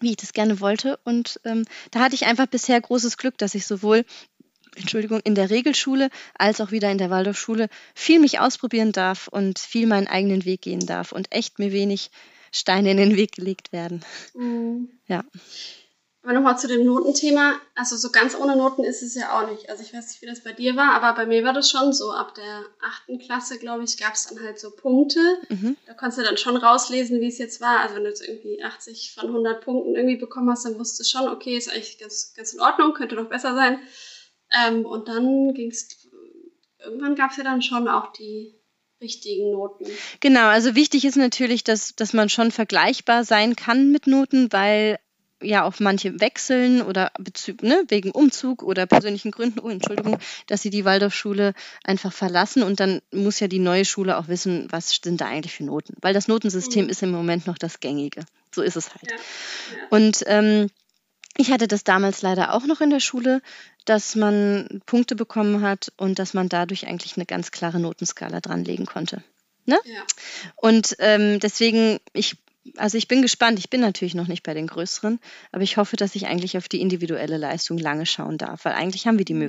wie 0.00 0.10
ich 0.10 0.16
das 0.16 0.34
gerne 0.34 0.60
wollte. 0.60 0.98
Und 1.04 1.40
ähm, 1.44 1.64
da 1.90 2.00
hatte 2.00 2.14
ich 2.14 2.26
einfach 2.26 2.46
bisher 2.46 2.78
großes 2.78 3.16
Glück, 3.16 3.38
dass 3.38 3.54
ich 3.54 3.66
sowohl 3.66 4.04
Entschuldigung, 4.74 5.20
in 5.20 5.34
der 5.34 5.50
Regelschule 5.50 6.08
als 6.34 6.60
auch 6.60 6.70
wieder 6.70 6.90
in 6.90 6.98
der 6.98 7.10
Waldorfschule 7.10 7.68
viel 7.94 8.20
mich 8.20 8.40
ausprobieren 8.40 8.92
darf 8.92 9.28
und 9.28 9.58
viel 9.58 9.86
meinen 9.86 10.06
eigenen 10.06 10.44
Weg 10.44 10.62
gehen 10.62 10.86
darf 10.86 11.12
und 11.12 11.30
echt 11.30 11.58
mir 11.58 11.72
wenig 11.72 12.10
Steine 12.52 12.92
in 12.92 12.98
den 12.98 13.16
Weg 13.16 13.32
gelegt 13.32 13.72
werden. 13.72 14.04
Mhm. 14.34 14.90
Ja. 15.08 15.24
Aber 16.22 16.34
nochmal 16.34 16.56
zu 16.56 16.68
dem 16.68 16.84
Notenthema. 16.84 17.60
Also 17.74 17.96
so 17.96 18.10
ganz 18.10 18.36
ohne 18.36 18.54
Noten 18.54 18.84
ist 18.84 19.02
es 19.02 19.16
ja 19.16 19.36
auch 19.36 19.50
nicht. 19.50 19.68
Also 19.68 19.82
ich 19.82 19.92
weiß 19.92 20.06
nicht, 20.06 20.22
wie 20.22 20.26
das 20.26 20.44
bei 20.44 20.52
dir 20.52 20.76
war, 20.76 20.94
aber 20.94 21.14
bei 21.16 21.26
mir 21.26 21.42
war 21.42 21.52
das 21.52 21.68
schon 21.68 21.92
so. 21.92 22.12
Ab 22.12 22.36
der 22.36 22.64
achten 22.80 23.18
Klasse, 23.18 23.58
glaube 23.58 23.82
ich, 23.82 23.98
gab 23.98 24.14
es 24.14 24.28
dann 24.28 24.40
halt 24.40 24.60
so 24.60 24.70
Punkte. 24.70 25.18
Mhm. 25.48 25.76
Da 25.86 25.94
konntest 25.94 26.20
du 26.20 26.22
dann 26.22 26.36
schon 26.36 26.56
rauslesen, 26.56 27.20
wie 27.20 27.26
es 27.26 27.38
jetzt 27.38 27.60
war. 27.60 27.80
Also 27.80 27.96
wenn 27.96 28.04
du 28.04 28.10
jetzt 28.10 28.26
irgendwie 28.26 28.62
80 28.62 29.14
von 29.14 29.28
100 29.28 29.64
Punkten 29.64 29.96
irgendwie 29.96 30.16
bekommen 30.16 30.48
hast, 30.48 30.64
dann 30.64 30.78
wusstest 30.78 31.12
du 31.12 31.18
schon, 31.18 31.28
okay, 31.28 31.56
ist 31.56 31.72
eigentlich 31.72 31.98
ganz, 31.98 32.34
ganz 32.36 32.52
in 32.52 32.60
Ordnung, 32.60 32.94
könnte 32.94 33.16
noch 33.16 33.28
besser 33.28 33.56
sein. 33.56 33.80
Ähm, 34.64 34.86
und 34.86 35.08
dann 35.08 35.54
ging 35.54 35.70
es, 35.70 36.08
irgendwann 36.78 37.16
gab 37.16 37.32
es 37.32 37.36
ja 37.36 37.42
dann 37.42 37.62
schon 37.62 37.88
auch 37.88 38.12
die 38.12 38.61
richtigen 39.02 39.52
Noten. 39.52 39.84
Genau, 40.20 40.46
also 40.46 40.74
wichtig 40.74 41.04
ist 41.04 41.16
natürlich, 41.16 41.64
dass, 41.64 41.94
dass 41.94 42.12
man 42.12 42.28
schon 42.28 42.50
vergleichbar 42.50 43.24
sein 43.24 43.56
kann 43.56 43.92
mit 43.92 44.06
Noten, 44.06 44.52
weil 44.52 44.98
ja 45.42 45.64
auch 45.64 45.74
manche 45.80 46.20
wechseln 46.20 46.82
oder 46.82 47.10
Bezug, 47.18 47.62
ne, 47.62 47.84
wegen 47.88 48.10
Umzug 48.12 48.62
oder 48.62 48.86
persönlichen 48.86 49.30
Gründen, 49.30 49.60
oh 49.60 49.68
Entschuldigung, 49.68 50.18
dass 50.46 50.62
sie 50.62 50.70
die 50.70 50.84
Waldorfschule 50.84 51.54
einfach 51.84 52.12
verlassen 52.12 52.62
und 52.62 52.80
dann 52.80 53.00
muss 53.12 53.40
ja 53.40 53.48
die 53.48 53.58
neue 53.58 53.84
Schule 53.84 54.16
auch 54.18 54.28
wissen, 54.28 54.68
was 54.70 55.00
sind 55.02 55.20
da 55.20 55.26
eigentlich 55.26 55.54
für 55.54 55.64
Noten, 55.64 55.94
weil 56.00 56.14
das 56.14 56.28
Notensystem 56.28 56.84
mhm. 56.84 56.90
ist 56.90 57.02
im 57.02 57.10
Moment 57.10 57.46
noch 57.46 57.58
das 57.58 57.80
gängige. 57.80 58.24
So 58.54 58.62
ist 58.62 58.76
es 58.76 58.90
halt. 58.90 59.10
Ja, 59.10 59.16
ja. 59.16 59.86
Und 59.90 60.22
ähm, 60.26 60.68
ich 61.36 61.50
hatte 61.50 61.66
das 61.66 61.82
damals 61.82 62.22
leider 62.22 62.52
auch 62.52 62.66
noch 62.66 62.80
in 62.80 62.90
der 62.90 63.00
Schule, 63.00 63.40
dass 63.84 64.14
man 64.16 64.80
Punkte 64.86 65.16
bekommen 65.16 65.62
hat 65.62 65.92
und 65.96 66.18
dass 66.18 66.34
man 66.34 66.48
dadurch 66.48 66.86
eigentlich 66.86 67.16
eine 67.16 67.26
ganz 67.26 67.50
klare 67.50 67.80
Notenskala 67.80 68.40
dranlegen 68.40 68.86
konnte. 68.86 69.22
Ne? 69.66 69.78
Ja. 69.84 70.02
Und 70.56 70.96
ähm, 70.98 71.38
deswegen, 71.40 71.98
ich, 72.12 72.36
also 72.76 72.98
ich 72.98 73.08
bin 73.08 73.22
gespannt. 73.22 73.58
Ich 73.58 73.70
bin 73.70 73.80
natürlich 73.80 74.14
noch 74.14 74.28
nicht 74.28 74.42
bei 74.42 74.54
den 74.54 74.66
größeren, 74.66 75.20
aber 75.52 75.62
ich 75.62 75.76
hoffe, 75.76 75.96
dass 75.96 76.14
ich 76.14 76.26
eigentlich 76.26 76.56
auf 76.56 76.68
die 76.68 76.80
individuelle 76.80 77.36
Leistung 77.36 77.78
lange 77.78 78.06
schauen 78.06 78.38
darf, 78.38 78.64
weil 78.64 78.72
eigentlich 78.72 79.06
haben 79.06 79.18
wir 79.18 79.24
die 79.24 79.34
mhm. 79.34 79.40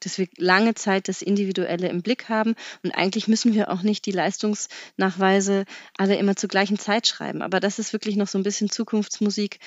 Dass 0.00 0.18
wir 0.18 0.28
lange 0.36 0.74
Zeit 0.74 1.08
das 1.08 1.22
Individuelle 1.22 1.88
im 1.88 2.02
Blick 2.02 2.28
haben. 2.28 2.54
Und 2.82 2.92
eigentlich 2.92 3.28
müssen 3.28 3.54
wir 3.54 3.70
auch 3.70 3.82
nicht 3.82 4.06
die 4.06 4.12
Leistungsnachweise 4.12 5.64
alle 5.96 6.16
immer 6.16 6.36
zur 6.36 6.48
gleichen 6.48 6.78
Zeit 6.78 7.06
schreiben. 7.06 7.42
Aber 7.42 7.60
das 7.60 7.78
ist 7.78 7.92
wirklich 7.92 8.16
noch 8.16 8.28
so 8.28 8.38
ein 8.38 8.42
bisschen 8.42 8.70
Zukunftsmusik, 8.70 9.58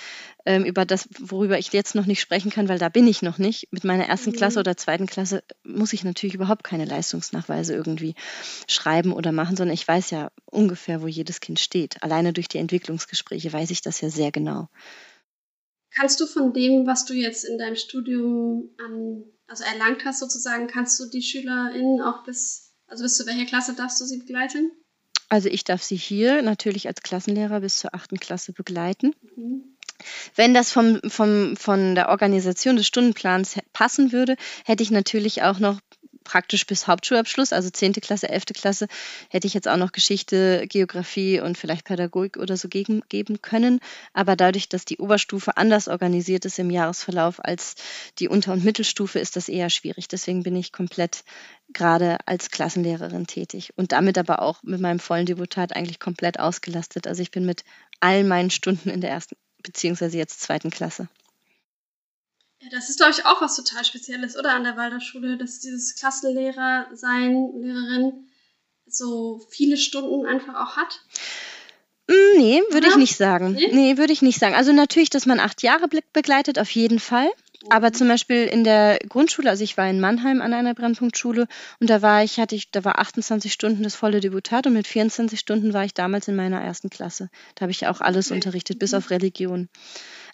ähm, 0.46 0.66
über 0.66 0.86
das, 0.86 1.08
worüber 1.20 1.58
ich 1.58 1.72
jetzt 1.74 1.96
noch 1.96 2.06
nicht 2.06 2.22
sprechen 2.22 2.52
kann, 2.52 2.70
weil 2.70 2.80
da 2.80 2.90
bin 2.90 3.08
ich 3.08 3.22
noch 3.22 3.38
nicht. 3.38 3.68
Mit 3.72 3.84
meiner 3.84 4.06
ersten 4.06 4.32
mhm. 4.32 4.36
Klasse 4.36 4.60
oder 4.60 4.78
zweiten 4.78 5.08
Klasse 5.08 5.44
muss 5.64 5.94
ich 5.94 6.04
natürlich 6.04 6.36
überhaupt 6.36 6.64
keine 6.64 6.86
Leistungsnachweise 6.86 7.74
irgendwie 7.74 8.16
schreiben 8.68 9.14
oder 9.14 9.32
machen, 9.32 9.56
sondern 9.56 9.74
ich 9.74 9.88
weiß 9.88 10.12
ja 10.12 10.32
ungefähr, 10.46 11.02
wo 11.02 11.08
jedes 11.08 11.40
Kind 11.40 11.60
steht. 11.60 12.02
Alleine 12.04 12.34
durch 12.34 12.48
die 12.48 12.58
Entwicklungsgespräche 12.58 13.52
weiß 13.52 13.72
ich 13.72 13.82
das 13.82 14.02
ja 14.02 14.10
sehr 14.10 14.32
genau. 14.32 14.70
Kannst 15.92 16.20
du 16.20 16.28
von 16.28 16.54
dem, 16.54 16.86
was 16.86 17.06
du 17.06 17.14
jetzt 17.14 17.44
in 17.44 17.58
deinem 17.58 17.76
Studium 17.76 18.70
an, 18.78 19.24
also 19.50 19.64
erlangt 19.64 20.06
hast 20.06 20.20
sozusagen, 20.20 20.68
kannst 20.68 21.00
du 21.00 21.06
die 21.06 21.22
SchülerInnen 21.22 22.02
auch 22.02 22.24
bis, 22.24 22.74
also 22.88 23.04
bis 23.04 23.18
zu 23.18 23.26
welcher 23.26 23.46
Klasse 23.46 23.74
darfst 23.74 24.00
du 24.00 24.06
sie 24.06 24.20
begleiten? 24.20 24.72
Also 25.28 25.50
ich 25.50 25.64
darf 25.64 25.84
sie 25.84 25.96
hier 25.96 26.42
natürlich 26.42 26.88
als 26.88 27.02
Klassenlehrer 27.02 27.60
bis 27.60 27.78
zur 27.78 27.94
achten 27.94 28.20
Klasse 28.20 28.54
begleiten. 28.54 29.14
Mhm. 29.36 29.76
Wenn 30.36 30.54
das 30.54 30.72
vom, 30.72 31.02
vom, 31.08 31.58
von 31.58 31.94
der 31.94 32.10
Organisation 32.10 32.78
des 32.78 32.88
Stundenplans 32.88 33.58
passen 33.74 34.12
würde, 34.12 34.38
hätte 34.66 34.82
ich 34.82 34.92
natürlich 34.92 35.44
auch 35.44 35.60
noch 35.60 35.80
praktisch 36.30 36.68
bis 36.68 36.86
Hauptschulabschluss, 36.86 37.54
also 37.54 37.72
10. 37.72 37.94
Klasse, 37.94 38.30
11. 38.30 38.46
Klasse, 38.54 38.88
hätte 39.32 39.48
ich 39.48 39.56
jetzt 39.56 39.68
auch 39.68 39.78
noch 39.78 39.92
Geschichte, 39.92 40.68
Geografie 40.68 41.40
und 41.40 41.58
vielleicht 41.58 41.86
Pädagogik 41.86 42.38
oder 42.38 42.56
so 42.56 42.68
geben, 42.68 43.02
geben 43.10 43.42
können. 43.42 43.80
Aber 44.14 44.36
dadurch, 44.36 44.70
dass 44.70 44.86
die 44.86 45.00
Oberstufe 45.00 45.58
anders 45.58 45.88
organisiert 45.88 46.46
ist 46.46 46.60
im 46.60 46.70
Jahresverlauf 46.70 47.44
als 47.44 47.74
die 48.20 48.28
Unter- 48.28 48.54
und 48.54 48.64
Mittelstufe, 48.64 49.18
ist 49.18 49.38
das 49.38 49.50
eher 49.50 49.72
schwierig. 49.72 50.08
Deswegen 50.08 50.44
bin 50.44 50.56
ich 50.56 50.72
komplett 50.72 51.24
gerade 51.74 52.20
als 52.28 52.52
Klassenlehrerin 52.52 53.26
tätig 53.26 53.74
und 53.76 53.92
damit 53.92 54.20
aber 54.20 54.44
auch 54.44 54.62
mit 54.62 54.80
meinem 54.80 55.00
vollen 55.00 55.26
Deputat 55.26 55.76
eigentlich 55.76 56.00
komplett 56.00 56.40
ausgelastet. 56.40 57.08
Also 57.08 57.24
ich 57.24 57.32
bin 57.32 57.48
mit 57.48 57.64
all 58.02 58.24
meinen 58.24 58.52
Stunden 58.52 58.92
in 58.92 59.02
der 59.02 59.10
ersten 59.10 59.36
beziehungsweise 59.64 60.18
jetzt 60.18 60.42
zweiten 60.42 60.70
Klasse. 60.70 61.10
Ja, 62.62 62.70
das 62.72 62.90
ist, 62.90 62.98
glaube 62.98 63.14
ich, 63.14 63.26
auch 63.26 63.42
was 63.42 63.56
total 63.56 63.86
Spezielles, 63.86 64.38
oder? 64.38 64.54
An 64.54 64.64
der 64.64 64.76
Waldorfschule, 64.76 65.38
dass 65.38 65.60
dieses 65.60 65.96
Klassenlehrer 65.96 66.88
sein, 66.94 67.50
Lehrerin 67.56 68.28
so 68.86 69.46
viele 69.50 69.78
Stunden 69.78 70.26
einfach 70.26 70.56
auch 70.56 70.76
hat. 70.76 71.02
Mm, 72.08 72.38
nee, 72.38 72.62
würde 72.72 72.88
ich 72.88 72.96
nicht 72.98 73.16
sagen. 73.16 73.54
Nee, 73.54 73.70
nee 73.72 73.98
würde 73.98 74.12
ich 74.12 74.22
nicht 74.22 74.40
sagen. 74.40 74.56
Also 74.56 74.74
natürlich, 74.74 75.10
dass 75.10 75.26
man 75.26 75.40
acht 75.40 75.62
Jahre 75.62 75.88
begleitet, 76.12 76.60
auf 76.60 76.70
jeden 76.72 77.00
Fall. 77.00 77.30
Aber 77.70 77.90
mhm. 77.90 77.94
zum 77.94 78.08
Beispiel 78.08 78.46
in 78.46 78.64
der 78.64 79.00
Grundschule, 79.08 79.50
also 79.50 79.64
ich 79.64 79.78
war 79.78 79.90
in 79.90 80.00
Mannheim 80.00 80.42
an 80.42 80.54
einer 80.54 80.74
Brennpunktschule 80.74 81.48
und 81.80 81.90
da 81.90 82.02
war 82.02 82.24
ich, 82.24 82.40
hatte 82.40 82.56
ich, 82.56 82.72
da 82.72 82.86
war 82.86 83.00
28 83.00 83.52
Stunden 83.52 83.84
das 83.84 83.96
volle 83.96 84.22
Deputat 84.22 84.66
und 84.66 84.74
mit 84.74 84.88
24 84.88 85.40
Stunden 85.40 85.74
war 85.74 85.84
ich 85.84 85.94
damals 85.94 86.28
in 86.28 86.36
meiner 86.36 86.62
ersten 86.62 86.90
Klasse. 86.90 87.30
Da 87.56 87.64
habe 87.64 87.72
ich 87.72 87.88
auch 87.88 88.00
alles 88.02 88.28
okay. 88.28 88.36
unterrichtet, 88.36 88.80
bis 88.80 88.94
auf 88.94 89.10
Religion. 89.10 89.68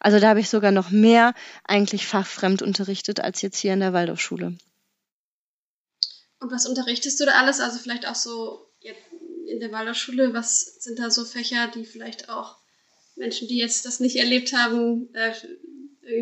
Also 0.05 0.19
da 0.19 0.29
habe 0.29 0.39
ich 0.39 0.49
sogar 0.49 0.71
noch 0.71 0.91
mehr 0.91 1.33
eigentlich 1.63 2.05
fachfremd 2.05 2.61
unterrichtet 2.61 3.21
als 3.21 3.41
jetzt 3.41 3.57
hier 3.57 3.73
in 3.73 3.79
der 3.79 3.91
Waldorfschule. 3.91 4.55
Und 6.39 6.51
was 6.51 6.67
unterrichtest 6.67 7.19
du 7.19 7.25
da 7.25 7.31
alles? 7.31 7.59
Also 7.59 7.79
vielleicht 7.79 8.07
auch 8.07 8.13
so 8.13 8.69
in 9.47 9.59
der 9.59 9.71
Waldorfschule, 9.71 10.31
was 10.31 10.59
sind 10.79 10.99
da 10.99 11.09
so 11.09 11.25
Fächer, 11.25 11.71
die 11.73 11.85
vielleicht 11.85 12.29
auch 12.29 12.57
Menschen, 13.15 13.47
die 13.47 13.57
jetzt 13.57 13.87
das 13.87 13.99
nicht 13.99 14.17
erlebt 14.17 14.53
haben, 14.53 15.09
äh, 15.15 15.33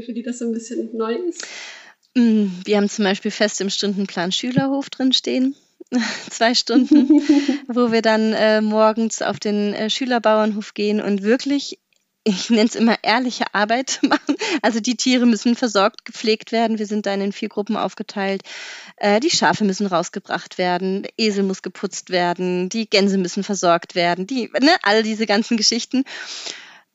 für 0.02 0.14
die 0.14 0.24
das 0.24 0.40
so 0.40 0.46
ein 0.46 0.54
bisschen 0.54 0.96
neu 0.96 1.16
ist? 1.16 1.46
Mm, 2.16 2.46
wir 2.64 2.78
haben 2.78 2.88
zum 2.88 3.04
Beispiel 3.04 3.32
fest 3.32 3.60
im 3.60 3.70
Stundenplan 3.70 4.32
Schülerhof 4.32 4.90
drinstehen. 4.92 5.58
Zwei 6.30 6.56
Stunden, 6.56 7.10
wo 7.68 7.92
wir 7.92 8.02
dann 8.02 8.32
äh, 8.32 8.62
morgens 8.62 9.22
auf 9.22 9.42
den 9.42 9.74
äh, 9.74 9.90
Schülerbauernhof 9.90 10.74
gehen 10.74 11.02
und 11.02 11.24
wirklich 11.24 11.80
ich 12.24 12.50
nenne 12.50 12.68
es 12.68 12.76
immer 12.76 12.98
ehrliche 13.04 13.54
Arbeit 13.54 14.00
machen. 14.04 14.36
Also 14.62 14.80
die 14.80 14.96
Tiere 14.96 15.26
müssen 15.26 15.56
versorgt, 15.56 16.06
gepflegt 16.06 16.52
werden. 16.52 16.80
Wir 16.80 16.86
sind 16.86 17.06
dann 17.06 17.22
in 17.22 17.32
vier 17.32 17.50
Gruppen 17.50 17.76
aufgeteilt. 17.76 18.44
Äh, 18.98 19.20
die 19.20 19.30
Schafe 19.30 19.64
müssen 19.64 19.88
rausgebracht 19.88 20.58
werden, 20.58 21.04
der 21.04 21.12
Esel 21.18 21.44
muss 21.44 21.62
geputzt 21.62 22.10
werden, 22.10 22.70
die 22.70 22.90
Gänse 22.90 23.18
müssen 23.18 23.44
versorgt 23.44 23.96
werden, 23.96 24.28
die, 24.28 24.50
ne, 24.62 24.76
all 24.84 25.04
diese 25.04 25.26
ganzen 25.26 25.58
Geschichten. 25.58 26.04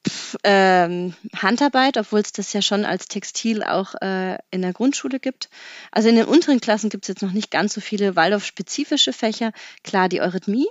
Pff, 0.07 0.37
ähm, 0.45 1.15
Handarbeit, 1.37 1.99
obwohl 1.99 2.21
es 2.21 2.33
das 2.33 2.53
ja 2.53 2.63
schon 2.63 2.85
als 2.85 3.09
Textil 3.09 3.63
auch 3.63 3.95
äh, 4.01 4.39
in 4.51 4.63
der 4.63 4.73
Grundschule 4.73 5.19
gibt. 5.19 5.51
Also 5.91 6.09
in 6.09 6.17
den 6.17 6.27
unteren 6.27 6.61
Klassen 6.61 6.89
gibt 6.89 7.05
es 7.05 7.09
jetzt 7.09 7.23
noch 7.23 7.33
nicht 7.33 7.51
ganz 7.51 7.75
so 7.75 7.81
viele 7.81 8.15
Waldorf-spezifische 8.17 9.13
Fächer. 9.13 9.53
Klar, 9.83 10.09
die 10.09 10.21
Eurythmie, 10.21 10.69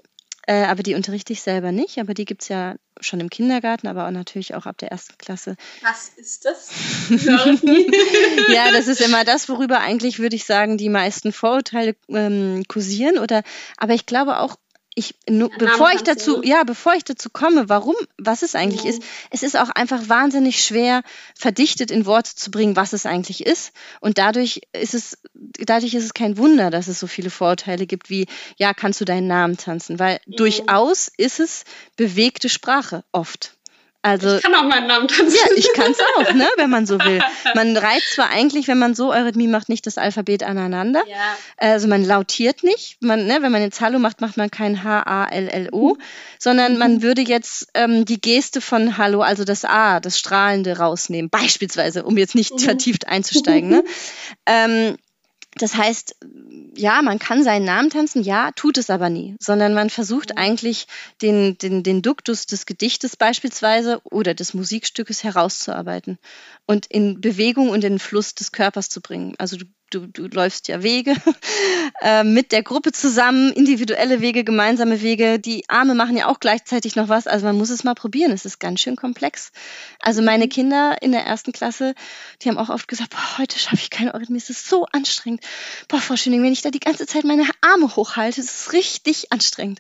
äh, 0.48 0.64
aber 0.64 0.82
die 0.82 0.95
unterrichte 0.95 1.34
ich 1.34 1.41
selber 1.41 1.74
nicht, 1.74 2.00
aber 2.00 2.14
die 2.14 2.24
gibt 2.24 2.41
es 2.41 2.48
ja 2.48 2.76
schon 3.02 3.20
im 3.20 3.30
Kindergarten, 3.30 3.88
aber 3.88 4.08
auch 4.08 4.12
natürlich 4.12 4.56
auch 4.56 4.66
ab 4.66 4.78
der 4.78 4.91
ersten 4.91 5.18
Klasse. 5.18 5.58
Was 5.82 6.10
ist 6.16 6.45
das? 6.45 6.70
ja, 8.54 8.72
das 8.72 8.88
ist 8.88 9.02
immer 9.02 9.26
das, 9.26 9.50
worüber 9.50 9.80
eigentlich, 9.80 10.20
würde 10.20 10.38
ich 10.38 10.45
sagen, 10.45 10.78
die 10.78 10.89
meisten 10.89 11.34
Vorurteile 11.34 11.95
ähm, 12.08 12.64
kursieren. 12.68 13.20
Oder, 13.20 13.43
aber 13.76 13.93
ich 13.93 14.06
glaube 14.06 14.39
auch, 14.39 14.56
ich, 14.98 15.14
nur, 15.30 15.52
bevor 15.52 15.91
ich 15.91 16.02
dazu, 16.02 16.41
ja, 16.41 16.64
bevor 16.64 16.95
ich 16.95 17.04
dazu 17.04 17.30
komme, 17.30 17.70
warum, 17.70 17.95
was 18.18 18.41
es 18.41 18.56
eigentlich 18.56 18.84
ja. 18.84 18.89
ist, 18.89 19.04
es 19.30 19.43
ist 19.43 19.56
auch 19.56 19.70
einfach 19.70 20.10
wahnsinnig 20.10 20.64
schwer, 20.64 21.04
verdichtet 21.38 21.91
in 21.91 22.08
Worte 22.08 22.34
zu 22.36 22.50
bringen, 22.50 22.76
was 22.76 22.93
es 22.93 23.06
eigentlich 23.06 23.45
ist. 23.45 23.74
Und 24.02 24.18
dadurch 24.18 24.62
ist 24.74 24.95
es, 24.95 25.20
dadurch 25.36 25.93
ist 25.93 26.04
es 26.04 26.16
kein 26.16 26.39
Wunder, 26.39 26.72
dass 26.72 26.88
es 26.88 27.00
so 27.00 27.06
viele 27.06 27.30
Vorurteile 27.30 27.86
gibt 27.86 28.10
wie, 28.10 28.26
ja, 28.58 28.74
kannst 28.74 29.00
du 29.00 29.06
deinen 29.06 29.28
Namen 29.28 29.56
tanzen? 29.56 30.00
Weil 30.00 30.20
ja. 30.26 30.36
durchaus 30.36 31.12
ist 31.16 31.39
es 31.39 31.64
bewegte 31.95 32.50
Sprache 32.50 33.04
oft. 33.12 33.57
Also, 34.04 34.38
ich 34.38 34.43
kann 34.43 34.56
auch 34.56 34.64
meinen 34.64 34.88
Namen 34.88 35.08
tanzen. 35.08 35.36
Ja, 35.36 35.56
ich 35.56 35.74
kann 35.74 35.91
es 35.91 36.00
auch, 36.18 36.34
ne, 36.34 36.48
wenn 36.58 36.70
man 36.70 36.86
so 36.86 37.00
will. 37.00 37.20
Man 37.56 37.76
reizt 37.76 38.14
zwar 38.14 38.30
eigentlich, 38.30 38.68
wenn 38.68 38.78
man 38.78 38.95
so 38.95 39.12
Eurythmie 39.12 39.48
macht, 39.48 39.70
nicht 39.70 39.86
das 39.86 39.98
Alphabet 39.98 40.43
aneinander. 40.43 41.04
Ja. 41.08 41.38
Also 41.58 41.88
man 41.88 42.06
lautiert 42.06 42.64
nicht. 42.64 42.98
Man, 43.02 43.26
ne, 43.26 43.39
wenn 43.41 43.52
man 43.52 43.62
jetzt 43.62 43.82
Hallo 43.82 44.00
macht, 44.00 44.22
macht 44.22 44.38
man 44.38 44.52
kein 44.52 44.84
H-A-L-L-O, 44.84 45.95
mhm. 45.95 46.02
sondern 46.39 46.78
man 46.78 47.02
würde 47.02 47.22
jetzt 47.22 47.68
ähm, 47.74 48.06
die 48.06 48.22
Geste 48.22 48.62
von 48.62 48.98
Hallo, 48.98 49.22
also 49.22 49.43
das 49.43 49.66
A, 49.66 50.00
das 50.00 50.20
Strahlende 50.20 50.78
rausnehmen, 50.78 51.30
beispielsweise, 51.30 52.04
um 52.04 52.18
jetzt 52.18 52.36
nicht 52.36 52.54
mhm. 52.54 52.60
vertieft 52.60 53.08
einzusteigen. 53.08 53.70
Ne? 53.70 53.84
ähm, 54.45 54.98
das 55.62 55.76
heißt, 55.76 56.16
ja, 56.76 57.01
man 57.01 57.20
kann 57.20 57.43
seinen 57.43 57.66
Namen 57.66 57.89
tanzen, 57.89 58.24
ja, 58.24 58.51
tut 58.51 58.78
es 58.78 58.89
aber 58.89 59.10
nie, 59.10 59.36
sondern 59.39 59.74
man 59.74 59.89
versucht 59.89 60.32
mhm. 60.32 60.38
eigentlich 60.38 60.88
den, 61.22 61.58
den, 61.58 61.84
den 61.84 62.01
Duktus 62.01 62.45
des 62.45 62.66
Gedichtes 62.66 63.16
beispielsweise 63.16 64.01
oder 64.03 64.34
des 64.34 64.53
Musikstückes 64.53 65.24
herauszuarbeiten 65.24 66.18
und 66.66 66.86
in 66.86 67.22
Bewegung 67.22 67.70
und 67.70 67.84
in 67.84 67.93
den 67.93 67.99
Fluss 67.99 68.36
des 68.36 68.51
Körpers 68.51 68.89
zu 68.89 69.01
bringen. 69.01 69.36
Also 69.38 69.58
du 69.58 69.66
du, 69.89 70.07
du 70.07 70.27
läufst 70.27 70.67
ja 70.67 70.83
Wege 70.83 71.15
äh, 72.01 72.23
mit 72.23 72.51
der 72.51 72.63
Gruppe 72.63 72.91
zusammen, 72.91 73.51
individuelle 73.53 74.21
Wege, 74.21 74.43
gemeinsame 74.43 75.01
Wege. 75.01 75.39
Die 75.39 75.67
Arme 75.69 75.95
machen 75.95 76.17
ja 76.17 76.27
auch 76.27 76.39
gleichzeitig 76.39 76.95
noch 76.95 77.09
was. 77.09 77.27
Also 77.27 77.45
man 77.45 77.57
muss 77.57 77.69
es 77.69 77.83
mal 77.83 77.95
probieren. 77.95 78.31
Es 78.31 78.45
ist 78.45 78.59
ganz 78.59 78.81
schön 78.81 78.95
komplex. 78.95 79.51
Also 79.99 80.21
meine 80.21 80.45
mhm. 80.45 80.49
Kinder 80.49 80.97
in 81.01 81.11
der 81.11 81.25
ersten 81.25 81.51
Klasse, 81.51 81.95
die 82.41 82.49
haben 82.49 82.57
auch 82.57 82.69
oft 82.69 82.88
gesagt, 82.88 83.11
boah, 83.11 83.38
heute 83.38 83.57
schaffe 83.59 83.81
ich 83.81 83.89
keine 83.89 84.13
Eurythmie, 84.13 84.38
es 84.38 84.49
ist 84.49 84.67
so 84.67 84.85
anstrengend. 84.91 85.43
Boah, 85.88 85.99
Frau 85.99 86.15
Schöning, 86.15 86.43
wenn 86.43 86.53
ich 86.53 86.61
da 86.61 86.69
die 86.69 86.79
ganze 86.79 87.05
Zeit 87.05 87.23
meine 87.23 87.47
Arme 87.61 87.95
hochhalte, 87.95 88.41
es 88.41 88.67
ist 88.67 88.73
richtig 88.73 89.31
anstrengend. 89.31 89.79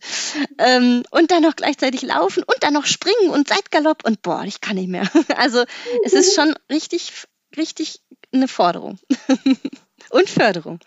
Ähm, 0.57 1.03
und 1.11 1.31
dann 1.31 1.43
noch 1.43 1.55
gleichzeitig 1.55 2.01
laufen 2.01 2.43
und 2.43 2.57
dann 2.61 2.73
noch 2.73 2.85
springen 2.85 3.29
und 3.29 3.47
Seitgalopp 3.47 4.05
und 4.05 4.21
boah, 4.21 4.43
ich 4.45 4.61
kann 4.61 4.75
nicht 4.75 4.89
mehr. 4.89 5.07
Also 5.37 5.65
es 6.03 6.13
ist 6.13 6.35
schon 6.35 6.55
richtig, 6.71 7.11
richtig 7.55 8.01
eine 8.31 8.47
Forderung. 8.47 8.97
und 10.09 10.29
Förderung. 10.29 10.79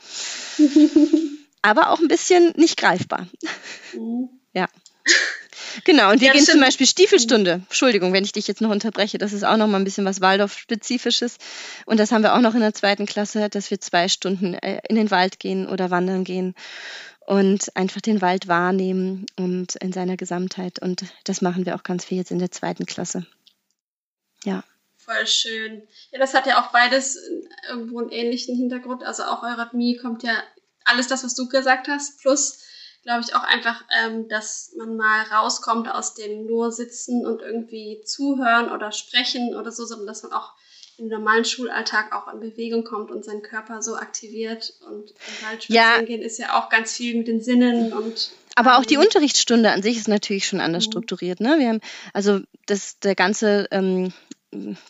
Aber 1.63 1.91
auch 1.91 2.01
ein 2.01 2.09
bisschen 2.09 2.53
nicht 2.57 2.77
greifbar. 2.77 3.27
Mhm. 3.93 4.29
Ja. 4.55 4.69
Genau, 5.85 6.11
und 6.11 6.21
wir 6.21 6.29
ja, 6.29 6.33
gehen 6.33 6.45
zum 6.45 6.61
Beispiel 6.61 6.87
Stiefelstunde. 6.87 7.63
Entschuldigung, 7.69 8.13
wenn 8.13 8.25
ich 8.25 8.33
dich 8.33 8.49
jetzt 8.49 8.61
noch 8.61 8.71
unterbreche. 8.71 9.19
Das 9.19 9.33
ist 9.33 9.45
auch 9.45 9.57
noch 9.57 9.69
mal 9.69 9.79
ein 9.79 9.85
bisschen 9.85 10.05
was 10.05 10.21
Waldorf-spezifisches. 10.21 11.39
Und 11.87 12.01
das 12.01 12.11
haben 12.11 12.23
wir 12.23 12.35
auch 12.35 12.41
noch 12.41 12.55
in 12.55 12.61
der 12.61 12.75
zweiten 12.75 13.07
Klasse, 13.07 13.49
dass 13.49 13.71
wir 13.71 13.81
zwei 13.81 14.09
Stunden 14.09 14.55
äh, 14.55 14.81
in 14.89 14.97
den 14.97 15.11
Wald 15.11 15.39
gehen 15.39 15.69
oder 15.69 15.91
wandern 15.91 16.25
gehen 16.25 16.55
und 17.27 17.77
einfach 17.77 18.01
den 18.01 18.21
Wald 18.21 18.49
wahrnehmen 18.49 19.27
und 19.37 19.77
in 19.77 19.93
seiner 19.93 20.17
Gesamtheit. 20.17 20.81
Und 20.81 21.05
das 21.25 21.41
machen 21.41 21.67
wir 21.67 21.77
auch 21.77 21.85
ganz 21.85 22.05
viel 22.05 22.19
jetzt 22.19 22.33
in 22.33 22.41
der 22.41 22.51
zweiten 22.51 22.87
Klasse. 22.87 23.27
Ja 24.45 24.65
voll 25.11 25.27
schön. 25.27 25.83
Ja, 26.13 26.19
das 26.19 26.35
hat 26.35 26.47
ja 26.47 26.63
auch 26.63 26.73
beides 26.73 27.19
irgendwo 27.69 28.01
einen 28.01 28.11
ähnlichen 28.11 28.57
Hintergrund. 28.57 29.03
Also 29.03 29.25
auch 29.25 29.43
Eurythmie 29.43 29.97
kommt 29.97 30.23
ja 30.23 30.33
alles 30.85 31.09
das, 31.09 31.25
was 31.25 31.35
du 31.35 31.49
gesagt 31.49 31.89
hast, 31.89 32.21
plus 32.21 32.65
glaube 33.03 33.23
ich 33.27 33.35
auch 33.35 33.45
einfach, 33.45 33.83
ähm, 34.03 34.29
dass 34.29 34.73
man 34.77 34.97
mal 34.97 35.23
rauskommt 35.33 35.89
aus 35.89 36.15
dem 36.15 36.47
nur 36.47 36.71
sitzen 36.71 37.27
und 37.27 37.41
irgendwie 37.41 38.03
zuhören 38.05 38.71
oder 38.71 38.93
sprechen 38.93 39.57
oder 39.57 39.73
so, 39.73 39.87
sondern 39.87 40.07
dass 40.07 40.23
man 40.23 40.33
auch 40.33 40.53
im 40.99 41.09
normalen 41.09 41.47
Schulalltag 41.47 42.15
auch 42.15 42.31
in 42.33 42.41
Bewegung 42.41 42.85
kommt 42.85 43.11
und 43.11 43.25
seinen 43.25 43.43
Körper 43.43 43.81
so 43.81 43.97
aktiviert 43.97 44.75
und 44.87 45.11
im 45.11 45.47
Wald 45.47 45.67
ja. 45.69 46.03
gehen 46.03 46.21
ist 46.21 46.39
ja 46.39 46.59
auch 46.59 46.69
ganz 46.69 46.93
viel 46.93 47.17
mit 47.17 47.27
den 47.27 47.43
Sinnen 47.43 47.95
und 47.95 48.33
aber 48.57 48.79
auch 48.79 48.85
die 48.85 48.99
Unterrichtsstunde 48.99 49.71
an 49.71 49.83
sich 49.83 49.97
ist 49.97 50.09
natürlich 50.09 50.47
schon 50.47 50.61
anders 50.61 50.85
mhm. 50.87 50.91
strukturiert. 50.91 51.41
Ne? 51.41 51.59
Wir 51.59 51.69
haben 51.69 51.81
also 52.13 52.41
das 52.67 52.99
der 52.99 53.15
ganze 53.15 53.69
ähm, 53.71 54.13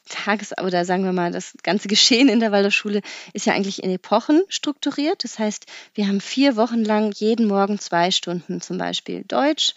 Tages- 0.08 0.56
oder 0.56 0.84
sagen 0.84 1.04
wir 1.04 1.12
mal, 1.12 1.32
das 1.32 1.54
ganze 1.62 1.88
Geschehen 1.88 2.28
in 2.28 2.40
der 2.40 2.52
Waldorfschule 2.52 3.02
ist 3.32 3.46
ja 3.46 3.52
eigentlich 3.52 3.82
in 3.82 3.90
Epochen 3.90 4.42
strukturiert. 4.48 5.22
Das 5.24 5.38
heißt, 5.38 5.66
wir 5.94 6.08
haben 6.08 6.20
vier 6.20 6.56
Wochen 6.56 6.84
lang 6.84 7.12
jeden 7.12 7.46
Morgen 7.46 7.78
zwei 7.78 8.10
Stunden 8.10 8.60
zum 8.60 8.78
Beispiel 8.78 9.24
Deutsch 9.24 9.74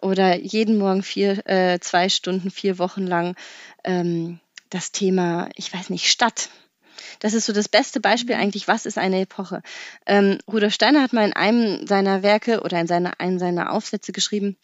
oder 0.00 0.36
jeden 0.36 0.78
Morgen 0.78 1.02
vier, 1.02 1.46
äh, 1.46 1.78
zwei 1.80 2.08
Stunden, 2.08 2.50
vier 2.50 2.78
Wochen 2.78 3.06
lang 3.06 3.36
ähm, 3.84 4.40
das 4.70 4.92
Thema, 4.92 5.48
ich 5.56 5.72
weiß 5.72 5.90
nicht, 5.90 6.06
Stadt. 6.06 6.50
Das 7.20 7.34
ist 7.34 7.46
so 7.46 7.52
das 7.52 7.68
beste 7.68 8.00
Beispiel 8.00 8.36
mhm. 8.36 8.42
eigentlich, 8.42 8.68
was 8.68 8.86
ist 8.86 8.98
eine 8.98 9.20
Epoche. 9.20 9.62
Ähm, 10.06 10.38
Rudolf 10.50 10.74
Steiner 10.74 11.02
hat 11.02 11.12
mal 11.12 11.26
in 11.26 11.32
einem 11.32 11.86
seiner 11.86 12.22
Werke 12.22 12.60
oder 12.60 12.80
in 12.80 12.86
seiner, 12.86 13.20
einem 13.20 13.38
seiner 13.38 13.72
Aufsätze 13.72 14.12
geschrieben, 14.12 14.56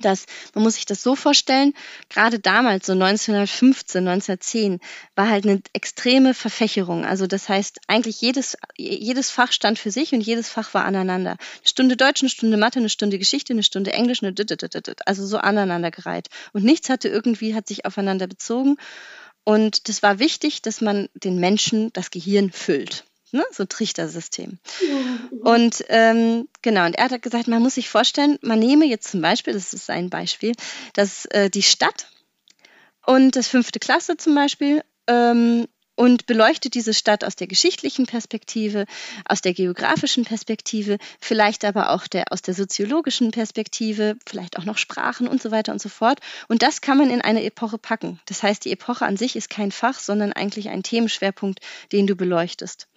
dass 0.00 0.26
man 0.54 0.64
muss 0.64 0.74
sich 0.74 0.86
das 0.86 1.02
so 1.02 1.16
vorstellen, 1.16 1.74
gerade 2.08 2.38
damals, 2.38 2.86
so 2.86 2.92
1915, 2.92 4.06
1910, 4.06 4.80
war 5.14 5.28
halt 5.28 5.46
eine 5.46 5.60
extreme 5.72 6.34
Verfächerung. 6.34 7.04
Also 7.04 7.26
das 7.26 7.48
heißt, 7.48 7.80
eigentlich 7.86 8.20
jedes, 8.20 8.56
jedes 8.76 9.30
Fach 9.30 9.52
stand 9.52 9.78
für 9.78 9.90
sich 9.90 10.12
und 10.12 10.20
jedes 10.20 10.48
Fach 10.48 10.74
war 10.74 10.84
aneinander. 10.84 11.32
Eine 11.32 11.38
Stunde 11.64 11.96
Deutsch, 11.96 12.22
eine 12.22 12.30
Stunde 12.30 12.56
Mathe, 12.56 12.78
eine 12.78 12.88
Stunde 12.88 13.18
Geschichte, 13.18 13.52
eine 13.52 13.62
Stunde 13.62 13.92
Englisch, 13.92 14.22
eine 14.22 14.34
also 15.06 15.26
so 15.26 15.38
aneinandergereiht. 15.38 16.28
Und 16.52 16.64
nichts 16.64 16.88
hatte 16.88 17.08
irgendwie, 17.08 17.54
hat 17.54 17.68
sich 17.68 17.84
aufeinander 17.84 18.26
bezogen. 18.26 18.76
Und 19.44 19.88
das 19.88 20.02
war 20.02 20.18
wichtig, 20.18 20.62
dass 20.62 20.80
man 20.80 21.08
den 21.14 21.38
Menschen 21.38 21.92
das 21.92 22.10
Gehirn 22.10 22.50
füllt. 22.52 23.04
Ne? 23.32 23.44
So 23.52 23.64
ein 23.64 23.68
Trichtersystem. 23.68 24.58
Ja. 24.80 25.50
Und 25.52 25.84
ähm, 25.88 26.48
genau, 26.62 26.86
und 26.86 26.96
er 26.96 27.10
hat 27.10 27.22
gesagt, 27.22 27.48
man 27.48 27.62
muss 27.62 27.74
sich 27.74 27.88
vorstellen, 27.88 28.38
man 28.42 28.58
nehme 28.58 28.86
jetzt 28.86 29.10
zum 29.10 29.20
Beispiel, 29.20 29.52
das 29.52 29.72
ist 29.72 29.90
ein 29.90 30.10
Beispiel, 30.10 30.52
dass 30.94 31.26
äh, 31.26 31.50
die 31.50 31.62
Stadt 31.62 32.08
und 33.06 33.36
das 33.36 33.48
fünfte 33.48 33.78
Klasse 33.78 34.16
zum 34.16 34.34
Beispiel 34.34 34.82
ähm, 35.06 35.66
und 36.00 36.24
beleuchtet 36.24 36.74
diese 36.74 36.94
Stadt 36.94 37.24
aus 37.24 37.36
der 37.36 37.46
geschichtlichen 37.46 38.06
Perspektive, 38.06 38.86
aus 39.26 39.42
der 39.42 39.52
geografischen 39.52 40.24
Perspektive, 40.24 40.96
vielleicht 41.20 41.62
aber 41.62 41.90
auch 41.90 42.06
der, 42.06 42.32
aus 42.32 42.40
der 42.40 42.54
soziologischen 42.54 43.32
Perspektive, 43.32 44.16
vielleicht 44.24 44.58
auch 44.58 44.64
noch 44.64 44.78
Sprachen 44.78 45.28
und 45.28 45.42
so 45.42 45.50
weiter 45.50 45.72
und 45.72 45.82
so 45.82 45.90
fort. 45.90 46.20
Und 46.48 46.62
das 46.62 46.80
kann 46.80 46.96
man 46.96 47.10
in 47.10 47.20
eine 47.20 47.44
Epoche 47.44 47.76
packen. 47.76 48.18
Das 48.24 48.42
heißt, 48.42 48.64
die 48.64 48.72
Epoche 48.72 49.04
an 49.04 49.18
sich 49.18 49.36
ist 49.36 49.50
kein 49.50 49.72
Fach, 49.72 49.98
sondern 49.98 50.32
eigentlich 50.32 50.70
ein 50.70 50.82
Themenschwerpunkt, 50.82 51.60
den 51.92 52.06
du 52.06 52.16
beleuchtest. 52.16 52.88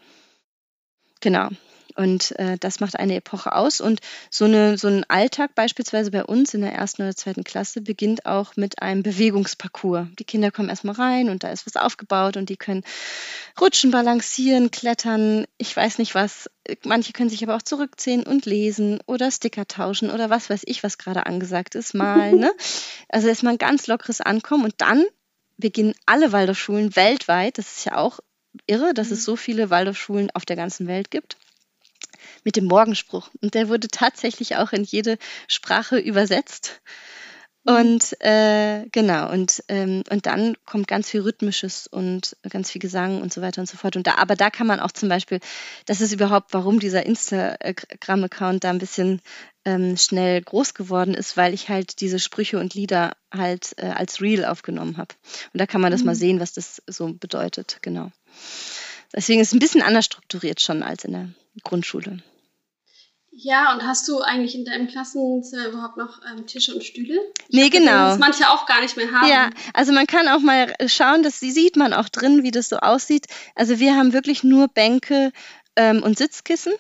Genau. 1.24 1.47
Und 1.95 2.38
äh, 2.38 2.57
das 2.59 2.82
macht 2.82 2.99
eine 2.99 3.15
Epoche 3.15 3.55
aus. 3.55 3.80
Und 3.80 4.01
so, 4.30 4.43
eine, 4.43 4.78
so 4.78 4.89
ein 4.89 5.05
Alltag 5.07 5.55
beispielsweise 5.55 6.11
bei 6.11 6.26
uns 6.26 6.53
in 6.53 6.59
der 6.59 6.74
ersten 6.74 7.03
oder 7.03 7.15
zweiten 7.15 7.45
Klasse 7.45 7.80
beginnt 7.80 8.26
auch 8.26 8.57
mit 8.57 8.82
einem 8.82 9.03
Bewegungsparcours. 9.03 10.07
Die 10.19 10.26
Kinder 10.26 10.51
kommen 10.51 10.67
erstmal 10.67 10.95
rein 10.95 11.30
und 11.30 11.43
da 11.43 11.51
ist 11.51 11.65
was 11.65 11.78
aufgebaut 11.78 12.36
und 12.36 12.49
die 12.49 12.57
können 12.57 12.84
rutschen, 13.61 13.91
balancieren, 13.91 14.69
klettern, 14.69 15.45
ich 15.57 15.74
weiß 15.74 15.97
nicht 15.97 16.13
was. 16.13 16.49
Manche 16.84 17.13
können 17.13 17.30
sich 17.30 17.41
aber 17.43 17.55
auch 17.55 17.61
zurückziehen 17.61 18.24
und 18.24 18.45
lesen 18.45 18.99
oder 19.05 19.32
Sticker 19.32 19.65
tauschen 19.65 20.11
oder 20.11 20.30
was 20.30 20.49
weiß 20.49 20.63
ich, 20.65 20.84
was 20.84 20.97
gerade 20.97 21.26
angesagt 21.26 21.76
ist, 21.76 21.93
malen. 21.93 22.39
Ne? 22.39 22.51
Also 23.07 23.30
erstmal 23.30 23.53
ein 23.53 23.59
ganz 23.59 23.88
lockeres 23.88 24.19
Ankommen 24.19 24.65
und 24.65 24.74
dann 24.80 25.05
beginnen 25.55 25.93
alle 26.05 26.34
Waldorfschulen 26.34 26.95
weltweit, 26.97 27.59
das 27.59 27.78
ist 27.78 27.86
ja 27.86 27.97
auch 27.97 28.19
irre, 28.68 28.93
dass 28.93 29.12
es 29.12 29.20
mhm. 29.20 29.24
so 29.24 29.36
viele 29.36 29.70
Waldorfschulen 29.70 30.32
auf 30.32 30.45
der 30.45 30.56
ganzen 30.56 30.88
Welt 30.88 31.12
gibt 31.12 31.38
mit 32.43 32.56
dem 32.56 32.66
Morgenspruch. 32.66 33.30
Und 33.41 33.54
der 33.54 33.70
wurde 33.70 33.88
tatsächlich 33.88 34.56
auch 34.58 34.72
in 34.74 34.84
jede 34.84 35.18
Sprache 35.47 35.97
übersetzt. 35.97 36.82
Mhm. 37.64 37.76
Und 37.76 38.22
äh, 38.22 38.86
genau, 38.91 39.32
und, 39.32 39.64
ähm, 39.70 40.03
und 40.09 40.26
dann 40.26 40.55
kommt 40.66 40.88
ganz 40.88 41.09
viel 41.09 41.22
Rhythmisches 41.22 41.88
und 41.88 42.36
ganz 42.49 42.72
viel 42.72 42.82
Gesang 42.82 43.22
und 43.22 43.34
so 43.34 43.41
weiter 43.41 43.61
und 43.61 43.68
so 43.68 43.78
fort. 43.78 43.95
Und 43.95 44.07
da, 44.07 44.16
aber 44.16 44.36
da 44.36 44.49
kann 44.49 44.68
man 44.68 44.80
auch 44.80 44.91
zum 44.91 45.09
Beispiel, 45.09 45.39
das 45.86 46.01
ist 46.01 46.11
überhaupt, 46.11 46.53
warum 46.53 46.80
dieser 46.80 47.05
Instagram-Account 47.05 48.64
da 48.64 48.70
ein 48.70 48.80
bisschen 48.80 49.22
ähm, 49.66 49.95
schnell 49.95 50.41
groß 50.41 50.74
geworden 50.74 51.14
ist, 51.14 51.38
weil 51.38 51.53
ich 51.53 51.70
halt 51.70 52.01
diese 52.01 52.20
Sprüche 52.20 52.59
und 52.59 52.74
Lieder 52.74 53.16
halt 53.32 53.74
äh, 53.78 53.88
als 53.88 54.22
Reel 54.22 54.43
aufgenommen 54.45 54.97
habe. 54.97 55.16
Und 55.53 55.59
da 55.59 55.66
kann 55.66 55.82
man 55.82 55.91
das 55.91 56.01
mhm. 56.01 56.07
mal 56.07 56.16
sehen, 56.16 56.39
was 56.39 56.53
das 56.53 56.82
so 56.88 57.14
bedeutet, 57.14 57.80
genau. 57.82 58.11
Deswegen 59.16 59.39
ist 59.39 59.49
es 59.49 59.53
ein 59.53 59.59
bisschen 59.59 59.84
anders 59.84 60.05
strukturiert 60.05 60.59
schon 60.59 60.84
als 60.84 61.05
in 61.05 61.11
der 61.14 61.30
Grundschule. 61.64 62.24
Ja, 63.36 63.74
und 63.74 63.82
hast 63.84 64.08
du 64.08 64.22
eigentlich 64.22 64.54
in 64.54 64.64
deinem 64.64 64.88
Klassenzimmer 64.88 65.68
überhaupt 65.68 65.98
noch 65.98 66.22
ähm, 66.30 66.46
Tische 66.46 66.74
und 66.74 66.84
Stühle? 66.84 67.20
Ich 67.48 67.56
nee, 67.56 67.70
genau. 67.70 68.10
Das 68.10 68.20
manche 68.20 68.50
auch 68.50 68.68
gar 68.68 68.82
nicht 68.82 68.96
mehr 68.96 69.12
haben. 69.12 69.28
Ja, 69.28 69.50
also 69.74 69.92
man 69.92 70.06
kann 70.06 70.28
auch 70.28 70.40
mal 70.40 70.74
schauen, 70.86 71.24
das 71.24 71.40
sieht 71.40 71.76
man 71.76 71.94
auch 71.94 72.10
drin, 72.10 72.44
wie 72.44 72.52
das 72.52 72.70
so 72.70 72.78
aussieht. 72.78 73.26
Also 73.56 73.80
wir 73.80 73.96
haben 73.96 74.14
wirklich 74.14 74.44
nur 74.44 74.68
Bänke 74.68 75.32
ähm, 75.76 76.04
und 76.04 76.18
Sitzkissen 76.18 76.74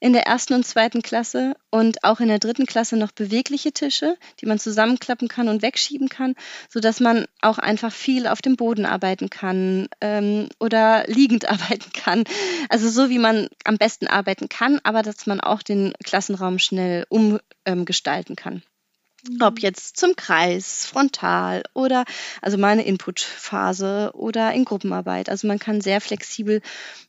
in 0.00 0.12
der 0.12 0.26
ersten 0.26 0.54
und 0.54 0.66
zweiten 0.66 1.02
Klasse 1.02 1.54
und 1.70 2.04
auch 2.04 2.20
in 2.20 2.28
der 2.28 2.38
dritten 2.38 2.66
Klasse 2.66 2.96
noch 2.96 3.12
bewegliche 3.12 3.72
Tische, 3.72 4.16
die 4.40 4.46
man 4.46 4.58
zusammenklappen 4.58 5.28
kann 5.28 5.48
und 5.48 5.62
wegschieben 5.62 6.08
kann, 6.08 6.34
sodass 6.68 7.00
man 7.00 7.26
auch 7.40 7.58
einfach 7.58 7.92
viel 7.92 8.26
auf 8.26 8.42
dem 8.42 8.56
Boden 8.56 8.86
arbeiten 8.86 9.30
kann 9.30 9.88
ähm, 10.00 10.48
oder 10.60 11.04
liegend 11.06 11.48
arbeiten 11.50 11.92
kann. 11.92 12.24
Also 12.68 12.88
so, 12.88 13.10
wie 13.10 13.18
man 13.18 13.48
am 13.64 13.78
besten 13.78 14.06
arbeiten 14.06 14.48
kann, 14.48 14.80
aber 14.84 15.02
dass 15.02 15.26
man 15.26 15.40
auch 15.40 15.62
den 15.62 15.92
Klassenraum 16.04 16.58
schnell 16.58 17.06
umgestalten 17.08 18.32
ähm, 18.32 18.36
kann. 18.36 18.62
Ob 19.40 19.60
jetzt 19.60 19.96
zum 19.96 20.16
Kreis, 20.16 20.86
frontal 20.86 21.62
oder 21.74 22.04
also 22.42 22.58
meine 22.58 22.84
Inputphase 22.84 24.10
oder 24.14 24.52
in 24.52 24.64
Gruppenarbeit. 24.64 25.28
Also 25.28 25.46
man 25.46 25.58
kann 25.58 25.80
sehr 25.80 26.00
flexibel 26.00 26.60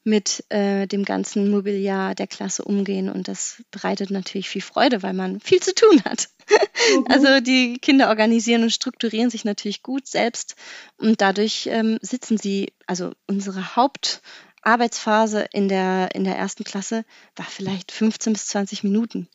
mit 0.04 0.44
äh, 0.50 0.88
dem 0.88 1.06
ganzen 1.06 1.50
Mobiliar 1.50 2.16
der 2.16 2.28
Klasse 2.28 2.64
umgehen 2.64 3.10
und 3.10 3.28
das 3.28 3.64
bereitet 3.72 4.10
natürlich 4.10 4.50
viel 4.50 4.62
Freude, 4.62 5.04
weil 5.04 5.14
man 5.14 5.40
viel 5.40 5.60
zu 5.60 5.74
tun 5.74 6.02
hat. 6.06 6.30
Mhm. 6.50 7.06
Also 7.10 7.40
die 7.42 7.78
Kinder 7.80 8.10
organisieren 8.10 8.64
und 8.64 8.72
strukturieren 8.72 9.30
sich 9.30 9.44
natürlich 9.44 9.84
gut 9.84 10.08
selbst 10.08 10.56
und 10.98 11.22
dadurch 11.22 11.68
ähm, 11.72 12.00
sitzen 12.02 12.38
sie, 12.38 12.74
also 12.86 13.12
unsere 13.28 13.76
Hauptarbeitsphase 13.76 15.48
in 15.52 15.68
der, 15.68 16.16
in 16.16 16.24
der 16.24 16.38
ersten 16.38 16.64
Klasse 16.64 17.04
war 17.36 17.46
vielleicht 17.46 17.92
15 17.92 18.34
bis 18.34 18.48
20 18.48 18.84
Minuten. 18.84 19.28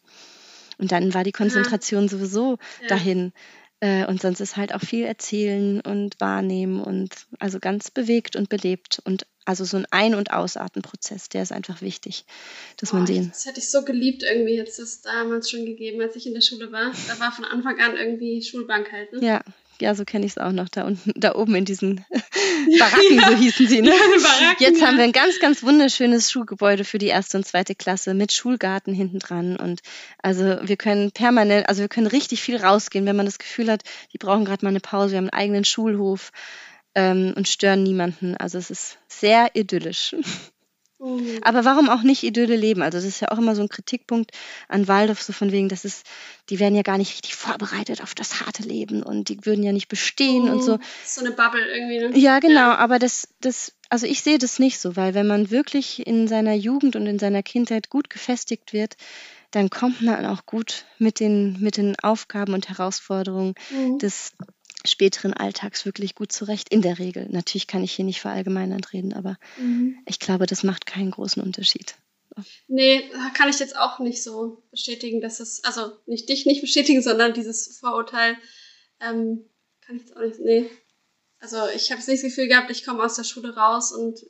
Und 0.78 0.92
dann 0.92 1.14
war 1.14 1.24
die 1.24 1.32
Konzentration 1.32 2.04
ja. 2.04 2.08
sowieso 2.08 2.58
ja. 2.82 2.88
dahin. 2.88 3.32
Äh, 3.80 4.06
und 4.06 4.22
sonst 4.22 4.40
ist 4.40 4.56
halt 4.56 4.74
auch 4.74 4.80
viel 4.80 5.04
erzählen 5.04 5.80
und 5.80 6.20
wahrnehmen 6.20 6.80
und 6.80 7.26
also 7.40 7.58
ganz 7.58 7.90
bewegt 7.90 8.36
und 8.36 8.48
belebt. 8.48 9.00
Und 9.04 9.26
also 9.44 9.64
so 9.64 9.76
ein 9.76 9.86
Ein- 9.90 10.14
und 10.14 10.32
Ausartenprozess, 10.32 11.28
der 11.28 11.42
ist 11.42 11.50
einfach 11.50 11.82
wichtig, 11.82 12.24
dass 12.76 12.92
oh, 12.92 12.96
man 12.96 13.06
den. 13.06 13.30
Das 13.30 13.44
hätte 13.44 13.58
ich 13.58 13.70
so 13.70 13.84
geliebt, 13.84 14.22
irgendwie 14.22 14.58
hätte 14.58 14.82
es 14.82 15.00
damals 15.02 15.50
schon 15.50 15.66
gegeben, 15.66 16.00
als 16.00 16.14
ich 16.14 16.26
in 16.28 16.34
der 16.34 16.42
Schule 16.42 16.70
war. 16.70 16.92
Da 17.08 17.18
war 17.18 17.32
von 17.32 17.44
Anfang 17.44 17.80
an 17.80 17.96
irgendwie 17.96 18.40
Schulbank 18.42 18.92
halt. 18.92 19.12
Ne? 19.12 19.26
Ja, 19.26 19.42
ja, 19.82 19.96
so 19.96 20.04
kenne 20.04 20.24
ich 20.24 20.32
es 20.32 20.38
auch 20.38 20.52
noch, 20.52 20.68
da 20.68 20.84
unten, 20.84 21.12
da 21.20 21.34
oben 21.34 21.54
in 21.56 21.64
diesen 21.64 22.04
Baracken, 22.78 23.16
ja, 23.16 23.28
so 23.28 23.36
hießen 23.36 23.66
sie. 23.66 23.82
Ne? 23.82 23.90
Ja, 23.90 24.54
Jetzt 24.58 24.80
ja. 24.80 24.86
haben 24.86 24.96
wir 24.96 25.04
ein 25.04 25.12
ganz, 25.12 25.40
ganz 25.40 25.62
wunderschönes 25.62 26.30
Schulgebäude 26.30 26.84
für 26.84 26.98
die 26.98 27.08
erste 27.08 27.36
und 27.36 27.44
zweite 27.44 27.74
Klasse 27.74 28.14
mit 28.14 28.32
Schulgarten 28.32 28.94
hinten 28.94 29.18
dran. 29.18 29.56
Und 29.56 29.80
also 30.22 30.58
wir 30.62 30.76
können 30.76 31.10
permanent, 31.10 31.68
also 31.68 31.80
wir 31.80 31.88
können 31.88 32.06
richtig 32.06 32.40
viel 32.40 32.56
rausgehen, 32.56 33.04
wenn 33.06 33.16
man 33.16 33.26
das 33.26 33.38
Gefühl 33.38 33.70
hat, 33.70 33.82
die 34.12 34.18
brauchen 34.18 34.44
gerade 34.44 34.64
mal 34.64 34.70
eine 34.70 34.80
Pause. 34.80 35.12
Wir 35.12 35.18
haben 35.18 35.30
einen 35.30 35.42
eigenen 35.42 35.64
Schulhof 35.64 36.30
ähm, 36.94 37.34
und 37.36 37.48
stören 37.48 37.82
niemanden. 37.82 38.36
Also 38.36 38.58
es 38.58 38.70
ist 38.70 38.98
sehr 39.08 39.50
idyllisch. 39.54 40.14
Mhm. 41.02 41.40
Aber 41.42 41.64
warum 41.64 41.88
auch 41.88 42.02
nicht 42.02 42.22
Idylle 42.22 42.54
leben? 42.56 42.80
Also 42.80 42.98
das 42.98 43.04
ist 43.04 43.20
ja 43.20 43.30
auch 43.32 43.38
immer 43.38 43.56
so 43.56 43.62
ein 43.62 43.68
Kritikpunkt 43.68 44.30
an 44.68 44.86
Waldorf, 44.86 45.20
so 45.20 45.32
von 45.32 45.50
wegen, 45.50 45.68
das 45.68 45.84
ist, 45.84 46.06
die 46.48 46.60
werden 46.60 46.76
ja 46.76 46.82
gar 46.82 46.96
nicht 46.96 47.12
richtig 47.12 47.34
vorbereitet 47.34 48.02
auf 48.02 48.14
das 48.14 48.40
harte 48.40 48.62
Leben 48.62 49.02
und 49.02 49.28
die 49.28 49.44
würden 49.44 49.64
ja 49.64 49.72
nicht 49.72 49.88
bestehen 49.88 50.44
mhm. 50.44 50.50
und 50.50 50.62
so. 50.62 50.78
So 51.04 51.20
eine 51.20 51.32
Bubble 51.32 51.64
irgendwie, 51.74 51.98
ne? 51.98 52.18
Ja, 52.18 52.38
genau, 52.38 52.70
ja. 52.70 52.76
aber 52.76 53.00
das, 53.00 53.28
das, 53.40 53.72
also 53.88 54.06
ich 54.06 54.22
sehe 54.22 54.38
das 54.38 54.60
nicht 54.60 54.78
so, 54.78 54.94
weil 54.94 55.14
wenn 55.14 55.26
man 55.26 55.50
wirklich 55.50 56.06
in 56.06 56.28
seiner 56.28 56.54
Jugend 56.54 56.94
und 56.94 57.06
in 57.06 57.18
seiner 57.18 57.42
Kindheit 57.42 57.90
gut 57.90 58.08
gefestigt 58.08 58.72
wird, 58.72 58.96
dann 59.50 59.70
kommt 59.70 60.02
man 60.02 60.24
auch 60.24 60.46
gut 60.46 60.86
mit 60.98 61.20
den, 61.20 61.60
mit 61.60 61.76
den 61.76 61.98
Aufgaben 61.98 62.54
und 62.54 62.68
Herausforderungen 62.68 63.54
mhm. 63.70 63.98
des 63.98 64.32
späteren 64.84 65.32
Alltags 65.32 65.84
wirklich 65.84 66.14
gut 66.14 66.32
zurecht. 66.32 66.68
In 66.70 66.82
der 66.82 66.98
Regel. 66.98 67.28
Natürlich 67.30 67.66
kann 67.66 67.84
ich 67.84 67.92
hier 67.92 68.04
nicht 68.04 68.20
verallgemeinernd 68.20 68.92
reden, 68.92 69.12
aber 69.12 69.38
mhm. 69.58 69.98
ich 70.06 70.18
glaube, 70.18 70.46
das 70.46 70.62
macht 70.62 70.86
keinen 70.86 71.10
großen 71.10 71.42
Unterschied. 71.42 71.96
Nee, 72.66 73.10
kann 73.34 73.50
ich 73.50 73.58
jetzt 73.58 73.76
auch 73.76 73.98
nicht 73.98 74.22
so 74.22 74.62
bestätigen, 74.70 75.20
dass 75.20 75.40
es, 75.40 75.62
also 75.64 75.92
nicht 76.06 76.28
dich 76.28 76.46
nicht 76.46 76.62
bestätigen, 76.62 77.02
sondern 77.02 77.34
dieses 77.34 77.78
Vorurteil, 77.78 78.36
ähm, 79.00 79.44
kann 79.82 79.96
ich 79.96 80.02
jetzt 80.02 80.16
auch 80.16 80.22
nicht, 80.22 80.40
nee. 80.40 80.70
Also 81.40 81.56
ich 81.74 81.90
habe 81.90 81.98
jetzt 81.98 82.08
nicht 82.08 82.22
das 82.22 82.30
Gefühl 82.30 82.48
gehabt, 82.48 82.70
ich 82.70 82.84
komme 82.84 83.02
aus 83.02 83.16
der 83.16 83.24
Schule 83.24 83.54
raus 83.54 83.92
und 83.92 84.20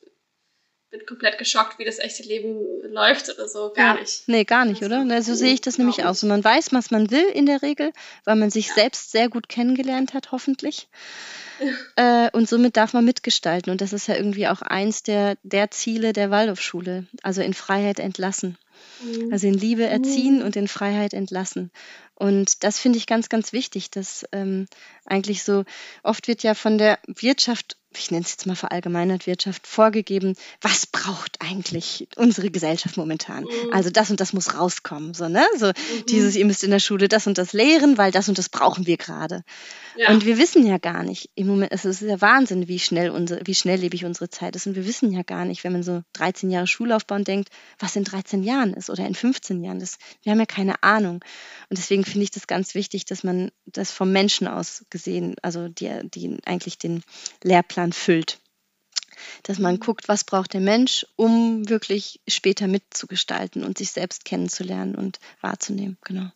bin 0.93 1.07
komplett 1.07 1.39
geschockt, 1.39 1.79
wie 1.79 1.85
das 1.85 1.99
echte 1.99 2.23
Leben 2.23 2.59
läuft 2.85 3.31
oder 3.31 3.49
so. 3.49 3.73
Gar 3.75 3.97
ja. 3.97 4.01
nicht. 4.01 4.29
Nee, 4.29 4.45
gar 4.45 4.65
nicht, 4.65 4.83
oder? 4.83 5.05
Also, 5.11 5.33
so 5.33 5.39
sehe 5.39 5.55
ich 5.55 5.63
das 5.63 5.79
nämlich 5.79 6.05
auch. 6.05 6.15
So, 6.15 6.27
man 6.27 6.45
weiß, 6.45 6.73
was 6.73 6.91
man 6.91 7.11
will 7.11 7.25
in 7.25 7.47
der 7.47 7.63
Regel, 7.63 7.93
weil 8.25 8.37
man 8.37 8.51
sich 8.51 8.69
ja. 8.69 8.75
selbst 8.75 9.11
sehr 9.11 9.29
gut 9.29 9.49
kennengelernt 9.49 10.15
hat, 10.15 10.31
hoffentlich. 10.31 10.89
Äh, 11.97 12.31
und 12.33 12.49
somit 12.49 12.77
darf 12.77 12.93
man 12.93 13.05
mitgestalten. 13.05 13.71
Und 13.71 13.81
das 13.81 13.93
ist 13.93 14.07
ja 14.07 14.17
irgendwie 14.17 14.49
auch 14.49 14.63
eins 14.63 15.03
der, 15.03 15.37
der 15.43 15.71
Ziele 15.71 16.13
der 16.13 16.31
Waldorfschule. 16.31 17.07
Also 17.23 17.41
in 17.41 17.55
Freiheit 17.55 17.99
entlassen. 17.99 18.59
Mhm. 19.03 19.33
Also 19.33 19.47
in 19.47 19.55
Liebe 19.55 19.87
erziehen 19.87 20.41
mhm. 20.41 20.45
und 20.45 20.57
in 20.57 20.69
Freiheit 20.69 21.15
entlassen. 21.15 21.71
Und 22.15 22.65
das 22.65 22.79
finde 22.79 22.99
ich 22.99 23.07
ganz, 23.07 23.29
ganz 23.29 23.53
wichtig, 23.53 23.91
dass 23.91 24.27
ähm, 24.33 24.67
eigentlich 25.07 25.43
so, 25.43 25.65
oft 26.03 26.29
wird 26.29 26.43
ja 26.43 26.55
von 26.55 26.79
der 26.79 26.99
Wirtschaft 27.07 27.77
ich 27.99 28.11
nenne 28.11 28.25
es 28.25 28.33
jetzt 28.33 28.47
mal 28.47 28.57
verallgemeinert 28.57 29.27
Wirtschaft, 29.27 29.67
vorgegeben, 29.67 30.35
was 30.61 30.87
braucht 30.87 31.41
eigentlich 31.41 32.09
unsere 32.17 32.51
Gesellschaft 32.51 32.97
momentan. 32.97 33.45
Mhm. 33.45 33.73
Also 33.73 33.91
das 33.91 34.11
und 34.11 34.21
das 34.21 34.33
muss 34.33 34.55
rauskommen. 34.55 35.15
So, 35.15 35.29
ne? 35.29 35.45
so 35.57 35.69
mhm. 35.69 36.07
dieses, 36.09 36.37
ihr 36.37 36.45
müsst 36.45 36.65
in 36.65 36.71
der 36.71 36.79
Schule 36.79 37.09
das 37.09 37.27
und 37.27 37.39
das 37.39 37.53
lehren, 37.53 37.99
weil 37.99 38.13
das 38.13 38.29
und 38.29 38.39
das 38.39 38.49
brauchen 38.49 38.87
wir 38.87 38.97
gerade. 38.97 39.45
Ja. 39.97 40.11
Und 40.11 40.25
wir 40.25 40.39
wissen 40.39 40.67
ja 40.67 40.79
gar 40.79 41.03
nicht, 41.03 41.31
im 41.35 41.47
Moment, 41.47 41.73
es 41.73 41.85
ist 41.85 42.01
ja 42.01 42.21
Wahnsinn, 42.21 42.69
wie 42.69 42.79
schnell 42.79 43.11
unsere, 43.11 43.41
wie 43.45 43.55
schnelllebig 43.55 44.05
unsere 44.05 44.31
Zeit 44.31 44.57
ist. 44.57 44.67
Und 44.67 44.75
wir 44.75 44.87
wissen 44.87 45.13
ja 45.13 45.23
gar 45.23 45.45
nicht, 45.45 45.65
wenn 45.65 45.73
man 45.73 45.83
so 45.83 46.03
13 46.15 46.51
Jahre 46.51 46.67
Schullaufbahn 46.67 47.25
denkt, 47.25 47.51
was 47.79 47.97
in 47.97 48.05
13 48.05 48.43
Jahren 48.43 48.75
ist 48.75 48.91
oder 48.91 49.07
in 49.07 49.15
15 49.15 49.63
Jahren. 49.63 49.81
Das, 49.81 49.99
wir 50.23 50.33
haben 50.33 50.39
ja 50.39 50.47
keine 50.47 50.83
Ahnung. 50.83 51.21
Und 51.69 51.79
deswegen 51.79 52.05
finde 52.05 52.25
ich 52.25 52.31
das 52.31 52.47
ganz 52.47 52.75
wichtig, 52.75 53.05
dass 53.05 53.25
man 53.25 53.51
das 53.67 53.91
vom 53.91 54.13
Menschen 54.13 54.47
aus 54.47 54.85
gesehen, 54.91 55.37
also 55.43 55.69
die, 55.69 55.91
die 56.05 56.39
eigentlich 56.45 56.79
den 56.79 57.03
Lehrplan 57.43 57.82
füllt. 57.91 58.39
Dass 59.43 59.59
man 59.59 59.81
guckt, 59.81 60.09
was 60.09 60.23
braucht 60.23 60.53
der 60.53 60.61
Mensch, 60.61 61.05
um 61.17 61.69
wirklich 61.69 62.21
später 62.29 62.69
mitzugestalten 62.69 63.65
und 63.65 63.79
sich 63.79 63.91
selbst 63.91 64.25
kennenzulernen 64.25 64.95
und 64.95 65.19
wahrzunehmen. 65.41 65.99
Genau. 66.05 66.31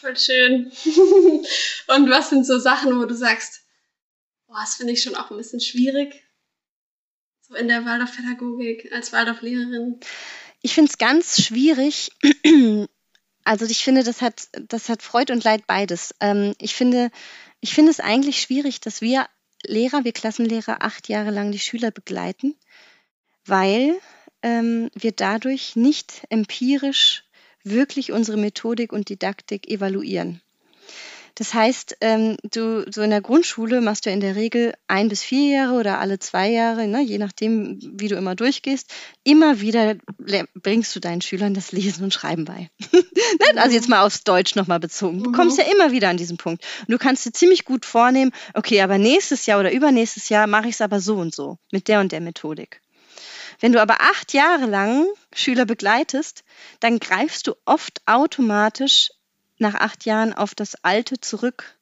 Voll 0.00 0.16
schön. 0.16 0.72
und 1.86 2.10
was 2.10 2.30
sind 2.30 2.44
so 2.44 2.58
Sachen, 2.58 2.98
wo 2.98 3.04
du 3.04 3.14
sagst, 3.14 3.62
boah, 4.46 4.58
das 4.60 4.74
finde 4.74 4.92
ich 4.92 5.02
schon 5.02 5.14
auch 5.14 5.30
ein 5.30 5.36
bisschen 5.36 5.60
schwierig? 5.60 6.24
So 7.40 7.54
in 7.54 7.68
der 7.68 7.84
Waldorfpädagogik 7.84 8.92
als 8.92 9.12
Waldorflehrerin. 9.12 10.00
Ich 10.62 10.74
finde 10.74 10.90
es 10.90 10.98
ganz 10.98 11.42
schwierig. 11.42 12.10
Also 13.46 13.66
ich 13.66 13.84
finde, 13.84 14.02
das 14.02 14.22
hat, 14.22 14.48
das 14.52 14.88
hat 14.88 15.02
Freud 15.02 15.30
und 15.30 15.44
Leid 15.44 15.66
beides. 15.66 16.14
Ähm, 16.18 16.54
ich 16.58 16.74
finde, 16.74 17.10
ich 17.64 17.72
finde 17.72 17.90
es 17.90 17.98
eigentlich 17.98 18.42
schwierig, 18.42 18.82
dass 18.82 19.00
wir 19.00 19.26
Lehrer, 19.64 20.04
wir 20.04 20.12
Klassenlehrer 20.12 20.82
acht 20.82 21.08
Jahre 21.08 21.30
lang 21.30 21.50
die 21.50 21.58
Schüler 21.58 21.90
begleiten, 21.90 22.54
weil 23.46 23.98
ähm, 24.42 24.90
wir 24.94 25.12
dadurch 25.12 25.74
nicht 25.74 26.26
empirisch 26.28 27.24
wirklich 27.62 28.12
unsere 28.12 28.36
Methodik 28.36 28.92
und 28.92 29.08
Didaktik 29.08 29.66
evaluieren. 29.66 30.42
Das 31.36 31.52
heißt, 31.52 31.96
ähm, 32.00 32.36
du 32.44 32.90
so 32.90 33.02
in 33.02 33.10
der 33.10 33.20
Grundschule 33.20 33.80
machst 33.80 34.06
du 34.06 34.10
in 34.10 34.20
der 34.20 34.36
Regel 34.36 34.72
ein 34.86 35.08
bis 35.08 35.22
vier 35.22 35.52
Jahre 35.52 35.74
oder 35.74 35.98
alle 35.98 36.20
zwei 36.20 36.48
Jahre, 36.48 36.86
ne, 36.86 37.02
je 37.02 37.18
nachdem, 37.18 37.78
wie 37.80 38.06
du 38.06 38.14
immer 38.14 38.36
durchgehst, 38.36 38.92
immer 39.24 39.60
wieder 39.60 39.96
bringst 40.54 40.94
du 40.94 41.00
deinen 41.00 41.22
Schülern 41.22 41.52
das 41.52 41.72
Lesen 41.72 42.04
und 42.04 42.14
Schreiben 42.14 42.44
bei. 42.44 42.70
Ne, 43.52 43.60
also 43.60 43.74
jetzt 43.74 43.88
mal 43.88 44.02
aufs 44.02 44.22
Deutsch 44.22 44.54
nochmal 44.54 44.78
bezogen. 44.78 45.24
Du 45.24 45.32
kommst 45.32 45.58
mhm. 45.58 45.64
ja 45.64 45.72
immer 45.72 45.90
wieder 45.90 46.08
an 46.08 46.16
diesen 46.16 46.36
Punkt. 46.36 46.64
Und 46.80 46.92
du 46.92 46.98
kannst 46.98 47.26
dir 47.26 47.32
ziemlich 47.32 47.64
gut 47.64 47.84
vornehmen, 47.84 48.30
okay, 48.52 48.80
aber 48.80 48.96
nächstes 48.96 49.46
Jahr 49.46 49.58
oder 49.58 49.72
übernächstes 49.72 50.28
Jahr 50.28 50.46
mache 50.46 50.68
ich 50.68 50.74
es 50.74 50.80
aber 50.80 51.00
so 51.00 51.16
und 51.16 51.34
so, 51.34 51.58
mit 51.72 51.88
der 51.88 51.98
und 51.98 52.12
der 52.12 52.20
Methodik. 52.20 52.80
Wenn 53.60 53.72
du 53.72 53.80
aber 53.80 54.00
acht 54.00 54.32
Jahre 54.32 54.66
lang 54.66 55.06
Schüler 55.34 55.64
begleitest, 55.64 56.44
dann 56.80 57.00
greifst 57.00 57.46
du 57.48 57.54
oft 57.64 58.02
automatisch 58.06 59.10
nach 59.58 59.74
acht 59.74 60.04
Jahren 60.04 60.32
auf 60.32 60.54
das 60.54 60.76
Alte 60.82 61.20
zurück. 61.20 61.78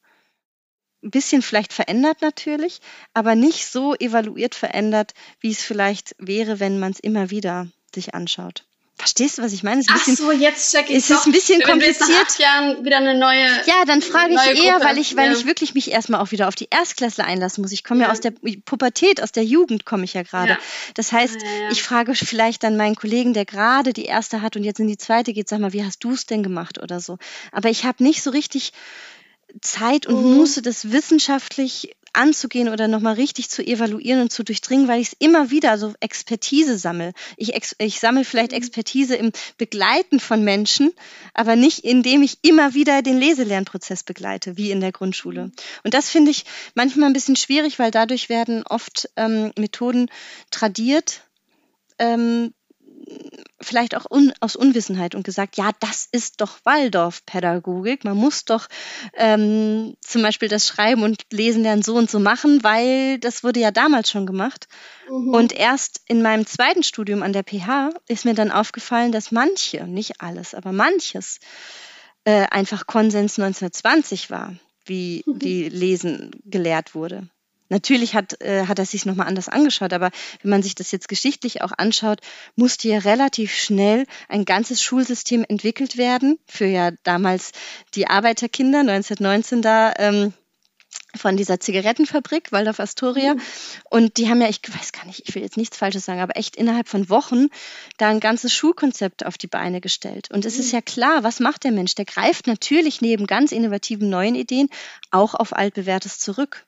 Ein 1.03 1.11
bisschen 1.11 1.43
vielleicht 1.43 1.73
verändert 1.73 2.23
natürlich, 2.23 2.81
aber 3.13 3.35
nicht 3.35 3.67
so 3.67 3.95
evaluiert 3.95 4.55
verändert, 4.55 5.15
wie 5.41 5.51
es 5.51 5.63
vielleicht 5.63 6.15
wäre, 6.19 6.61
wenn 6.61 6.79
man 6.79 6.93
es 6.93 7.01
immer 7.01 7.31
wieder 7.31 7.69
sich 7.95 8.15
anschaut. 8.15 8.67
Verstehst 9.03 9.39
du, 9.39 9.43
was 9.43 9.53
ich 9.53 9.65
meine? 9.65 9.81
Ist 9.81 9.91
ein 9.91 9.95
bisschen, 9.95 10.15
Ach 10.15 10.19
so, 10.19 10.31
jetzt 10.31 10.71
check 10.71 10.89
ich 10.89 10.99
Es 10.99 11.11
ist 11.11 11.27
ein 11.27 11.33
bisschen 11.33 11.61
kompliziert. 11.61 12.09
Wenn 12.09 12.17
acht 12.19 12.39
Jahren 12.39 12.85
wieder 12.85 12.99
eine 12.99 13.19
neue. 13.19 13.47
Ja, 13.67 13.85
dann 13.85 14.01
frage 14.01 14.33
ich 14.33 14.63
eher, 14.63 14.75
Gruppe. 14.75 14.85
weil 14.85 14.99
ich, 14.99 15.17
weil 15.17 15.33
ja. 15.33 15.37
ich 15.37 15.45
wirklich 15.45 15.75
mich 15.75 15.91
erstmal 15.91 16.21
auch 16.21 16.31
wieder 16.31 16.47
auf 16.47 16.55
die 16.55 16.69
Erstklässler 16.71 17.25
einlassen 17.25 17.63
muss. 17.63 17.73
Ich 17.73 17.83
komme 17.83 18.03
ja. 18.03 18.07
ja. 18.07 18.13
aus 18.13 18.21
der 18.21 18.33
Pubertät, 18.65 19.21
aus 19.21 19.33
der 19.33 19.43
Jugend 19.43 19.85
komme 19.85 20.05
ich 20.05 20.15
ja 20.15 20.23
gerade. 20.23 20.51
Ja. 20.51 20.59
Das 20.95 21.11
heißt, 21.11 21.37
ich 21.73 21.83
frage 21.83 22.15
vielleicht 22.15 22.63
dann 22.63 22.77
meinen 22.77 22.95
Kollegen, 22.95 23.35
der 23.35 23.45
gerade 23.45 23.93
die 23.93 24.05
erste 24.05 24.41
hat 24.41 24.55
und 24.55 24.63
jetzt 24.63 24.79
in 24.79 24.87
die 24.87 24.99
zweite 24.99 25.33
geht, 25.33 25.49
sag 25.49 25.59
mal, 25.59 25.73
wie 25.73 25.85
hast 25.85 26.05
du 26.05 26.13
es 26.13 26.27
denn 26.27 26.45
gemacht 26.45 26.81
oder 26.81 27.01
so. 27.01 27.19
Aber 27.51 27.71
ich 27.71 27.85
habe 27.85 28.05
nicht 28.05 28.23
so 28.23 28.31
richtig 28.31 28.73
Zeit 29.61 30.07
und 30.07 30.23
mhm. 30.23 30.37
Muße, 30.37 30.63
das 30.63 30.93
wissenschaftlich 30.93 31.97
anzugehen 32.13 32.69
oder 32.69 32.89
nochmal 32.89 33.15
richtig 33.15 33.49
zu 33.49 33.65
evaluieren 33.65 34.21
und 34.21 34.33
zu 34.33 34.43
durchdringen, 34.43 34.89
weil 34.89 35.01
ich 35.01 35.09
es 35.09 35.17
immer 35.19 35.51
wieder 35.51 35.79
so 35.79 35.95
Expertise 36.01 36.79
sammle. 36.79 37.13
Ich, 37.37 37.55
ex 37.55 37.75
ich 37.79 38.01
sammle 38.01 38.25
vielleicht 38.25 38.53
mhm. 38.53 38.59
Expertise 38.59 39.17
im 39.17 39.33
Begleiten 39.59 40.21
von 40.21 40.45
Menschen, 40.45 40.93
aber 41.35 41.57
nicht 41.57 41.81
indem 41.81 42.23
ich 42.23 42.39
immer 42.43 42.75
wieder 42.75 43.03
den 43.03 43.19
Leselernprozess 43.19 44.03
begleite, 44.03 44.57
wie 44.57 44.71
in 44.71 44.81
der 44.81 44.93
Grundschule. 44.93 45.47
Mhm. 45.47 45.53
Und 45.85 45.95
das 45.95 46.11
finde 46.11 46.31
ich 46.31 46.45
manchmal 46.75 47.09
ein 47.09 47.15
bisschen 47.15 47.37
schwierig, 47.37 47.79
weil 47.79 47.91
dadurch 47.91 48.29
werden 48.29 48.65
oft 48.67 49.09
ähm, 49.17 49.53
Methoden 49.57 50.11
tradiert, 50.51 51.23
ähm, 51.99 52.53
vielleicht 53.61 53.97
auch 53.97 54.11
un, 54.11 54.33
aus 54.41 54.57
Unwissenheit 54.57 55.15
und 55.15 55.25
gesagt, 55.25 55.57
ja, 55.57 55.71
das 55.81 56.09
ist 56.11 56.41
doch 56.41 56.59
Waldorfpädagogik. 56.65 58.05
Man 58.05 58.17
muss 58.17 58.45
doch 58.45 58.69
ähm, 59.15 59.95
zum 60.01 60.23
Beispiel 60.23 60.49
das 60.49 60.67
Schreiben 60.67 61.03
und 61.03 61.23
Lesen 61.31 61.63
lernen 61.63 61.83
so 61.83 61.95
und 61.95 62.11
so 62.11 62.19
machen, 62.19 62.63
weil 62.63 63.19
das 63.19 63.45
wurde 63.45 63.61
ja 63.61 63.71
damals 63.71 64.11
schon 64.11 64.27
gemacht. 64.27 64.69
Mhm. 65.09 65.35
Und 65.35 65.53
erst 65.53 66.01
in 66.07 66.23
meinem 66.23 66.47
zweiten 66.47 66.83
Studium 66.83 67.23
an 67.23 67.33
der 67.33 67.45
PH 67.45 67.91
ist 68.09 68.25
mir 68.25 68.35
dann 68.35 68.51
aufgefallen, 68.51 69.13
dass 69.13 69.33
manche, 69.33 69.87
nicht 69.87 70.21
alles, 70.21 70.55
aber 70.55 70.73
manches 70.73 71.39
äh, 72.25 72.47
einfach 72.51 72.87
Konsens 72.87 73.39
1920 73.39 74.31
war, 74.31 74.55
wie, 74.85 75.23
mhm. 75.27 75.37
wie 75.41 75.69
Lesen 75.69 76.31
gelehrt 76.45 76.95
wurde. 76.95 77.29
Natürlich 77.73 78.15
hat, 78.15 78.39
äh, 78.43 78.67
hat 78.67 78.79
er 78.79 78.85
sich 78.85 79.07
nochmal 79.07 79.27
anders 79.27 79.49
angeschaut, 79.49 79.95
aber 79.95 80.11
wenn 80.43 80.51
man 80.51 80.63
sich 80.63 80.75
das 80.75 80.93
jetzt 80.93 81.09
geschichtlich 81.09 81.63
auch 81.63 81.73
anschaut, 81.77 82.21
musste 82.55 82.89
ja 82.89 82.99
relativ 82.99 83.55
schnell 83.55 84.05
ein 84.29 84.45
ganzes 84.45 84.83
Schulsystem 84.83 85.43
entwickelt 85.49 85.97
werden 85.97 86.39
für 86.47 86.67
ja 86.67 86.91
damals 87.03 87.53
die 87.95 88.07
Arbeiterkinder 88.07 88.81
1919 88.81 89.63
da. 89.63 89.95
Ähm, 89.97 90.35
von 91.15 91.37
dieser 91.37 91.61
Zigarettenfabrik 91.61 92.53
Waldorf 92.53 92.81
Astoria. 92.81 93.35
Mhm. 93.35 93.41
Und 93.91 94.17
die 94.17 94.29
haben 94.29 94.41
ja, 94.41 94.49
ich 94.49 94.61
weiß 94.67 94.93
gar 94.93 95.05
nicht, 95.05 95.29
ich 95.29 95.35
will 95.35 95.43
jetzt 95.43 95.57
nichts 95.57 95.77
Falsches 95.77 96.07
sagen, 96.07 96.21
aber 96.21 96.37
echt 96.37 96.57
innerhalb 96.57 96.89
von 96.89 97.11
Wochen 97.11 97.49
da 97.99 98.09
ein 98.09 98.21
ganzes 98.21 98.55
Schulkonzept 98.55 99.27
auf 99.27 99.37
die 99.37 99.47
Beine 99.47 99.81
gestellt. 99.81 100.31
Und 100.31 100.45
es 100.47 100.55
mhm. 100.57 100.61
ist 100.61 100.73
ja 100.73 100.81
klar, 100.81 101.23
was 101.23 101.41
macht 101.41 101.65
der 101.65 101.73
Mensch? 101.73 101.95
Der 101.95 102.07
greift 102.07 102.47
natürlich 102.47 103.03
neben 103.03 103.27
ganz 103.27 103.53
innovativen 103.53 104.09
neuen 104.09 104.35
Ideen 104.35 104.69
auch 105.11 105.35
auf 105.35 105.55
altbewährtes 105.55 106.19
zurück. 106.19 106.65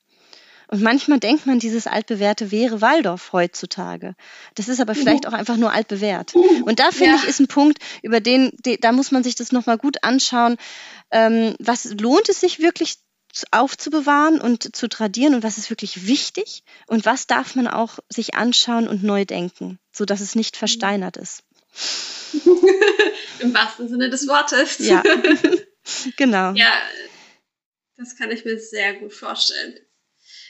Und 0.74 0.82
manchmal 0.82 1.20
denkt 1.20 1.46
man, 1.46 1.60
dieses 1.60 1.86
altbewährte 1.86 2.50
wäre 2.50 2.80
Waldorf 2.80 3.32
heutzutage. 3.32 4.16
Das 4.56 4.66
ist 4.66 4.80
aber 4.80 4.96
vielleicht 4.96 5.28
auch 5.28 5.32
einfach 5.32 5.56
nur 5.56 5.70
altbewährt. 5.70 6.34
Und 6.34 6.80
da 6.80 6.90
finde 6.90 7.14
ja. 7.14 7.20
ich, 7.22 7.28
ist 7.28 7.38
ein 7.38 7.46
Punkt, 7.46 7.78
über 8.02 8.18
den, 8.18 8.50
da 8.80 8.90
muss 8.90 9.12
man 9.12 9.22
sich 9.22 9.36
das 9.36 9.52
nochmal 9.52 9.78
gut 9.78 10.02
anschauen. 10.02 10.56
Ähm, 11.12 11.54
was 11.60 11.84
lohnt 12.00 12.28
es 12.28 12.40
sich 12.40 12.58
wirklich 12.58 12.96
aufzubewahren 13.52 14.40
und 14.40 14.74
zu 14.74 14.88
tradieren 14.88 15.36
und 15.36 15.44
was 15.44 15.58
ist 15.58 15.70
wirklich 15.70 16.08
wichtig 16.08 16.64
und 16.88 17.06
was 17.06 17.28
darf 17.28 17.54
man 17.54 17.68
auch 17.68 18.00
sich 18.08 18.34
anschauen 18.34 18.88
und 18.88 19.04
neu 19.04 19.24
denken, 19.24 19.78
sodass 19.92 20.20
es 20.20 20.34
nicht 20.34 20.56
versteinert 20.56 21.16
ist. 21.16 21.44
Im 23.38 23.54
wahrsten 23.54 23.88
Sinne 23.88 24.10
des 24.10 24.26
Wortes. 24.26 24.78
Ja, 24.80 25.04
genau. 26.16 26.50
Ja, 26.54 26.72
das 27.96 28.16
kann 28.16 28.32
ich 28.32 28.44
mir 28.44 28.58
sehr 28.58 28.94
gut 28.94 29.12
vorstellen 29.12 29.78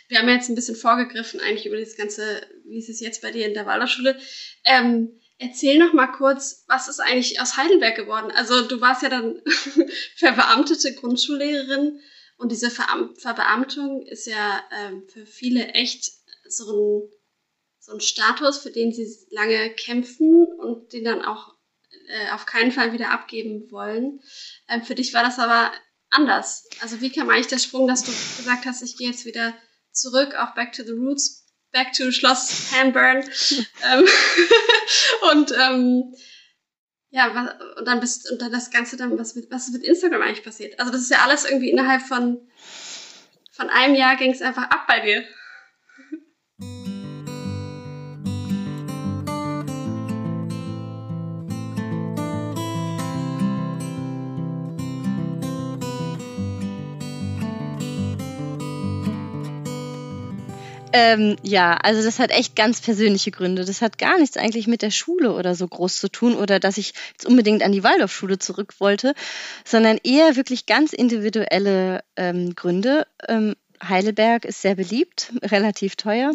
wir 0.09 0.19
haben 0.19 0.29
jetzt 0.29 0.49
ein 0.49 0.55
bisschen 0.55 0.77
vorgegriffen 0.77 1.41
eigentlich 1.41 1.67
über 1.67 1.79
das 1.79 1.97
Ganze, 1.97 2.47
wie 2.65 2.79
ist 2.79 2.89
es 2.89 3.01
jetzt 3.01 3.23
bei 3.23 3.31
dir 3.31 3.47
in 3.47 3.55
der 3.55 3.67
Waldorfschule. 3.67 4.19
Ähm, 4.65 5.21
erzähl 5.39 5.79
noch 5.79 5.93
mal 5.93 6.09
kurz, 6.09 6.65
was 6.69 6.89
ist 6.89 7.01
eigentlich 7.01 7.41
aus 7.41 7.57
Heidelberg 7.57 7.97
geworden? 7.97 8.31
Also 8.35 8.67
du 8.67 8.81
warst 8.81 9.03
ja 9.03 9.09
dann 9.09 9.43
verbeamtete 10.17 10.95
Grundschullehrerin 10.95 12.01
und 12.37 12.53
diese 12.53 12.71
Veram 12.71 13.15
Verbeamtung 13.17 14.07
ist 14.07 14.27
ja 14.27 14.63
ähm, 14.73 15.05
für 15.09 15.27
viele 15.27 15.69
echt 15.69 16.13
so 16.47 16.65
ein, 16.71 17.11
so 17.79 17.93
ein 17.93 18.01
Status, 18.01 18.59
für 18.59 18.71
den 18.71 18.93
sie 18.93 19.09
lange 19.31 19.71
kämpfen 19.71 20.47
und 20.59 20.93
den 20.93 21.05
dann 21.05 21.23
auch 21.23 21.55
äh, 22.09 22.33
auf 22.33 22.47
keinen 22.47 22.73
Fall 22.73 22.93
wieder 22.93 23.11
abgeben 23.11 23.71
wollen. 23.71 24.21
Ähm, 24.69 24.83
für 24.83 24.95
dich 24.95 25.15
war 25.15 25.23
das 25.23 25.39
aber 25.39 25.73
anders. 26.11 26.69
Also 26.81 27.01
wie 27.01 27.11
kam 27.11 27.31
eigentlich 27.31 27.47
der 27.49 27.59
Sprung, 27.59 27.89
dass 27.89 28.03
du 28.03 28.13
gesagt 28.37 28.67
hast, 28.67 28.83
ich 28.83 28.97
gehe 28.97 29.09
jetzt 29.09 29.25
wieder 29.25 29.55
zurück, 29.95 30.35
auch 30.35 30.55
Back 30.55 30.73
to 30.73 30.83
the 30.85 30.93
Roots, 30.93 31.47
Back 31.73 31.93
to 31.93 32.11
Schloss 32.11 32.73
Hanburn. 32.73 33.25
ähm, 33.93 34.07
und 35.33 35.53
ähm, 35.53 36.15
ja, 37.11 37.33
was, 37.35 37.79
und 37.79 37.87
dann 37.87 38.01
bist 38.01 38.31
und 38.31 38.43
dann 38.43 38.51
das 38.51 38.71
Ganze 38.71 38.97
dann, 38.97 39.17
was 39.19 39.37
mit, 39.37 39.51
was 39.51 39.69
ist 39.69 39.73
mit 39.73 39.85
Instagram 39.85 40.23
eigentlich 40.23 40.45
passiert? 40.45 40.79
Also 40.81 40.91
das 40.91 41.03
ist 41.03 41.11
ja 41.11 41.19
alles 41.23 41.45
irgendwie 41.45 41.71
innerhalb 41.71 42.03
von, 42.03 42.41
von 43.53 43.71
einem 43.71 43.95
Jahr 43.95 44.17
ging 44.17 44.33
es 44.33 44.43
einfach 44.43 44.65
ab 44.65 44.87
bei 44.89 45.01
dir. 45.01 45.25
Ähm, 60.97 61.35
ja, 61.43 61.75
also 61.75 62.05
das 62.05 62.21
hat 62.21 62.31
echt 62.31 62.55
ganz 62.55 62.81
persönliche 62.81 63.33
Gründe. 63.33 63.65
Das 63.65 63.83
hat 63.83 63.99
gar 63.99 64.17
nichts 64.17 64.37
eigentlich 64.37 64.69
mit 64.69 64.81
der 64.81 64.93
Schule 64.93 65.33
oder 65.33 65.57
so 65.57 65.67
groß 65.67 65.97
zu 65.97 66.09
tun 66.09 66.37
oder 66.37 66.61
dass 66.61 66.79
ich 66.79 66.95
jetzt 67.11 67.27
unbedingt 67.27 67.65
an 67.65 67.73
die 67.73 67.83
Waldorfschule 67.83 68.39
zurück 68.39 68.75
wollte, 68.79 69.15
sondern 69.65 69.99
eher 70.05 70.37
wirklich 70.37 70.67
ganz 70.67 70.93
individuelle 70.93 72.05
ähm, 72.15 72.55
Gründe. 72.55 73.09
Ähm, 73.27 73.57
Heidelberg 73.83 74.45
ist 74.45 74.63
sehr 74.63 74.77
beliebt, 74.77 75.33
relativ 75.43 75.97
teuer. 75.97 76.31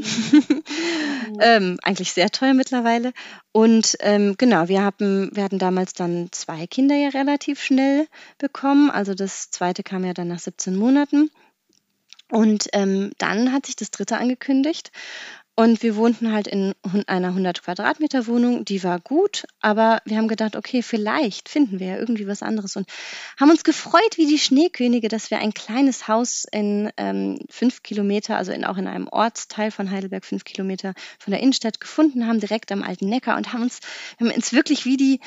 ähm, 1.40 1.78
eigentlich 1.82 2.12
sehr 2.12 2.30
teuer 2.30 2.54
mittlerweile. 2.54 3.14
Und 3.54 3.96
ähm, 4.02 4.36
genau, 4.38 4.68
wir, 4.68 4.82
haben, 4.82 5.32
wir 5.34 5.44
hatten 5.44 5.60
damals 5.60 5.94
dann 5.94 6.34
zwei 6.34 6.68
Kinder 6.68 6.96
ja 6.96 7.08
relativ 7.10 7.64
schnell 7.64 8.08
bekommen. 8.38 8.92
Also 8.92 9.14
das 9.14 9.52
zweite 9.52 9.84
kam 9.84 10.04
ja 10.04 10.14
dann 10.14 10.28
nach 10.28 10.40
17 10.40 10.76
Monaten. 10.76 11.32
Und 12.32 12.68
ähm, 12.74 13.12
dann 13.18 13.52
hat 13.52 13.66
sich 13.66 13.76
das 13.76 13.92
dritte 13.92 14.18
angekündigt. 14.18 14.92
Und 15.60 15.84
wir 15.84 15.98
wohnten 15.98 16.32
halt 16.32 16.48
in 16.48 16.74
einer 17.08 17.28
100 17.28 17.62
Quadratmeter 17.62 18.28
Wohnung, 18.28 18.64
die 18.64 18.82
war 18.82 18.98
gut, 19.02 19.44
aber 19.60 20.02
wir 20.06 20.16
haben 20.16 20.30
gedacht, 20.30 20.56
okay, 20.56 20.82
vielleicht 20.82 21.50
finden 21.50 21.82
wir 21.82 21.88
ja 21.88 21.98
irgendwie 21.98 22.28
was 22.28 22.44
anderes. 22.44 22.78
Und 22.78 22.88
haben 23.38 23.50
uns 23.50 23.66
gefreut 23.66 24.16
wie 24.16 24.26
die 24.26 24.40
Schneekönige, 24.40 25.10
dass 25.10 25.32
wir 25.32 25.40
ein 25.40 25.54
kleines 25.54 26.08
Haus 26.08 26.46
in 26.50 26.90
ähm, 26.96 27.40
fünf 27.50 27.84
Kilometer, 27.84 28.38
also 28.38 28.54
in, 28.54 28.64
auch 28.64 28.78
in 28.78 28.88
einem 28.88 29.10
Ortsteil 29.10 29.70
von 29.70 29.92
Heidelberg, 29.92 30.24
fünf 30.24 30.46
Kilometer 30.46 30.94
von 31.20 31.32
der 31.32 31.42
Innenstadt 31.42 31.82
gefunden 31.82 32.26
haben, 32.26 32.40
direkt 32.40 32.72
am 32.72 32.82
alten 32.82 33.10
Neckar. 33.10 33.36
Und 33.36 33.52
haben 33.52 33.64
uns, 33.64 33.80
haben 34.18 34.32
uns 34.32 34.54
wirklich 34.54 34.86
wie 34.86 34.96
die 34.96 35.20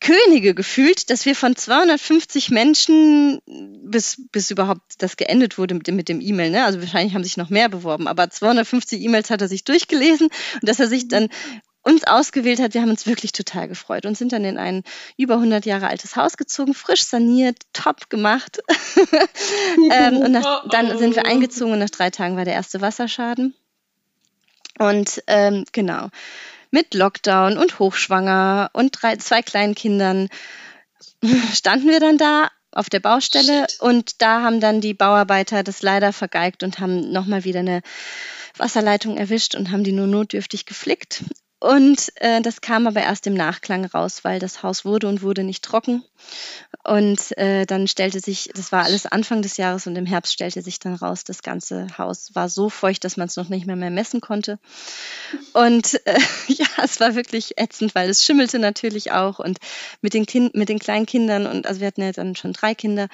Könige 0.00 0.54
gefühlt, 0.54 1.08
dass 1.08 1.24
wir 1.24 1.34
von 1.34 1.56
250 1.56 2.50
Menschen, 2.50 3.40
bis, 3.46 4.22
bis 4.32 4.50
überhaupt 4.50 4.82
das 4.98 5.16
geendet 5.16 5.56
wurde 5.56 5.74
mit 5.74 5.86
dem, 5.86 5.96
mit 5.96 6.08
dem 6.08 6.20
E-Mail, 6.20 6.50
ne? 6.50 6.64
also 6.64 6.80
wahrscheinlich 6.80 7.14
haben 7.14 7.24
sich 7.24 7.36
noch 7.36 7.48
mehr 7.48 7.68
beworben, 7.68 8.06
aber 8.06 8.28
250 8.28 9.00
E-Mails 9.00 9.30
hat 9.30 9.40
er 9.40 9.48
sich 9.48 9.64
durchgelesen 9.64 10.26
und 10.26 10.68
dass 10.68 10.80
er 10.80 10.88
sich 10.88 11.08
dann 11.08 11.28
uns 11.82 12.04
ausgewählt 12.04 12.60
hat, 12.60 12.74
wir 12.74 12.80
haben 12.80 12.90
uns 12.90 13.06
wirklich 13.06 13.32
total 13.32 13.68
gefreut 13.68 14.06
und 14.06 14.16
sind 14.16 14.32
dann 14.32 14.44
in 14.44 14.58
ein 14.58 14.82
über 15.16 15.34
100 15.34 15.66
Jahre 15.66 15.88
altes 15.88 16.16
Haus 16.16 16.36
gezogen, 16.36 16.74
frisch 16.74 17.04
saniert, 17.04 17.58
top 17.72 18.08
gemacht. 18.08 18.60
ähm, 19.90 20.16
und 20.16 20.32
nach, 20.32 20.66
dann 20.68 20.96
sind 20.98 21.14
wir 21.14 21.26
eingezogen 21.26 21.74
und 21.74 21.78
nach 21.78 21.90
drei 21.90 22.10
Tagen 22.10 22.36
war 22.36 22.46
der 22.46 22.54
erste 22.54 22.80
Wasserschaden. 22.80 23.54
Und 24.78 25.22
ähm, 25.26 25.64
genau 25.72 26.08
mit 26.74 26.92
Lockdown 26.92 27.56
und 27.56 27.78
hochschwanger 27.78 28.68
und 28.72 28.90
drei, 29.00 29.14
zwei 29.16 29.42
kleinen 29.42 29.76
Kindern 29.76 30.28
standen 31.54 31.88
wir 31.88 32.00
dann 32.00 32.18
da 32.18 32.50
auf 32.72 32.90
der 32.90 32.98
Baustelle 32.98 33.66
Shit. 33.70 33.80
und 33.80 34.20
da 34.20 34.42
haben 34.42 34.58
dann 34.58 34.80
die 34.80 34.92
Bauarbeiter 34.92 35.62
das 35.62 35.82
leider 35.82 36.12
vergeigt 36.12 36.64
und 36.64 36.80
haben 36.80 37.12
nochmal 37.12 37.44
wieder 37.44 37.60
eine 37.60 37.80
Wasserleitung 38.56 39.16
erwischt 39.16 39.54
und 39.54 39.70
haben 39.70 39.84
die 39.84 39.92
nur 39.92 40.08
notdürftig 40.08 40.66
geflickt. 40.66 41.22
Und 41.64 42.12
äh, 42.16 42.42
das 42.42 42.60
kam 42.60 42.86
aber 42.86 43.00
erst 43.00 43.26
im 43.26 43.32
Nachklang 43.32 43.86
raus, 43.86 44.22
weil 44.22 44.38
das 44.38 44.62
Haus 44.62 44.84
wurde 44.84 45.08
und 45.08 45.22
wurde 45.22 45.44
nicht 45.44 45.64
trocken. 45.64 46.04
Und 46.82 47.38
äh, 47.38 47.64
dann 47.64 47.88
stellte 47.88 48.20
sich, 48.20 48.50
das 48.54 48.70
war 48.70 48.84
alles 48.84 49.06
Anfang 49.06 49.40
des 49.40 49.56
Jahres 49.56 49.86
und 49.86 49.96
im 49.96 50.04
Herbst 50.04 50.34
stellte 50.34 50.60
sich 50.60 50.78
dann 50.78 50.94
raus, 50.94 51.24
das 51.24 51.42
ganze 51.42 51.86
Haus 51.96 52.34
war 52.34 52.50
so 52.50 52.68
feucht, 52.68 53.02
dass 53.04 53.16
man 53.16 53.28
es 53.28 53.36
noch 53.36 53.48
nicht 53.48 53.66
mehr, 53.66 53.76
mehr 53.76 53.88
messen 53.88 54.20
konnte. 54.20 54.58
Und 55.54 56.06
äh, 56.06 56.18
ja, 56.48 56.66
es 56.82 57.00
war 57.00 57.14
wirklich 57.14 57.56
ätzend, 57.56 57.94
weil 57.94 58.10
es 58.10 58.22
schimmelte 58.22 58.58
natürlich 58.58 59.12
auch 59.12 59.38
und 59.38 59.58
mit 60.02 60.12
den, 60.12 60.26
kind, 60.26 60.54
mit 60.54 60.68
den 60.68 60.78
kleinen 60.78 61.06
Kindern 61.06 61.46
und 61.46 61.66
also 61.66 61.80
wir 61.80 61.86
hatten 61.86 62.02
ja 62.02 62.12
dann 62.12 62.36
schon 62.36 62.52
drei 62.52 62.74
Kinder 62.74 63.08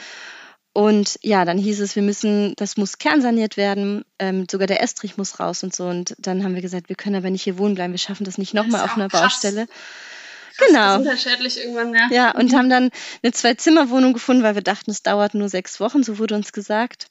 und 0.72 1.18
ja, 1.22 1.44
dann 1.44 1.58
hieß 1.58 1.80
es, 1.80 1.96
wir 1.96 2.02
müssen, 2.02 2.54
das 2.56 2.76
muss 2.76 2.98
kernsaniert 2.98 3.56
werden, 3.56 4.04
ähm, 4.20 4.46
sogar 4.48 4.68
der 4.68 4.82
Estrich 4.82 5.16
muss 5.16 5.40
raus 5.40 5.64
und 5.64 5.74
so. 5.74 5.86
Und 5.86 6.14
dann 6.18 6.44
haben 6.44 6.54
wir 6.54 6.62
gesagt, 6.62 6.88
wir 6.88 6.96
können 6.96 7.16
aber 7.16 7.30
nicht 7.30 7.42
hier 7.42 7.58
wohnen 7.58 7.74
bleiben, 7.74 7.92
wir 7.92 7.98
schaffen 7.98 8.24
das 8.24 8.38
nicht 8.38 8.54
nochmal 8.54 8.82
auf 8.82 8.96
einer 8.96 9.08
krass. 9.08 9.22
Baustelle. 9.22 9.66
Krass, 9.66 10.68
genau. 10.68 10.96
Unterschädlich 10.98 11.58
irgendwann, 11.58 11.92
ja. 11.92 12.08
Ja, 12.12 12.30
und 12.32 12.54
haben 12.54 12.70
dann 12.70 12.90
eine 13.22 13.32
Zwei-Zimmer-Wohnung 13.32 14.12
gefunden, 14.12 14.44
weil 14.44 14.54
wir 14.54 14.62
dachten, 14.62 14.92
es 14.92 15.02
dauert 15.02 15.34
nur 15.34 15.48
sechs 15.48 15.80
Wochen, 15.80 16.04
so 16.04 16.18
wurde 16.18 16.36
uns 16.36 16.52
gesagt. 16.52 17.08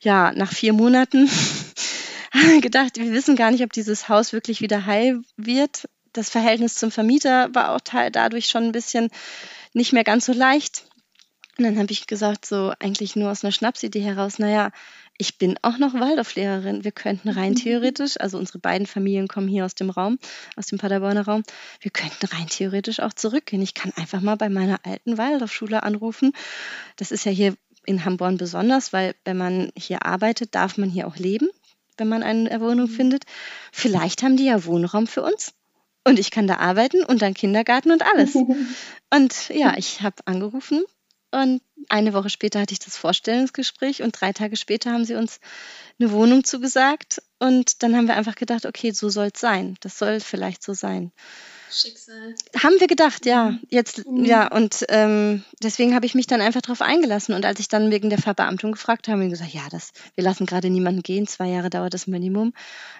Ja, 0.00 0.32
nach 0.32 0.52
vier 0.52 0.72
Monaten 0.72 1.28
haben 2.32 2.50
wir 2.50 2.60
gedacht, 2.62 2.96
wir 2.96 3.12
wissen 3.12 3.36
gar 3.36 3.50
nicht, 3.50 3.64
ob 3.64 3.72
dieses 3.72 4.08
Haus 4.08 4.32
wirklich 4.32 4.62
wieder 4.62 4.86
heil 4.86 5.20
wird. 5.36 5.88
Das 6.14 6.30
Verhältnis 6.30 6.76
zum 6.76 6.90
Vermieter 6.90 7.54
war 7.54 7.74
auch 7.74 7.80
dadurch 7.80 8.46
schon 8.46 8.64
ein 8.64 8.72
bisschen 8.72 9.10
nicht 9.74 9.92
mehr 9.92 10.04
ganz 10.04 10.24
so 10.24 10.32
leicht. 10.32 10.87
Und 11.58 11.64
dann 11.64 11.78
habe 11.78 11.90
ich 11.90 12.06
gesagt, 12.06 12.46
so 12.46 12.72
eigentlich 12.78 13.16
nur 13.16 13.32
aus 13.32 13.42
einer 13.42 13.50
Schnapsidee 13.50 14.00
heraus, 14.00 14.38
naja, 14.38 14.70
ich 15.18 15.38
bin 15.38 15.58
auch 15.62 15.78
noch 15.78 15.92
Waldorflehrerin. 15.92 16.84
Wir 16.84 16.92
könnten 16.92 17.28
rein 17.28 17.54
theoretisch, 17.56 18.20
also 18.20 18.38
unsere 18.38 18.60
beiden 18.60 18.86
Familien 18.86 19.26
kommen 19.26 19.48
hier 19.48 19.64
aus 19.64 19.74
dem 19.74 19.90
Raum, 19.90 20.20
aus 20.54 20.66
dem 20.66 20.78
Paderborner 20.78 21.24
Raum, 21.24 21.42
wir 21.80 21.90
könnten 21.90 22.26
rein 22.26 22.46
theoretisch 22.46 23.00
auch 23.00 23.12
zurückgehen. 23.12 23.60
Ich 23.60 23.74
kann 23.74 23.92
einfach 23.96 24.20
mal 24.20 24.36
bei 24.36 24.48
meiner 24.48 24.78
alten 24.84 25.18
Waldorfschule 25.18 25.82
anrufen. 25.82 26.32
Das 26.94 27.10
ist 27.10 27.24
ja 27.24 27.32
hier 27.32 27.54
in 27.84 28.04
Hamborn 28.04 28.36
besonders, 28.36 28.92
weil 28.92 29.16
wenn 29.24 29.36
man 29.36 29.72
hier 29.76 30.06
arbeitet, 30.06 30.54
darf 30.54 30.78
man 30.78 30.90
hier 30.90 31.08
auch 31.08 31.16
leben, 31.16 31.48
wenn 31.96 32.08
man 32.08 32.22
eine 32.22 32.60
Wohnung 32.60 32.86
mhm. 32.86 32.94
findet. 32.94 33.24
Vielleicht 33.72 34.22
haben 34.22 34.36
die 34.36 34.44
ja 34.44 34.64
Wohnraum 34.64 35.08
für 35.08 35.22
uns. 35.22 35.54
Und 36.04 36.20
ich 36.20 36.30
kann 36.30 36.46
da 36.46 36.58
arbeiten 36.58 37.02
und 37.02 37.20
dann 37.20 37.34
Kindergarten 37.34 37.90
und 37.90 38.02
alles. 38.02 38.34
Und 39.10 39.48
ja, 39.48 39.74
ich 39.78 40.02
habe 40.02 40.16
angerufen 40.26 40.84
und 41.30 41.60
eine 41.88 42.14
Woche 42.14 42.30
später 42.30 42.60
hatte 42.60 42.72
ich 42.72 42.78
das 42.78 42.96
Vorstellungsgespräch 42.96 44.02
und 44.02 44.18
drei 44.18 44.32
Tage 44.32 44.56
später 44.56 44.92
haben 44.92 45.04
sie 45.04 45.14
uns 45.14 45.40
eine 45.98 46.10
Wohnung 46.10 46.44
zugesagt. 46.44 47.22
Und 47.38 47.82
dann 47.82 47.96
haben 47.96 48.08
wir 48.08 48.16
einfach 48.16 48.34
gedacht, 48.34 48.66
okay, 48.66 48.90
so 48.92 49.08
soll 49.08 49.30
es 49.32 49.40
sein. 49.40 49.76
Das 49.80 49.98
soll 49.98 50.20
vielleicht 50.20 50.62
so 50.62 50.74
sein. 50.74 51.12
Schicksal. 51.70 52.34
Haben 52.62 52.80
wir 52.80 52.86
gedacht, 52.86 53.26
ja. 53.26 53.50
Mhm. 53.50 53.60
Jetzt, 53.68 54.06
mhm. 54.06 54.24
ja, 54.24 54.48
und 54.48 54.84
ähm, 54.88 55.44
deswegen 55.62 55.94
habe 55.94 56.06
ich 56.06 56.14
mich 56.14 56.26
dann 56.26 56.40
einfach 56.40 56.62
darauf 56.62 56.82
eingelassen. 56.82 57.34
Und 57.34 57.44
als 57.44 57.60
ich 57.60 57.68
dann 57.68 57.90
wegen 57.90 58.10
der 58.10 58.18
Verbeamtung 58.18 58.72
gefragt 58.72 59.08
habe, 59.08 59.14
haben 59.14 59.22
wir 59.22 59.30
gesagt, 59.30 59.52
ja, 59.52 59.68
das, 59.70 59.92
wir 60.14 60.24
lassen 60.24 60.46
gerade 60.46 60.70
niemanden 60.70 61.02
gehen, 61.02 61.26
zwei 61.26 61.48
Jahre 61.48 61.70
dauert 61.70 61.94
das 61.94 62.06
Minimum. 62.06 62.52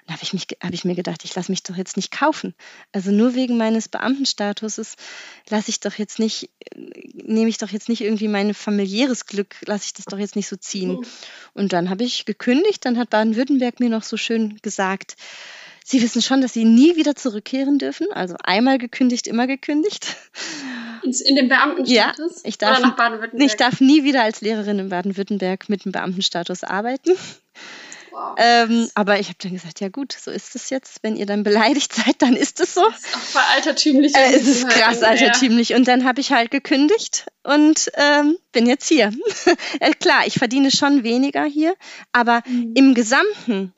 Dann 0.06 0.14
habe 0.14 0.22
ich, 0.22 0.32
mich, 0.32 0.46
hab 0.62 0.72
ich 0.72 0.84
mir 0.84 0.94
gedacht, 0.94 1.24
ich 1.24 1.34
lasse 1.34 1.50
mich 1.50 1.62
doch 1.62 1.76
jetzt 1.76 1.96
nicht 1.96 2.10
kaufen. 2.10 2.54
Also 2.92 3.10
nur 3.10 3.34
wegen 3.34 3.56
meines 3.56 3.88
Beamtenstatuses 3.88 4.96
lasse 5.48 5.70
ich 5.70 5.80
doch 5.80 5.94
jetzt 5.94 6.18
nicht, 6.18 6.50
nehme 6.74 7.48
ich 7.48 7.58
doch 7.58 7.70
jetzt 7.70 7.88
nicht 7.88 8.00
irgendwie 8.00 8.28
mein 8.28 8.54
familiäres 8.54 9.26
Glück, 9.26 9.56
lasse 9.66 9.86
ich 9.86 9.94
das 9.94 10.06
doch 10.06 10.18
jetzt 10.18 10.36
nicht 10.36 10.48
so 10.48 10.56
ziehen. 10.56 10.92
Mhm. 10.92 11.06
Und 11.54 11.72
dann 11.72 11.90
habe 11.90 12.04
ich 12.04 12.24
gekündigt, 12.24 12.84
dann 12.84 12.98
hat 12.98 13.10
Baden-Württemberg 13.10 13.80
mir 13.80 13.88
noch 13.90 14.02
so 14.02 14.16
schön 14.16 14.58
gesagt, 14.62 15.16
Sie 15.90 16.02
wissen 16.02 16.20
schon, 16.20 16.42
dass 16.42 16.52
Sie 16.52 16.66
nie 16.66 16.96
wieder 16.96 17.14
zurückkehren 17.14 17.78
dürfen. 17.78 18.08
Also 18.12 18.36
einmal 18.44 18.76
gekündigt, 18.76 19.26
immer 19.26 19.46
gekündigt. 19.46 20.16
In 21.02 21.34
dem 21.34 21.48
Beamtenstatus? 21.48 22.42
Ja, 22.42 22.48
ich 22.48 22.58
darf, 22.58 22.78
Oder 22.78 22.88
nach 22.88 22.96
Baden-Württemberg? 22.96 23.50
Ich 23.50 23.56
darf 23.56 23.80
nie 23.80 24.04
wieder 24.04 24.22
als 24.22 24.42
Lehrerin 24.42 24.78
in 24.80 24.90
Baden-Württemberg 24.90 25.70
mit 25.70 25.86
dem 25.86 25.92
Beamtenstatus 25.92 26.62
arbeiten. 26.62 27.12
Wow. 28.10 28.34
Ähm, 28.36 28.90
aber 28.94 29.18
ich 29.18 29.28
habe 29.28 29.38
dann 29.40 29.52
gesagt, 29.52 29.80
ja 29.80 29.88
gut, 29.88 30.12
so 30.12 30.30
ist 30.30 30.54
es 30.54 30.68
jetzt. 30.68 30.98
Wenn 31.00 31.16
ihr 31.16 31.24
dann 31.24 31.42
beleidigt 31.42 31.94
seid, 31.94 32.16
dann 32.18 32.36
ist 32.36 32.60
es 32.60 32.74
so. 32.74 32.86
Das 32.90 32.98
ist 32.98 33.16
auch 33.16 33.20
voll 33.20 33.42
altertümlich. 33.54 34.14
Äh, 34.14 34.34
es 34.34 34.46
ist 34.46 34.68
krass 34.68 35.02
altertümlich. 35.02 35.72
Und 35.72 35.88
dann 35.88 36.04
habe 36.04 36.20
ich 36.20 36.32
halt 36.32 36.50
gekündigt 36.50 37.28
und 37.44 37.90
ähm, 37.94 38.36
bin 38.52 38.66
jetzt 38.66 38.88
hier. 38.88 39.10
äh, 39.80 39.92
klar, 39.92 40.26
ich 40.26 40.34
verdiene 40.34 40.70
schon 40.70 41.02
weniger 41.02 41.44
hier, 41.44 41.74
aber 42.12 42.42
mhm. 42.46 42.74
im 42.74 42.92
Gesamten 42.92 43.72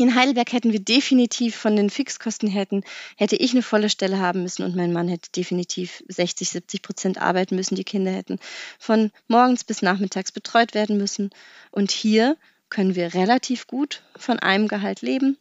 in 0.00 0.14
Heidelberg 0.14 0.52
hätten 0.52 0.72
wir 0.72 0.80
definitiv 0.80 1.56
von 1.56 1.76
den 1.76 1.90
Fixkosten 1.90 2.48
hätten, 2.48 2.84
hätte 3.16 3.36
ich 3.36 3.52
eine 3.52 3.62
volle 3.62 3.90
Stelle 3.90 4.18
haben 4.18 4.42
müssen 4.42 4.62
und 4.62 4.74
mein 4.74 4.92
Mann 4.92 5.08
hätte 5.08 5.30
definitiv 5.30 6.02
60, 6.08 6.48
70 6.48 6.82
Prozent 6.82 7.18
arbeiten 7.20 7.54
müssen. 7.54 7.74
Die 7.74 7.84
Kinder 7.84 8.10
hätten 8.10 8.38
von 8.78 9.10
morgens 9.28 9.62
bis 9.64 9.82
nachmittags 9.82 10.32
betreut 10.32 10.74
werden 10.74 10.96
müssen. 10.96 11.30
Und 11.70 11.90
hier 11.90 12.36
können 12.70 12.94
wir 12.94 13.12
relativ 13.14 13.66
gut 13.66 14.02
von 14.16 14.38
einem 14.38 14.68
Gehalt 14.68 15.02
leben, 15.02 15.36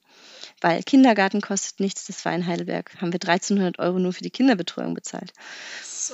weil 0.61 0.83
Kindergarten 0.83 1.41
kostet 1.41 1.79
nichts. 1.79 2.05
Das 2.05 2.25
war 2.25 2.33
in 2.33 2.45
Heidelberg, 2.45 2.91
haben 3.01 3.11
wir 3.11 3.19
1300 3.21 3.79
Euro 3.79 3.99
nur 3.99 4.13
für 4.13 4.23
die 4.23 4.31
Kinderbetreuung 4.31 4.93
bezahlt 4.93 5.31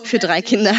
für 0.04 0.20
drei 0.20 0.42
Kinder. 0.42 0.76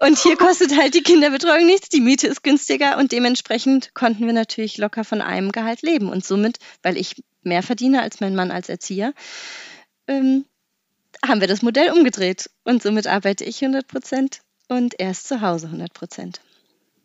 Und 0.00 0.18
hier 0.18 0.36
kostet 0.36 0.76
halt 0.76 0.94
die 0.94 1.02
Kinderbetreuung 1.02 1.66
nichts, 1.66 1.88
die 1.88 2.00
Miete 2.00 2.26
ist 2.26 2.42
günstiger 2.42 2.98
und 2.98 3.12
dementsprechend 3.12 3.94
konnten 3.94 4.26
wir 4.26 4.32
natürlich 4.32 4.78
locker 4.78 5.04
von 5.04 5.20
einem 5.20 5.52
Gehalt 5.52 5.82
leben. 5.82 6.08
Und 6.08 6.24
somit, 6.24 6.58
weil 6.82 6.96
ich 6.96 7.22
mehr 7.42 7.62
verdiene 7.62 8.02
als 8.02 8.20
mein 8.20 8.34
Mann 8.34 8.50
als 8.50 8.68
Erzieher, 8.68 9.14
ähm, 10.06 10.44
haben 11.26 11.40
wir 11.40 11.48
das 11.48 11.62
Modell 11.62 11.90
umgedreht. 11.90 12.50
Und 12.64 12.82
somit 12.82 13.06
arbeite 13.06 13.44
ich 13.44 13.62
100 13.62 13.86
Prozent 13.86 14.40
und 14.68 14.98
er 14.98 15.10
ist 15.10 15.28
zu 15.28 15.40
Hause 15.40 15.66
100 15.66 15.92
Prozent. 15.92 16.40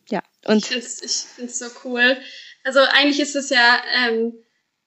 Ja, 0.09 0.23
und. 0.45 0.69
Ich 0.71 0.87
finde 0.89 1.51
es 1.51 1.59
so 1.59 1.67
cool. 1.83 2.17
Also 2.63 2.79
eigentlich 2.79 3.19
ist 3.19 3.35
es 3.35 3.49
ja, 3.49 3.81
ähm, 4.05 4.33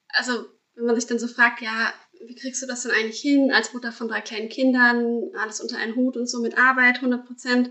also 0.09 0.47
wenn 0.75 0.87
man 0.87 0.95
sich 0.95 1.07
dann 1.07 1.19
so 1.19 1.29
fragt, 1.29 1.61
ja, 1.61 1.93
wie 2.27 2.35
kriegst 2.35 2.63
du 2.63 2.67
das 2.67 2.83
denn 2.83 2.93
eigentlich 2.93 3.21
hin, 3.21 3.53
als 3.53 3.73
Mutter 3.73 3.93
von 3.93 4.09
drei 4.09 4.21
kleinen 4.21 4.49
Kindern, 4.49 5.31
alles 5.37 5.61
unter 5.61 5.77
einen 5.77 5.97
Hut 5.97 6.17
und 6.17 6.29
so 6.29 6.41
mit 6.41 6.57
Arbeit, 6.57 6.97
100 6.97 7.27
Prozent, 7.27 7.71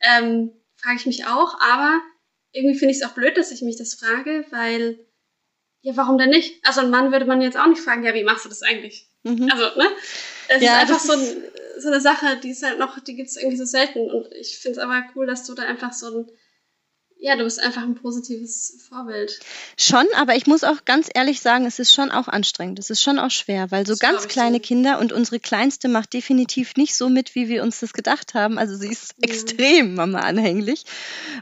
ähm, 0.00 0.52
frage 0.76 0.96
ich 0.96 1.06
mich 1.06 1.26
auch. 1.26 1.60
Aber 1.60 2.00
irgendwie 2.52 2.78
finde 2.78 2.92
ich 2.92 3.00
es 3.00 3.06
auch 3.06 3.14
blöd, 3.14 3.36
dass 3.36 3.50
ich 3.50 3.62
mich 3.62 3.76
das 3.76 3.94
frage, 3.94 4.44
weil 4.50 4.98
ja, 5.82 5.96
warum 5.96 6.18
denn 6.18 6.30
nicht? 6.30 6.64
Also 6.66 6.80
ein 6.82 6.90
Mann 6.90 7.10
würde 7.10 7.24
man 7.24 7.40
jetzt 7.40 7.56
auch 7.56 7.66
nicht 7.66 7.80
fragen, 7.80 8.04
ja, 8.04 8.14
wie 8.14 8.24
machst 8.24 8.44
du 8.44 8.48
das 8.48 8.62
eigentlich? 8.62 9.08
Mhm. 9.22 9.48
Also, 9.50 9.78
ne? 9.78 9.88
Es 10.48 10.62
ja, 10.62 10.74
ist 10.74 10.80
einfach 10.82 11.00
so, 11.00 11.12
ein, 11.12 11.42
so 11.78 11.88
eine 11.88 12.00
Sache, 12.00 12.38
die 12.42 12.50
ist 12.50 12.62
halt 12.62 12.78
noch, 12.78 12.98
die 13.00 13.16
gibt 13.16 13.28
es 13.28 13.36
irgendwie 13.36 13.56
so 13.56 13.64
selten. 13.64 14.10
Und 14.10 14.30
ich 14.34 14.58
finde 14.58 14.78
es 14.78 14.84
aber 14.84 15.04
cool, 15.14 15.26
dass 15.26 15.44
du 15.44 15.54
da 15.54 15.62
einfach 15.62 15.92
so 15.92 16.18
ein 16.18 16.30
ja, 17.20 17.36
du 17.36 17.44
bist 17.44 17.60
einfach 17.60 17.82
ein 17.82 17.94
positives 17.94 18.78
Vorbild. 18.88 19.38
Schon, 19.76 20.06
aber 20.16 20.36
ich 20.36 20.46
muss 20.46 20.64
auch 20.64 20.86
ganz 20.86 21.08
ehrlich 21.12 21.40
sagen, 21.40 21.66
es 21.66 21.78
ist 21.78 21.92
schon 21.92 22.10
auch 22.10 22.28
anstrengend. 22.28 22.78
Es 22.78 22.88
ist 22.88 23.02
schon 23.02 23.18
auch 23.18 23.30
schwer, 23.30 23.70
weil 23.70 23.86
so 23.86 23.92
das 23.92 24.00
ganz 24.00 24.26
kleine 24.26 24.56
so. 24.56 24.62
Kinder 24.62 24.98
und 24.98 25.12
unsere 25.12 25.38
Kleinste 25.38 25.88
macht 25.88 26.14
definitiv 26.14 26.76
nicht 26.76 26.96
so 26.96 27.10
mit, 27.10 27.34
wie 27.34 27.48
wir 27.48 27.62
uns 27.62 27.80
das 27.80 27.92
gedacht 27.92 28.32
haben. 28.32 28.58
Also 28.58 28.74
sie 28.74 28.88
ist 28.88 29.14
ja. 29.18 29.30
extrem 29.30 29.94
Mama 29.94 30.20
anhänglich. 30.20 30.84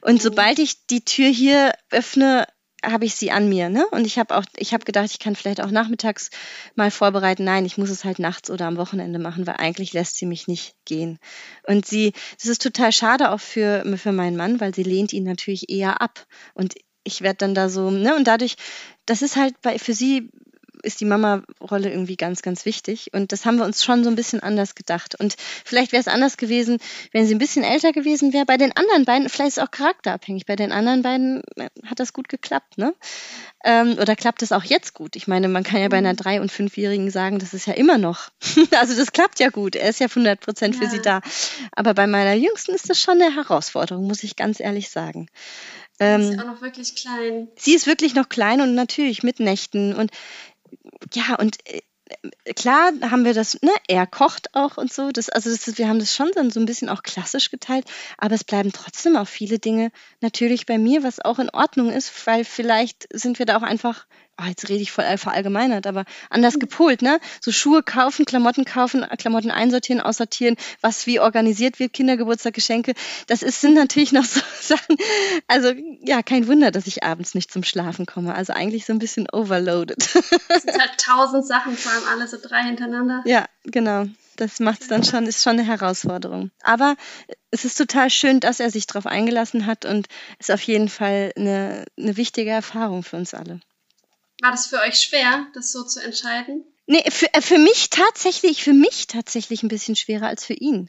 Und 0.01 0.17
ja. 0.17 0.23
sobald 0.23 0.59
ich 0.59 0.87
die 0.87 1.05
Tür 1.05 1.29
hier 1.29 1.73
öffne, 1.91 2.47
habe 2.91 3.05
ich 3.05 3.15
sie 3.15 3.31
an 3.31 3.49
mir, 3.49 3.69
ne? 3.69 3.87
Und 3.91 4.07
ich 4.07 4.19
habe 4.19 4.37
auch, 4.37 4.45
ich 4.57 4.73
habe 4.75 4.85
gedacht, 4.85 5.11
ich 5.11 5.19
kann 5.19 5.37
vielleicht 5.37 5.61
auch 5.61 5.71
nachmittags 5.71 6.31
mal 6.75 6.91
vorbereiten. 6.91 7.45
Nein, 7.45 7.65
ich 7.65 7.79
muss 7.79 7.91
es 7.91 8.05
halt 8.05 8.19
nachts 8.19 8.51
oder 8.51 8.67
am 8.67 8.77
Wochenende 8.77 9.19
machen, 9.19 9.47
weil 9.47 9.57
eigentlich 9.57 9.93
lässt 9.93 10.17
sie 10.17 10.27
mich 10.27 10.49
nicht 10.49 10.75
gehen. 10.85 11.19
Und 11.67 11.87
sie, 11.87 12.13
das 12.37 12.47
ist 12.47 12.63
total 12.63 12.93
schade 12.93 13.31
auch 13.31 13.41
für, 13.41 13.85
für 13.97 14.13
meinen 14.13 14.37
Mann, 14.37 14.61
weil 14.61 14.75
sie 14.75 14.83
lehnt 14.83 15.13
ihn 15.13 15.25
natürlich 15.25 15.71
eher 15.71 16.01
ab. 16.01 16.27
Und 16.55 16.75
ich 17.05 17.23
werde 17.23 17.39
dann 17.39 17.55
da 17.55 17.69
so, 17.69 17.91
ne? 17.91 18.15
Und 18.17 18.25
dadurch, 18.27 18.57
das 19.07 19.23
ist 19.23 19.37
halt 19.37 19.61
bei, 19.63 19.79
für 19.79 19.95
sie 19.95 20.31
ist 20.83 21.01
die 21.01 21.05
Mama-Rolle 21.05 21.91
irgendwie 21.91 22.17
ganz, 22.17 22.43
ganz 22.43 22.65
wichtig. 22.65 23.11
Und 23.13 23.33
das 23.33 23.47
haben 23.47 23.57
wir 23.57 23.65
uns 23.65 23.85
schon 23.85 24.05
so 24.05 24.11
ein 24.11 24.17
bisschen 24.17 24.41
anders 24.41 24.75
gedacht. 24.75 25.15
Und 25.19 25.37
vielleicht 25.65 25.93
wäre 25.93 26.01
es 26.01 26.09
anders 26.09 26.37
gewesen, 26.37 26.79
wenn 27.13 27.27
sie 27.27 27.35
ein 27.35 27.39
bisschen 27.39 27.65
älter 27.65 27.93
gewesen 27.93 28.33
wäre. 28.33 28.47
Bei 28.47 28.57
den 28.57 28.77
anderen 28.77 29.05
beiden, 29.05 29.29
vielleicht 29.29 29.49
ist 29.49 29.59
es 29.59 29.65
auch 29.65 29.71
charakterabhängig. 29.71 30.47
Bei 30.47 30.57
den 30.57 30.73
anderen 30.73 31.03
beiden 31.03 31.43
äh, 31.57 31.69
hat 31.87 32.01
das 32.01 32.13
gut 32.13 32.29
geklappt, 32.29 32.79
ne? 32.79 32.95
Ähm, 33.65 33.97
oder 34.01 34.15
klappt 34.15 34.43
es 34.43 34.53
auch 34.53 34.65
jetzt 34.65 34.95
gut? 34.95 35.17
Ich 35.17 35.27
meine, 35.27 35.49
man 35.49 35.65
kann 35.65 35.81
ja 35.81 35.89
bei 35.89 35.99
einer 35.99 36.13
mhm. 36.13 36.19
drei- 36.19 36.41
und 36.41 36.53
fünfjährigen 36.53 37.11
sagen, 37.11 37.39
das 37.39 37.55
ist 37.55 37.67
ja 37.67 37.75
immer 37.75 37.99
noch. 37.99 38.31
also 38.79 38.95
das 38.95 39.13
klappt 39.13 39.41
ja 39.41 39.49
gut. 39.49 39.75
Er 39.77 39.89
ist 39.89 40.01
ja 40.01 40.07
100 40.07 40.41
Prozent 40.41 40.77
für 40.77 40.85
ja. 40.85 40.91
sie 40.91 41.03
da. 41.03 41.21
Aber 41.73 41.95
bei 41.95 42.07
meiner 42.07 42.35
Jüngsten 42.35 42.75
ist 42.75 42.89
das 42.89 43.01
schon 43.01 43.21
eine 43.21 43.35
Herausforderung, 43.35 44.07
muss 44.07 44.23
ich 44.23 44.37
ganz 44.37 44.61
ehrlich 44.61 44.91
sagen. 44.91 45.29
Ähm, 46.01 46.23
sie 46.23 46.33
ist 46.35 46.41
auch 46.41 46.47
noch 46.47 46.63
wirklich 46.63 46.95
klein. 46.95 47.49
Sie 47.57 47.75
ist 47.75 47.87
wirklich 47.87 48.15
noch 48.15 48.29
klein 48.29 48.61
und 48.61 48.75
natürlich 48.75 49.23
mit 49.23 49.41
Nächten. 49.41 49.95
Und 49.95 50.11
ja, 51.15 51.37
und 51.37 51.59
äh, 51.67 51.81
klar 52.55 52.93
haben 53.03 53.25
wir 53.25 53.35
das, 53.35 53.61
ne, 53.63 53.73
er 53.87 54.07
kocht 54.07 54.55
auch 54.55 54.77
und 54.77 54.93
so. 54.93 55.11
Das, 55.11 55.29
also 55.29 55.51
das 55.51 55.69
ist, 55.69 55.79
wir 55.79 55.89
haben 55.89 55.99
das 55.99 56.15
schon 56.15 56.31
dann 56.35 56.51
so 56.51 56.61
ein 56.61 56.67
bisschen 56.67 56.89
auch 56.89 57.03
klassisch 57.03 57.51
geteilt, 57.51 57.87
aber 58.17 58.35
es 58.35 58.45
bleiben 58.45 58.73
trotzdem 58.73 59.17
auch 59.17 59.29
viele 59.29 59.59
Dinge 59.59 59.91
natürlich 60.21 60.67
bei 60.67 60.79
mir, 60.79 61.03
was 61.03 61.21
auch 61.25 61.39
in 61.39 61.51
Ordnung 61.51 61.91
ist, 61.91 62.27
weil 62.27 62.45
vielleicht 62.45 63.09
sind 63.13 63.39
wir 63.39 63.47
da 63.47 63.59
auch 63.59 63.63
einfach 63.63 64.07
oh, 64.41 64.47
jetzt 64.47 64.69
rede 64.69 64.83
ich 64.83 64.93
voll 64.93 65.05
verallgemeinert, 65.19 65.87
aber 65.87 66.05
anders 66.31 66.55
mhm. 66.55 66.61
gepolt, 66.61 67.03
ne? 67.03 67.21
So 67.41 67.53
Schuhe 67.53 67.83
kaufen, 67.83 68.25
Klamotten 68.25 68.65
kaufen, 68.65 69.05
Klamotten 69.19 69.51
einsortieren, 69.51 70.01
aussortieren, 70.01 70.57
was 70.81 71.07
wie 71.07 71.21
organisiert 71.21 71.79
wird, 71.79 71.93
Kindergeburtstag, 71.93 72.55
Geschenke. 72.55 72.95
Das 73.27 73.43
ist, 73.43 73.61
sind 73.61 73.75
natürlich 73.75 74.13
noch 74.13 74.25
so 74.25 74.41
Sachen. 74.61 74.97
Also 75.47 75.73
ja, 76.03 76.23
kein 76.23 76.47
Wunder, 76.47 76.71
dass 76.71 76.87
ich 76.87 77.03
abends 77.03 77.35
nicht 77.35 77.53
zum 77.53 77.63
Schlafen 77.63 78.07
komme. 78.07 78.35
Also 78.35 78.53
eigentlich 78.53 78.87
so 78.87 78.93
ein 78.93 78.99
bisschen 78.99 79.29
overloaded. 79.33 79.99
Es 80.49 80.63
sind 80.63 80.79
halt 80.79 80.99
tausend 80.99 81.47
Sachen, 81.47 81.77
vor 81.77 81.93
allem 81.93 82.05
alle 82.11 82.29
so 82.29 82.37
drei 82.41 82.63
hintereinander. 82.63 83.23
Ja, 83.27 83.47
genau. 83.65 84.07
Das 84.37 84.61
macht 84.61 84.83
es 84.83 84.89
dann 84.89 85.03
schon, 85.03 85.27
ist 85.27 85.43
schon 85.43 85.59
eine 85.59 85.65
Herausforderung. 85.65 86.53
Aber 86.63 86.95
es 87.51 87.65
ist 87.65 87.77
total 87.77 88.09
schön, 88.09 88.39
dass 88.39 88.61
er 88.61 88.71
sich 88.71 88.87
darauf 88.87 89.07
eingelassen 89.07 89.67
hat 89.67 89.85
und 89.85 90.07
ist 90.39 90.53
auf 90.53 90.63
jeden 90.63 90.89
Fall 90.89 91.33
eine, 91.37 91.85
eine 91.99 92.17
wichtige 92.17 92.51
Erfahrung 92.51 93.03
für 93.03 93.17
uns 93.17 93.35
alle. 93.35 93.61
War 94.41 94.51
das 94.53 94.67
für 94.67 94.81
euch 94.81 95.01
schwer, 95.01 95.47
das 95.55 95.73
so 95.73 95.85
zu 95.85 96.01
entscheiden? 96.03 96.65
Nee, 96.87 97.05
für, 97.11 97.33
äh, 97.35 97.43
für 97.43 97.59
mich 97.59 97.91
tatsächlich, 97.91 98.63
für 98.63 98.73
mich 98.73 99.07
tatsächlich 99.07 99.63
ein 99.63 99.69
bisschen 99.69 99.97
schwerer 99.97 100.29
als 100.29 100.45
für 100.45 100.55
ihn. 100.55 100.89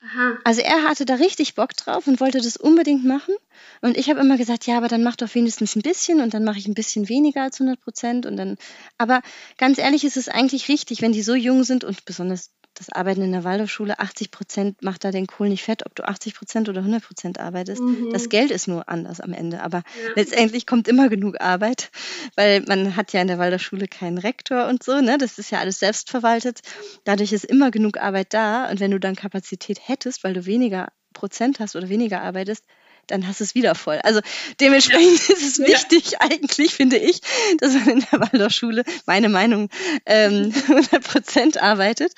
Aha. 0.00 0.38
Also 0.44 0.60
er 0.60 0.82
hatte 0.82 1.06
da 1.06 1.14
richtig 1.14 1.54
Bock 1.54 1.74
drauf 1.74 2.06
und 2.06 2.20
wollte 2.20 2.38
das 2.38 2.58
unbedingt 2.58 3.04
machen. 3.04 3.34
Und 3.80 3.96
ich 3.96 4.10
habe 4.10 4.20
immer 4.20 4.36
gesagt, 4.36 4.66
ja, 4.66 4.76
aber 4.76 4.88
dann 4.88 5.02
mach 5.02 5.16
doch 5.16 5.34
wenigstens 5.34 5.76
ein 5.76 5.82
bisschen 5.82 6.20
und 6.20 6.34
dann 6.34 6.44
mache 6.44 6.58
ich 6.58 6.68
ein 6.68 6.74
bisschen 6.74 7.08
weniger 7.08 7.42
als 7.42 7.58
100 7.58 7.80
Prozent. 7.80 8.26
Und 8.26 8.36
dann, 8.36 8.58
aber 8.98 9.22
ganz 9.56 9.78
ehrlich, 9.78 10.04
ist 10.04 10.18
es 10.18 10.28
eigentlich 10.28 10.68
richtig, 10.68 11.00
wenn 11.00 11.12
die 11.12 11.22
so 11.22 11.34
jung 11.34 11.64
sind 11.64 11.84
und 11.84 12.04
besonders 12.04 12.50
das 12.74 12.90
Arbeiten 12.90 13.22
in 13.22 13.32
der 13.32 13.44
Waldorfschule, 13.44 13.98
80 13.98 14.30
Prozent 14.30 14.82
macht 14.82 15.04
da 15.04 15.10
den 15.10 15.26
Kohl 15.26 15.48
nicht 15.48 15.62
fett, 15.62 15.86
ob 15.86 15.94
du 15.94 16.02
80 16.02 16.34
Prozent 16.34 16.68
oder 16.68 16.80
100 16.80 17.02
Prozent 17.02 17.40
arbeitest. 17.40 17.80
Mhm. 17.80 18.10
Das 18.12 18.28
Geld 18.28 18.50
ist 18.50 18.66
nur 18.66 18.88
anders 18.88 19.20
am 19.20 19.32
Ende, 19.32 19.62
aber 19.62 19.78
ja. 19.78 20.12
letztendlich 20.16 20.66
kommt 20.66 20.88
immer 20.88 21.08
genug 21.08 21.40
Arbeit, 21.40 21.90
weil 22.36 22.62
man 22.62 22.96
hat 22.96 23.12
ja 23.12 23.20
in 23.20 23.28
der 23.28 23.38
Waldorfschule 23.38 23.86
keinen 23.86 24.18
Rektor 24.18 24.66
und 24.66 24.82
so, 24.82 25.00
ne? 25.00 25.18
Das 25.18 25.38
ist 25.38 25.50
ja 25.50 25.60
alles 25.60 25.78
selbstverwaltet. 25.78 26.60
Dadurch 27.04 27.32
ist 27.32 27.44
immer 27.44 27.70
genug 27.70 27.98
Arbeit 27.98 28.34
da 28.34 28.68
und 28.68 28.80
wenn 28.80 28.90
du 28.90 28.98
dann 28.98 29.14
Kapazität 29.14 29.78
hättest, 29.82 30.24
weil 30.24 30.34
du 30.34 30.46
weniger 30.46 30.88
Prozent 31.12 31.60
hast 31.60 31.76
oder 31.76 31.88
weniger 31.88 32.22
arbeitest, 32.22 32.64
dann 33.10 33.26
hast 33.26 33.40
du 33.40 33.44
es 33.44 33.54
wieder 33.54 33.74
voll. 33.74 33.98
Also 34.02 34.20
dementsprechend 34.60 35.28
ja. 35.28 35.34
ist 35.36 35.42
es 35.42 35.58
wichtig 35.58 36.12
ja. 36.12 36.20
eigentlich, 36.20 36.74
finde 36.74 36.96
ich, 36.96 37.20
dass 37.58 37.74
man 37.74 37.88
in 37.88 38.06
der 38.10 38.20
Waldorfschule, 38.20 38.84
meine 39.06 39.28
Meinung, 39.28 39.70
ähm, 40.06 40.52
100 40.68 41.02
Prozent 41.02 41.62
arbeitet. 41.62 42.12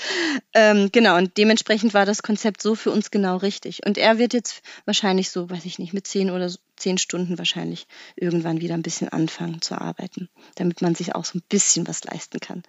Ähm, 0.55 0.91
genau, 0.93 1.16
und 1.16 1.37
dementsprechend 1.37 1.95
war 1.95 2.07
das 2.07 2.22
Konzept 2.22 2.62
so 2.62 2.74
für 2.74 2.91
uns 2.91 3.11
genau 3.11 3.37
richtig. 3.37 3.84
Und 3.87 3.99
er 3.99 4.18
wird 4.18 4.32
jetzt 4.32 4.62
wahrscheinlich 4.84 5.30
so, 5.30 5.49
weiß 5.49 5.64
ich 5.64 5.78
nicht, 5.78 5.93
mit 5.93 6.07
zehn 6.07 6.30
oder 6.30 6.49
so, 6.49 6.59
zehn 6.76 6.99
Stunden 6.99 7.39
wahrscheinlich 7.39 7.87
irgendwann 8.16 8.61
wieder 8.61 8.74
ein 8.74 8.82
bisschen 8.82 9.09
anfangen 9.09 9.62
zu 9.62 9.80
arbeiten, 9.80 10.28
damit 10.57 10.82
man 10.82 10.95
sich 10.95 11.14
auch 11.14 11.24
so 11.24 11.39
ein 11.39 11.43
bisschen 11.49 11.89
was 11.89 12.05
leisten 12.05 12.41
kann. 12.41 12.62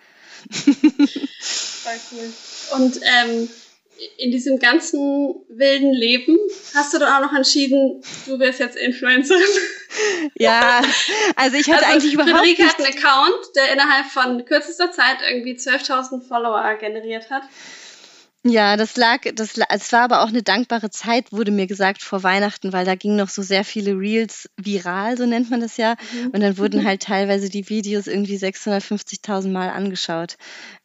Voll 1.39 1.99
cool. 2.11 2.33
Und 2.75 2.99
ähm, 3.03 3.49
in 4.17 4.31
diesem 4.31 4.59
ganzen 4.59 5.35
wilden 5.49 5.93
Leben 5.93 6.37
hast 6.73 6.93
du 6.93 6.99
dann 6.99 7.13
auch 7.23 7.29
noch 7.29 7.37
entschieden, 7.37 8.01
du 8.25 8.39
wirst 8.39 8.59
jetzt 8.59 8.77
Influencerin? 8.77 9.41
Ja, 10.37 10.81
also 11.35 11.57
ich 11.57 11.71
hatte 11.71 11.85
also 11.85 11.93
eigentlich 11.93 12.13
überhaupt 12.13 12.37
Friederike 12.37 12.67
hat 12.67 12.77
einen 12.77 12.87
Account, 12.87 13.55
der 13.55 13.73
innerhalb 13.73 14.05
von 14.07 14.45
kürzester 14.45 14.91
Zeit 14.91 15.17
irgendwie 15.27 15.53
12.000 15.53 16.27
Follower 16.27 16.75
generiert 16.75 17.29
hat. 17.31 17.43
Ja, 18.49 18.77
das 18.77 18.95
lag, 18.97 19.21
das, 19.35 19.57
es 19.69 19.91
war 19.91 20.01
aber 20.01 20.21
auch 20.21 20.27
eine 20.27 20.43
dankbare 20.43 20.89
Zeit, 20.89 21.31
wurde 21.31 21.51
mir 21.51 21.67
gesagt, 21.67 22.01
vor 22.01 22.23
Weihnachten, 22.23 22.71
weil 22.71 22.85
da 22.85 22.95
gingen 22.95 23.17
noch 23.17 23.29
so 23.29 23.41
sehr 23.41 23.63
viele 23.63 23.97
Reels 23.97 24.49
viral, 24.57 25.17
so 25.17 25.25
nennt 25.25 25.49
man 25.49 25.59
das 25.59 25.77
ja. 25.77 25.95
Mhm. 26.13 26.29
Und 26.31 26.41
dann 26.41 26.57
wurden 26.57 26.85
halt 26.85 27.01
teilweise 27.01 27.49
die 27.49 27.67
Videos 27.69 28.07
irgendwie 28.07 28.37
650.000 28.37 29.49
Mal 29.49 29.69
angeschaut, 29.69 30.37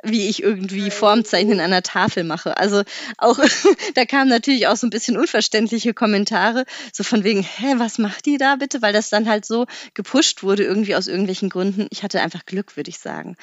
wie 0.02 0.28
ich 0.28 0.42
irgendwie 0.42 0.90
Formzeichen 0.90 1.52
in 1.52 1.60
einer 1.60 1.82
Tafel 1.82 2.24
mache. 2.24 2.56
Also 2.56 2.82
auch, 3.18 3.38
da 3.94 4.04
kamen 4.04 4.30
natürlich 4.30 4.66
auch 4.66 4.76
so 4.76 4.86
ein 4.86 4.90
bisschen 4.90 5.16
unverständliche 5.16 5.94
Kommentare, 5.94 6.64
so 6.92 7.04
von 7.04 7.22
wegen, 7.22 7.42
hä, 7.42 7.74
was 7.76 7.98
macht 7.98 8.26
die 8.26 8.38
da 8.38 8.56
bitte? 8.56 8.82
Weil 8.82 8.92
das 8.92 9.10
dann 9.10 9.28
halt 9.28 9.44
so 9.44 9.66
gepusht 9.94 10.42
wurde, 10.42 10.64
irgendwie 10.64 10.96
aus 10.96 11.06
irgendwelchen 11.06 11.48
Gründen. 11.48 11.86
Ich 11.90 12.02
hatte 12.02 12.22
einfach 12.22 12.46
Glück, 12.46 12.76
würde 12.76 12.90
ich 12.90 12.98
sagen. 12.98 13.36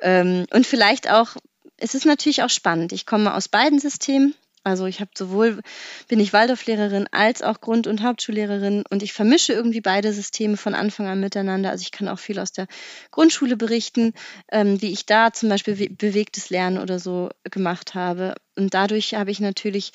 Ähm, 0.00 0.46
und 0.52 0.66
vielleicht 0.66 1.10
auch, 1.10 1.36
es 1.78 1.94
ist 1.94 2.06
natürlich 2.06 2.42
auch 2.42 2.50
spannend. 2.50 2.92
Ich 2.92 3.06
komme 3.06 3.34
aus 3.34 3.48
beiden 3.48 3.78
Systemen. 3.78 4.34
Also 4.64 4.86
ich 4.86 5.00
habe 5.00 5.10
sowohl 5.16 5.62
bin 6.08 6.20
ich 6.20 6.32
Waldorflehrerin 6.32 7.06
als 7.10 7.42
auch 7.42 7.60
Grund- 7.60 7.86
und 7.86 8.02
Hauptschullehrerin 8.02 8.84
und 8.90 9.02
ich 9.02 9.12
vermische 9.12 9.52
irgendwie 9.52 9.80
beide 9.80 10.12
Systeme 10.12 10.56
von 10.56 10.74
Anfang 10.74 11.06
an 11.06 11.20
miteinander. 11.20 11.70
Also 11.70 11.82
ich 11.82 11.92
kann 11.92 12.08
auch 12.08 12.18
viel 12.18 12.38
aus 12.38 12.52
der 12.52 12.66
Grundschule 13.10 13.56
berichten, 13.56 14.12
ähm, 14.50 14.82
wie 14.82 14.92
ich 14.92 15.06
da 15.06 15.32
zum 15.32 15.48
Beispiel 15.48 15.88
bewegtes 15.90 16.50
Lernen 16.50 16.78
oder 16.78 16.98
so 16.98 17.30
gemacht 17.44 17.94
habe. 17.94 18.34
Und 18.56 18.74
dadurch 18.74 19.14
habe 19.14 19.30
ich 19.30 19.40
natürlich 19.40 19.92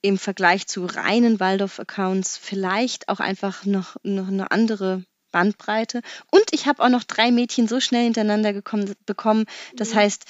im 0.00 0.18
Vergleich 0.18 0.66
zu 0.66 0.86
reinen 0.86 1.38
Waldorf-Accounts 1.38 2.38
vielleicht 2.38 3.08
auch 3.08 3.20
einfach 3.20 3.66
noch, 3.66 3.96
noch 4.02 4.28
eine 4.28 4.50
andere 4.50 5.04
Bandbreite. 5.30 6.00
Und 6.30 6.44
ich 6.52 6.66
habe 6.66 6.82
auch 6.82 6.88
noch 6.88 7.04
drei 7.04 7.30
Mädchen 7.30 7.68
so 7.68 7.80
schnell 7.80 8.04
hintereinander 8.04 8.52
gekommen, 8.52 8.94
bekommen. 9.06 9.44
Das 9.74 9.92
mhm. 9.92 9.98
heißt, 9.98 10.24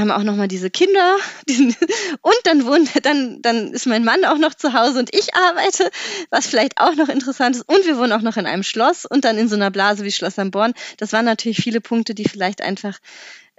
haben 0.00 0.10
auch 0.10 0.22
noch 0.22 0.36
mal 0.36 0.48
diese 0.48 0.70
Kinder 0.70 1.16
diesen, 1.48 1.74
und 2.22 2.36
dann 2.44 2.66
wohnt 2.66 2.90
dann 3.04 3.40
dann 3.42 3.72
ist 3.72 3.86
mein 3.86 4.04
Mann 4.04 4.24
auch 4.24 4.38
noch 4.38 4.54
zu 4.54 4.72
Hause 4.72 4.98
und 4.98 5.14
ich 5.14 5.34
arbeite, 5.34 5.90
was 6.30 6.46
vielleicht 6.46 6.78
auch 6.78 6.94
noch 6.94 7.08
interessant 7.08 7.56
ist. 7.56 7.68
Und 7.68 7.86
wir 7.86 7.98
wohnen 7.98 8.12
auch 8.12 8.22
noch 8.22 8.36
in 8.36 8.46
einem 8.46 8.62
Schloss 8.62 9.04
und 9.06 9.24
dann 9.24 9.38
in 9.38 9.48
so 9.48 9.56
einer 9.56 9.70
Blase 9.70 10.04
wie 10.04 10.12
Schloss 10.12 10.38
am 10.38 10.50
Born. 10.50 10.74
Das 10.98 11.12
waren 11.12 11.24
natürlich 11.24 11.58
viele 11.58 11.80
Punkte, 11.80 12.14
die 12.14 12.28
vielleicht 12.28 12.62
einfach 12.62 12.98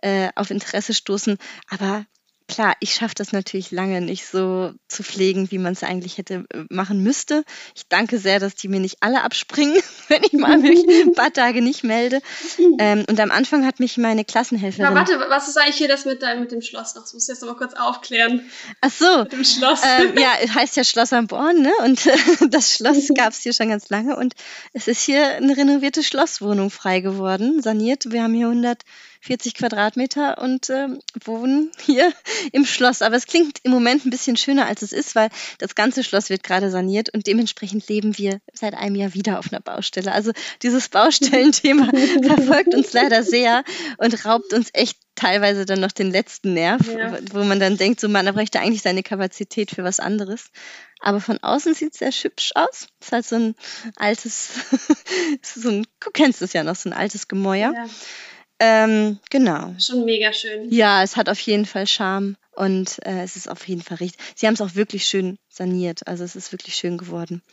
äh, 0.01 0.29
auf 0.35 0.51
Interesse 0.51 0.93
stoßen, 0.93 1.37
aber 1.69 2.05
klar, 2.47 2.75
ich 2.79 2.93
schaffe 2.93 3.15
das 3.15 3.31
natürlich 3.31 3.71
lange 3.71 4.01
nicht 4.01 4.25
so 4.25 4.73
zu 4.87 5.03
pflegen, 5.03 5.51
wie 5.51 5.57
man 5.57 5.73
es 5.73 5.83
eigentlich 5.83 6.17
hätte 6.17 6.45
äh, 6.53 6.63
machen 6.69 7.03
müsste. 7.03 7.43
Ich 7.75 7.87
danke 7.87 8.17
sehr, 8.17 8.39
dass 8.39 8.55
die 8.55 8.67
mir 8.67 8.79
nicht 8.79 8.97
alle 9.01 9.23
abspringen, 9.23 9.81
wenn 10.07 10.23
ich 10.23 10.33
mal 10.33 10.57
mich 10.57 10.85
ein 10.87 11.13
paar 11.13 11.31
Tage 11.31 11.61
nicht 11.61 11.83
melde. 11.83 12.21
Ähm, 12.79 13.05
und 13.09 13.19
am 13.19 13.31
Anfang 13.31 13.65
hat 13.65 13.79
mich 13.79 13.97
meine 13.97 14.25
Klassenhelferin. 14.25 14.85
Aber 14.85 14.95
warte, 14.95 15.19
was 15.29 15.47
ist 15.47 15.57
eigentlich 15.57 15.75
hier 15.75 15.87
das 15.87 16.05
mit, 16.05 16.21
mit 16.39 16.51
dem 16.51 16.61
Schloss 16.61 16.95
noch? 16.95 17.03
Das 17.03 17.13
musst 17.13 17.27
du 17.27 17.33
jetzt 17.33 17.41
noch 17.41 17.49
mal 17.49 17.57
kurz 17.57 17.73
aufklären. 17.73 18.49
Ach 18.81 18.91
so. 18.91 19.19
Mit 19.23 19.33
dem 19.33 19.43
Schloss. 19.43 19.81
Ähm, 19.83 20.17
ja, 20.17 20.33
es 20.41 20.53
heißt 20.53 20.77
ja 20.77 20.83
Schloss 20.83 21.13
am 21.13 21.27
Born, 21.27 21.61
ne? 21.61 21.73
Und 21.83 22.05
äh, 22.05 22.17
das 22.49 22.73
Schloss 22.73 23.09
gab 23.15 23.33
es 23.33 23.39
hier 23.39 23.53
schon 23.53 23.69
ganz 23.69 23.89
lange 23.89 24.15
und 24.15 24.33
es 24.73 24.87
ist 24.87 25.03
hier 25.03 25.35
eine 25.35 25.55
renovierte 25.55 26.03
Schlosswohnung 26.03 26.69
frei 26.69 27.01
geworden, 27.01 27.61
saniert. 27.61 28.11
Wir 28.11 28.23
haben 28.23 28.33
hier 28.33 28.47
100 28.47 28.83
40 29.27 29.55
Quadratmeter 29.55 30.37
und 30.41 30.69
äh, 30.69 30.87
wohnen 31.23 31.69
hier 31.85 32.11
im 32.53 32.65
Schloss. 32.65 33.01
Aber 33.01 33.17
es 33.17 33.27
klingt 33.27 33.59
im 33.63 33.71
Moment 33.71 34.05
ein 34.05 34.09
bisschen 34.09 34.37
schöner, 34.37 34.67
als 34.67 34.81
es 34.81 34.93
ist, 34.93 35.15
weil 35.15 35.29
das 35.59 35.75
ganze 35.75 36.03
Schloss 36.03 36.29
wird 36.29 36.43
gerade 36.43 36.71
saniert 36.71 37.13
und 37.13 37.27
dementsprechend 37.27 37.87
leben 37.89 38.17
wir 38.17 38.39
seit 38.53 38.73
einem 38.73 38.95
Jahr 38.95 39.13
wieder 39.13 39.37
auf 39.39 39.51
einer 39.51 39.59
Baustelle. 39.59 40.13
Also 40.13 40.31
dieses 40.63 40.87
Baustellenthema 40.97 41.89
verfolgt 42.23 42.73
uns 42.73 42.93
leider 42.93 43.21
sehr 43.21 43.63
und 43.97 44.25
raubt 44.25 44.53
uns 44.53 44.69
echt 44.71 44.97
teilweise 45.15 45.65
dann 45.65 45.81
noch 45.81 45.91
den 45.91 46.11
letzten 46.11 46.53
Nerv, 46.53 46.87
ja. 46.87 47.17
wo 47.31 47.43
man 47.43 47.59
dann 47.59 47.75
denkt, 47.75 47.99
so 47.99 48.07
man 48.07 48.25
bräuchte 48.33 48.61
eigentlich 48.61 48.83
seine 48.83 49.03
Kapazität 49.03 49.71
für 49.71 49.83
was 49.83 49.99
anderes. 49.99 50.51
Aber 50.99 51.19
von 51.19 51.37
außen 51.43 51.73
sieht 51.73 51.93
es 51.93 51.99
sehr 51.99 52.11
hübsch 52.11 52.51
aus. 52.55 52.87
Es 52.99 53.07
ist 53.07 53.11
halt 53.11 53.25
so 53.25 53.35
ein 53.35 53.55
altes, 53.97 54.51
so 55.41 55.69
ein, 55.69 55.87
du 55.99 56.11
kennst 56.11 56.41
es 56.41 56.53
ja 56.53 56.63
noch, 56.63 56.75
so 56.75 56.89
ein 56.89 56.93
altes 56.93 57.27
Gemäuer. 57.27 57.73
Ja. 57.73 57.85
Ähm, 58.59 59.19
genau. 59.29 59.75
Schon 59.79 60.05
mega 60.05 60.33
schön. 60.33 60.71
Ja, 60.71 61.03
es 61.03 61.15
hat 61.15 61.29
auf 61.29 61.39
jeden 61.39 61.65
Fall 61.65 61.85
Charme 61.85 62.37
und 62.55 62.99
äh, 63.05 63.21
es 63.21 63.35
ist 63.35 63.49
auf 63.49 63.67
jeden 63.67 63.81
Fall 63.81 63.97
richtig. 63.97 64.19
Sie 64.35 64.47
haben 64.47 64.55
es 64.55 64.61
auch 64.61 64.75
wirklich 64.75 65.05
schön 65.05 65.37
saniert. 65.49 66.07
Also 66.07 66.23
es 66.23 66.35
ist 66.35 66.51
wirklich 66.51 66.75
schön 66.75 66.97
geworden. 66.97 67.43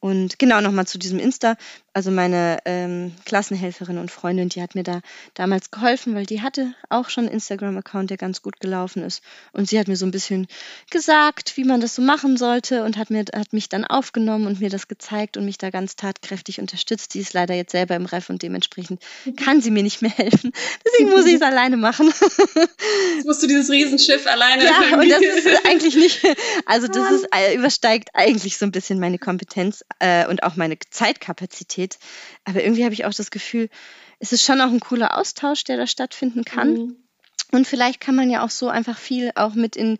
Und 0.00 0.38
genau 0.38 0.60
nochmal 0.60 0.86
zu 0.86 0.98
diesem 0.98 1.18
Insta. 1.18 1.56
Also 1.94 2.10
meine 2.10 2.58
ähm, 2.64 3.12
Klassenhelferin 3.24 3.98
und 3.98 4.10
Freundin, 4.10 4.48
die 4.48 4.60
hat 4.60 4.74
mir 4.74 4.82
da 4.82 5.00
damals 5.34 5.70
geholfen, 5.70 6.16
weil 6.16 6.26
die 6.26 6.42
hatte 6.42 6.74
auch 6.88 7.08
schon 7.08 7.24
einen 7.24 7.34
Instagram-Account, 7.34 8.10
der 8.10 8.16
ganz 8.16 8.42
gut 8.42 8.58
gelaufen 8.58 9.04
ist. 9.04 9.22
Und 9.52 9.68
sie 9.68 9.78
hat 9.78 9.86
mir 9.86 9.94
so 9.94 10.04
ein 10.04 10.10
bisschen 10.10 10.48
gesagt, 10.90 11.56
wie 11.56 11.62
man 11.62 11.80
das 11.80 11.94
so 11.94 12.02
machen 12.02 12.36
sollte 12.36 12.82
und 12.82 12.96
hat, 12.96 13.10
mir, 13.10 13.24
hat 13.32 13.52
mich 13.52 13.68
dann 13.68 13.84
aufgenommen 13.84 14.48
und 14.48 14.60
mir 14.60 14.70
das 14.70 14.88
gezeigt 14.88 15.36
und 15.36 15.44
mich 15.44 15.56
da 15.56 15.70
ganz 15.70 15.94
tatkräftig 15.94 16.58
unterstützt. 16.58 17.14
Die 17.14 17.20
ist 17.20 17.32
leider 17.32 17.54
jetzt 17.54 17.70
selber 17.70 17.94
im 17.94 18.06
Ref 18.06 18.28
und 18.28 18.42
dementsprechend 18.42 19.00
kann 19.36 19.60
sie 19.60 19.70
mir 19.70 19.84
nicht 19.84 20.02
mehr 20.02 20.10
helfen. 20.10 20.50
Deswegen 20.84 21.10
muss 21.10 21.26
ich 21.26 21.34
es 21.34 21.42
alleine 21.42 21.76
machen. 21.76 22.12
Jetzt 23.14 23.26
musst 23.26 23.40
du 23.40 23.46
dieses 23.46 23.70
Riesenschiff 23.70 24.26
alleine. 24.26 24.64
Ja, 24.64 24.98
und 24.98 25.08
das 25.08 25.20
ist 25.20 25.64
eigentlich 25.64 25.94
nicht, 25.94 26.26
also 26.66 26.88
das 26.88 27.08
ist, 27.12 27.26
äh, 27.32 27.54
übersteigt 27.54 28.08
eigentlich 28.14 28.58
so 28.58 28.66
ein 28.66 28.72
bisschen 28.72 28.98
meine 28.98 29.18
Kompetenz 29.18 29.84
äh, 30.00 30.26
und 30.26 30.42
auch 30.42 30.56
meine 30.56 30.76
Zeitkapazität. 30.90 31.83
Aber 32.44 32.62
irgendwie 32.62 32.84
habe 32.84 32.94
ich 32.94 33.04
auch 33.04 33.14
das 33.14 33.30
Gefühl, 33.30 33.68
es 34.18 34.32
ist 34.32 34.44
schon 34.44 34.60
auch 34.60 34.70
ein 34.70 34.80
cooler 34.80 35.18
Austausch, 35.18 35.64
der 35.64 35.76
da 35.76 35.86
stattfinden 35.86 36.44
kann. 36.44 36.72
Mhm. 36.72 36.96
Und 37.54 37.66
vielleicht 37.68 38.00
kann 38.00 38.16
man 38.16 38.30
ja 38.30 38.44
auch 38.44 38.50
so 38.50 38.68
einfach 38.68 38.98
viel 38.98 39.30
auch 39.36 39.54
mit 39.54 39.76
in 39.76 39.98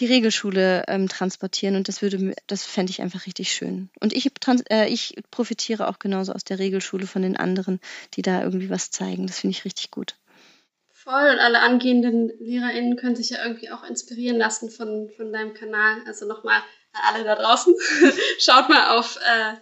die 0.00 0.06
Regelschule 0.06 0.84
ähm, 0.88 1.08
transportieren 1.08 1.76
und 1.76 1.86
das 1.86 2.02
würde, 2.02 2.34
das 2.48 2.64
fände 2.64 2.90
ich 2.90 3.00
einfach 3.00 3.26
richtig 3.26 3.52
schön. 3.52 3.90
Und 4.00 4.12
ich, 4.12 4.28
äh, 4.70 4.88
ich 4.88 5.14
profitiere 5.30 5.88
auch 5.88 6.00
genauso 6.00 6.32
aus 6.32 6.42
der 6.42 6.58
Regelschule 6.58 7.06
von 7.06 7.22
den 7.22 7.36
anderen, 7.36 7.80
die 8.14 8.22
da 8.22 8.42
irgendwie 8.42 8.70
was 8.70 8.90
zeigen. 8.90 9.28
Das 9.28 9.38
finde 9.38 9.56
ich 9.56 9.64
richtig 9.64 9.92
gut. 9.92 10.16
Voll 10.92 11.30
und 11.30 11.38
alle 11.38 11.60
angehenden 11.60 12.32
LehrerInnen 12.40 12.96
können 12.96 13.14
sich 13.14 13.30
ja 13.30 13.44
irgendwie 13.44 13.70
auch 13.70 13.84
inspirieren 13.84 14.38
lassen 14.38 14.70
von, 14.70 15.08
von 15.16 15.32
deinem 15.32 15.54
Kanal. 15.54 15.98
Also 16.06 16.26
nochmal 16.26 16.60
alle 17.08 17.22
da 17.22 17.36
draußen, 17.36 17.72
schaut 18.40 18.68
mal 18.68 18.98
auf 18.98 19.16
äh, 19.18 19.54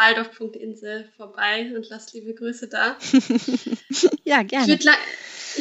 waldorf.insel 0.00 1.10
vorbei 1.16 1.70
und 1.76 1.88
lasst 1.90 2.14
liebe 2.14 2.34
Grüße 2.34 2.68
da. 2.68 2.96
ja, 4.24 4.42
gerne. 4.42 4.64
Ich 4.64 4.84
würde 4.86 4.96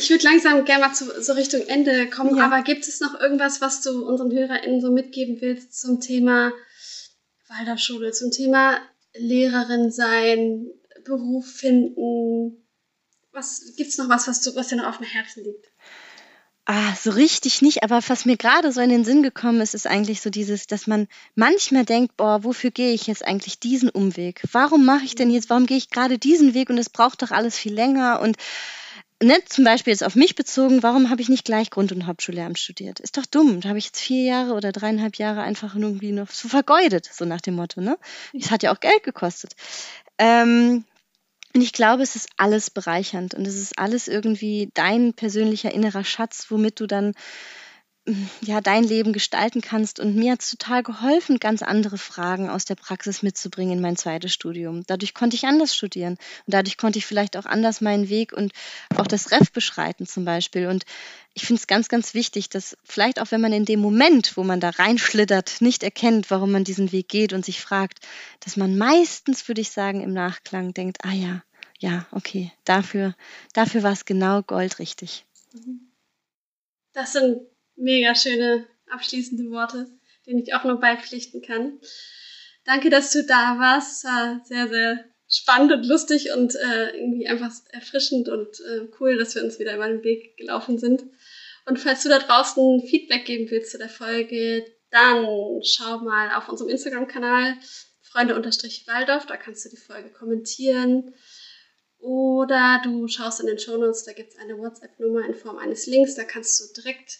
würd 0.09 0.23
langsam 0.23 0.65
gerne 0.65 0.85
mal 0.85 0.93
zu, 0.93 1.21
so 1.21 1.33
Richtung 1.33 1.67
Ende 1.67 2.09
kommen, 2.09 2.37
ja. 2.37 2.45
aber 2.45 2.61
gibt 2.61 2.87
es 2.87 3.01
noch 3.01 3.19
irgendwas, 3.19 3.59
was 3.59 3.81
du 3.81 4.07
unseren 4.07 4.31
HörerInnen 4.31 4.79
so 4.81 4.91
mitgeben 4.91 5.41
willst 5.41 5.79
zum 5.79 5.99
Thema 5.99 6.53
Waldorfschule, 7.49 8.11
zum 8.11 8.31
Thema 8.31 8.79
Lehrerin 9.13 9.91
sein, 9.91 10.67
Beruf 11.03 11.51
finden? 11.51 12.65
Was 13.31 13.73
gibt's 13.75 13.97
noch 13.97 14.09
was, 14.09 14.27
was, 14.27 14.41
du, 14.41 14.55
was 14.55 14.69
dir 14.69 14.77
noch 14.77 14.87
auf 14.87 14.97
dem 14.97 15.07
Herzen 15.07 15.43
liegt? 15.43 15.65
Ah, 16.71 16.93
so 16.95 17.09
richtig 17.09 17.63
nicht, 17.63 17.81
aber 17.81 17.99
was 18.09 18.25
mir 18.25 18.37
gerade 18.37 18.71
so 18.71 18.79
in 18.79 18.91
den 18.91 19.03
Sinn 19.03 19.23
gekommen 19.23 19.59
ist, 19.59 19.73
ist 19.73 19.87
eigentlich 19.87 20.21
so 20.21 20.29
dieses, 20.29 20.67
dass 20.67 20.85
man 20.85 21.07
manchmal 21.33 21.83
denkt, 21.83 22.15
boah, 22.15 22.43
wofür 22.43 22.69
gehe 22.69 22.93
ich 22.93 23.07
jetzt 23.07 23.25
eigentlich 23.25 23.59
diesen 23.59 23.89
Umweg? 23.89 24.43
Warum 24.51 24.85
mache 24.85 25.03
ich 25.03 25.15
denn 25.15 25.31
jetzt, 25.31 25.49
warum 25.49 25.65
gehe 25.65 25.77
ich 25.77 25.89
gerade 25.89 26.19
diesen 26.19 26.53
Weg 26.53 26.69
und 26.69 26.77
es 26.77 26.91
braucht 26.91 27.23
doch 27.23 27.31
alles 27.31 27.57
viel 27.57 27.73
länger 27.73 28.19
und 28.21 28.37
ne, 29.19 29.35
zum 29.47 29.63
Beispiel 29.63 29.93
jetzt 29.93 30.03
auf 30.03 30.13
mich 30.13 30.35
bezogen, 30.35 30.83
warum 30.83 31.09
habe 31.09 31.23
ich 31.23 31.29
nicht 31.29 31.43
gleich 31.43 31.71
Grund- 31.71 31.91
und 31.91 32.05
Hauptschullehramt 32.05 32.59
studiert? 32.59 32.99
Ist 32.99 33.17
doch 33.17 33.25
dumm. 33.25 33.61
Da 33.61 33.69
habe 33.69 33.79
ich 33.79 33.85
jetzt 33.85 33.99
vier 34.01 34.23
Jahre 34.23 34.53
oder 34.53 34.71
dreieinhalb 34.71 35.15
Jahre 35.15 35.41
einfach 35.41 35.73
irgendwie 35.73 36.11
noch 36.11 36.29
so 36.29 36.49
vergeudet, 36.49 37.09
so 37.11 37.25
nach 37.25 37.41
dem 37.41 37.55
Motto, 37.55 37.81
ne? 37.81 37.97
Es 38.31 38.51
hat 38.51 38.61
ja 38.61 38.71
auch 38.71 38.79
Geld 38.79 39.01
gekostet. 39.01 39.55
Ähm, 40.19 40.85
und 41.55 41.61
ich 41.61 41.73
glaube, 41.73 42.03
es 42.03 42.15
ist 42.15 42.29
alles 42.37 42.69
bereichernd 42.69 43.33
und 43.33 43.47
es 43.47 43.55
ist 43.55 43.79
alles 43.79 44.07
irgendwie 44.07 44.69
dein 44.73 45.13
persönlicher 45.13 45.73
innerer 45.73 46.03
Schatz, 46.03 46.47
womit 46.49 46.79
du 46.79 46.85
dann 46.85 47.13
ja 48.41 48.61
dein 48.61 48.83
Leben 48.83 49.13
gestalten 49.13 49.61
kannst. 49.61 49.99
Und 49.99 50.15
mir 50.15 50.33
hat 50.33 50.41
es 50.41 50.51
total 50.51 50.83
geholfen, 50.83 51.39
ganz 51.39 51.61
andere 51.61 51.97
Fragen 51.97 52.49
aus 52.49 52.65
der 52.65 52.75
Praxis 52.75 53.21
mitzubringen 53.23 53.73
in 53.73 53.81
mein 53.81 53.97
zweites 53.97 54.33
Studium. 54.33 54.83
Dadurch 54.87 55.13
konnte 55.13 55.35
ich 55.35 55.45
anders 55.45 55.75
studieren 55.75 56.13
und 56.45 56.53
dadurch 56.53 56.77
konnte 56.77 56.99
ich 56.99 57.05
vielleicht 57.05 57.37
auch 57.37 57.45
anders 57.45 57.81
meinen 57.81 58.09
Weg 58.09 58.33
und 58.33 58.53
auch 58.95 59.07
das 59.07 59.31
Ref 59.31 59.51
beschreiten 59.51 60.05
zum 60.05 60.25
Beispiel. 60.25 60.67
Und 60.67 60.85
ich 61.33 61.45
finde 61.45 61.59
es 61.59 61.67
ganz, 61.67 61.89
ganz 61.89 62.13
wichtig, 62.13 62.49
dass 62.49 62.77
vielleicht 62.83 63.21
auch 63.21 63.31
wenn 63.31 63.41
man 63.41 63.53
in 63.53 63.65
dem 63.65 63.79
Moment, 63.79 64.35
wo 64.35 64.43
man 64.43 64.59
da 64.59 64.69
reinschlittert, 64.69 65.61
nicht 65.61 65.83
erkennt, 65.83 66.31
warum 66.31 66.51
man 66.51 66.63
diesen 66.63 66.91
Weg 66.91 67.09
geht 67.09 67.33
und 67.33 67.45
sich 67.45 67.61
fragt, 67.61 67.99
dass 68.41 68.57
man 68.57 68.77
meistens, 68.77 69.47
würde 69.47 69.61
ich 69.61 69.71
sagen, 69.71 70.01
im 70.01 70.13
Nachklang 70.13 70.73
denkt, 70.73 70.99
ah 71.03 71.13
ja, 71.13 71.43
ja, 71.79 72.07
okay, 72.11 72.51
dafür, 72.65 73.15
dafür 73.53 73.83
war 73.83 73.93
es 73.93 74.05
genau 74.05 74.41
goldrichtig. 74.41 75.25
Das 76.91 77.13
sind 77.13 77.41
mega 77.79 78.15
schöne 78.15 78.67
abschließende 78.89 79.49
Worte, 79.51 79.87
denen 80.25 80.39
ich 80.39 80.53
auch 80.53 80.63
nur 80.63 80.79
beipflichten 80.79 81.41
kann. 81.41 81.79
Danke, 82.65 82.89
dass 82.89 83.11
du 83.11 83.23
da 83.23 83.57
warst. 83.59 83.97
Es 83.97 84.03
war 84.03 84.41
sehr, 84.45 84.67
sehr 84.67 85.05
spannend 85.27 85.71
und 85.71 85.85
lustig 85.85 86.31
und 86.35 86.55
äh, 86.55 86.97
irgendwie 86.97 87.27
einfach 87.27 87.51
erfrischend 87.71 88.29
und 88.29 88.47
äh, 88.59 88.87
cool, 88.99 89.17
dass 89.17 89.35
wir 89.35 89.43
uns 89.43 89.59
wieder 89.59 89.75
über 89.75 89.87
den 89.87 90.03
Weg 90.03 90.37
gelaufen 90.37 90.77
sind. 90.77 91.03
Und 91.65 91.79
falls 91.79 92.03
du 92.03 92.09
da 92.09 92.19
draußen 92.19 92.81
Feedback 92.87 93.25
geben 93.25 93.49
willst 93.51 93.71
zu 93.71 93.77
der 93.77 93.89
Folge, 93.89 94.65
dann 94.89 95.25
schau 95.63 95.99
mal 95.99 96.35
auf 96.35 96.49
unserem 96.49 96.71
Instagram-Kanal 96.71 97.57
Freunde-Waldorf, 98.01 99.27
da 99.27 99.37
kannst 99.37 99.65
du 99.65 99.69
die 99.69 99.77
Folge 99.77 100.09
kommentieren 100.11 101.13
oder 101.99 102.81
du 102.83 103.07
schaust 103.07 103.39
in 103.39 103.45
den 103.45 103.59
Shownotes, 103.59 104.03
da 104.05 104.13
gibt 104.13 104.33
es 104.33 104.39
eine 104.39 104.57
WhatsApp-Nummer 104.57 105.25
in 105.25 105.35
Form 105.35 105.57
eines 105.57 105.85
Links, 105.85 106.15
da 106.15 106.23
kannst 106.23 106.59
du 106.59 106.81
direkt 106.81 107.19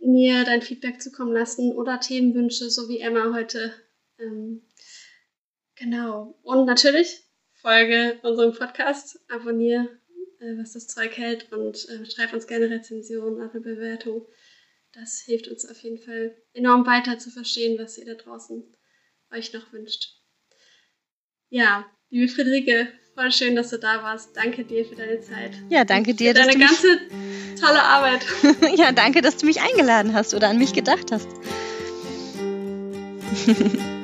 mir 0.00 0.44
dein 0.44 0.62
Feedback 0.62 1.00
zukommen 1.00 1.32
lassen 1.32 1.72
oder 1.72 2.00
Themenwünsche, 2.00 2.70
so 2.70 2.88
wie 2.88 3.00
Emma 3.00 3.32
heute. 3.34 3.72
Ähm, 4.18 4.62
genau. 5.76 6.38
Und 6.42 6.66
natürlich 6.66 7.22
folge 7.54 8.18
unserem 8.22 8.52
Podcast, 8.52 9.20
abonniere, 9.28 9.88
äh, 10.40 10.56
was 10.56 10.72
das 10.72 10.88
Zeug 10.88 11.16
hält 11.16 11.52
und 11.52 11.88
äh, 11.88 12.04
schreib 12.06 12.32
uns 12.32 12.46
gerne 12.46 12.70
Rezensionen, 12.70 13.40
eine 13.40 13.60
Bewertung. 13.60 14.26
Das 14.92 15.20
hilft 15.20 15.48
uns 15.48 15.68
auf 15.68 15.78
jeden 15.82 15.98
Fall 15.98 16.36
enorm 16.52 16.86
weiter 16.86 17.18
zu 17.18 17.30
verstehen, 17.30 17.78
was 17.78 17.98
ihr 17.98 18.06
da 18.06 18.14
draußen 18.14 18.64
euch 19.32 19.52
noch 19.52 19.72
wünscht. 19.72 20.16
Ja, 21.48 21.88
liebe 22.08 22.28
Friederike, 22.28 22.88
Voll 23.14 23.32
schön, 23.32 23.56
dass 23.56 23.70
du 23.70 23.78
da 23.78 24.02
warst. 24.02 24.30
Danke 24.34 24.64
dir 24.64 24.84
für 24.84 24.94
deine 24.94 25.20
Zeit. 25.20 25.52
Ja, 25.68 25.84
danke 25.84 26.14
dir. 26.14 26.34
Für 26.34 26.42
deine 26.42 26.58
ganze 26.58 26.98
tolle 27.60 27.82
Arbeit. 27.82 28.20
ja, 28.76 28.92
danke, 28.92 29.20
dass 29.20 29.36
du 29.36 29.46
mich 29.46 29.60
eingeladen 29.60 30.14
hast 30.14 30.34
oder 30.34 30.48
an 30.48 30.58
mich 30.58 30.72
gedacht 30.72 31.12
hast. 31.12 31.28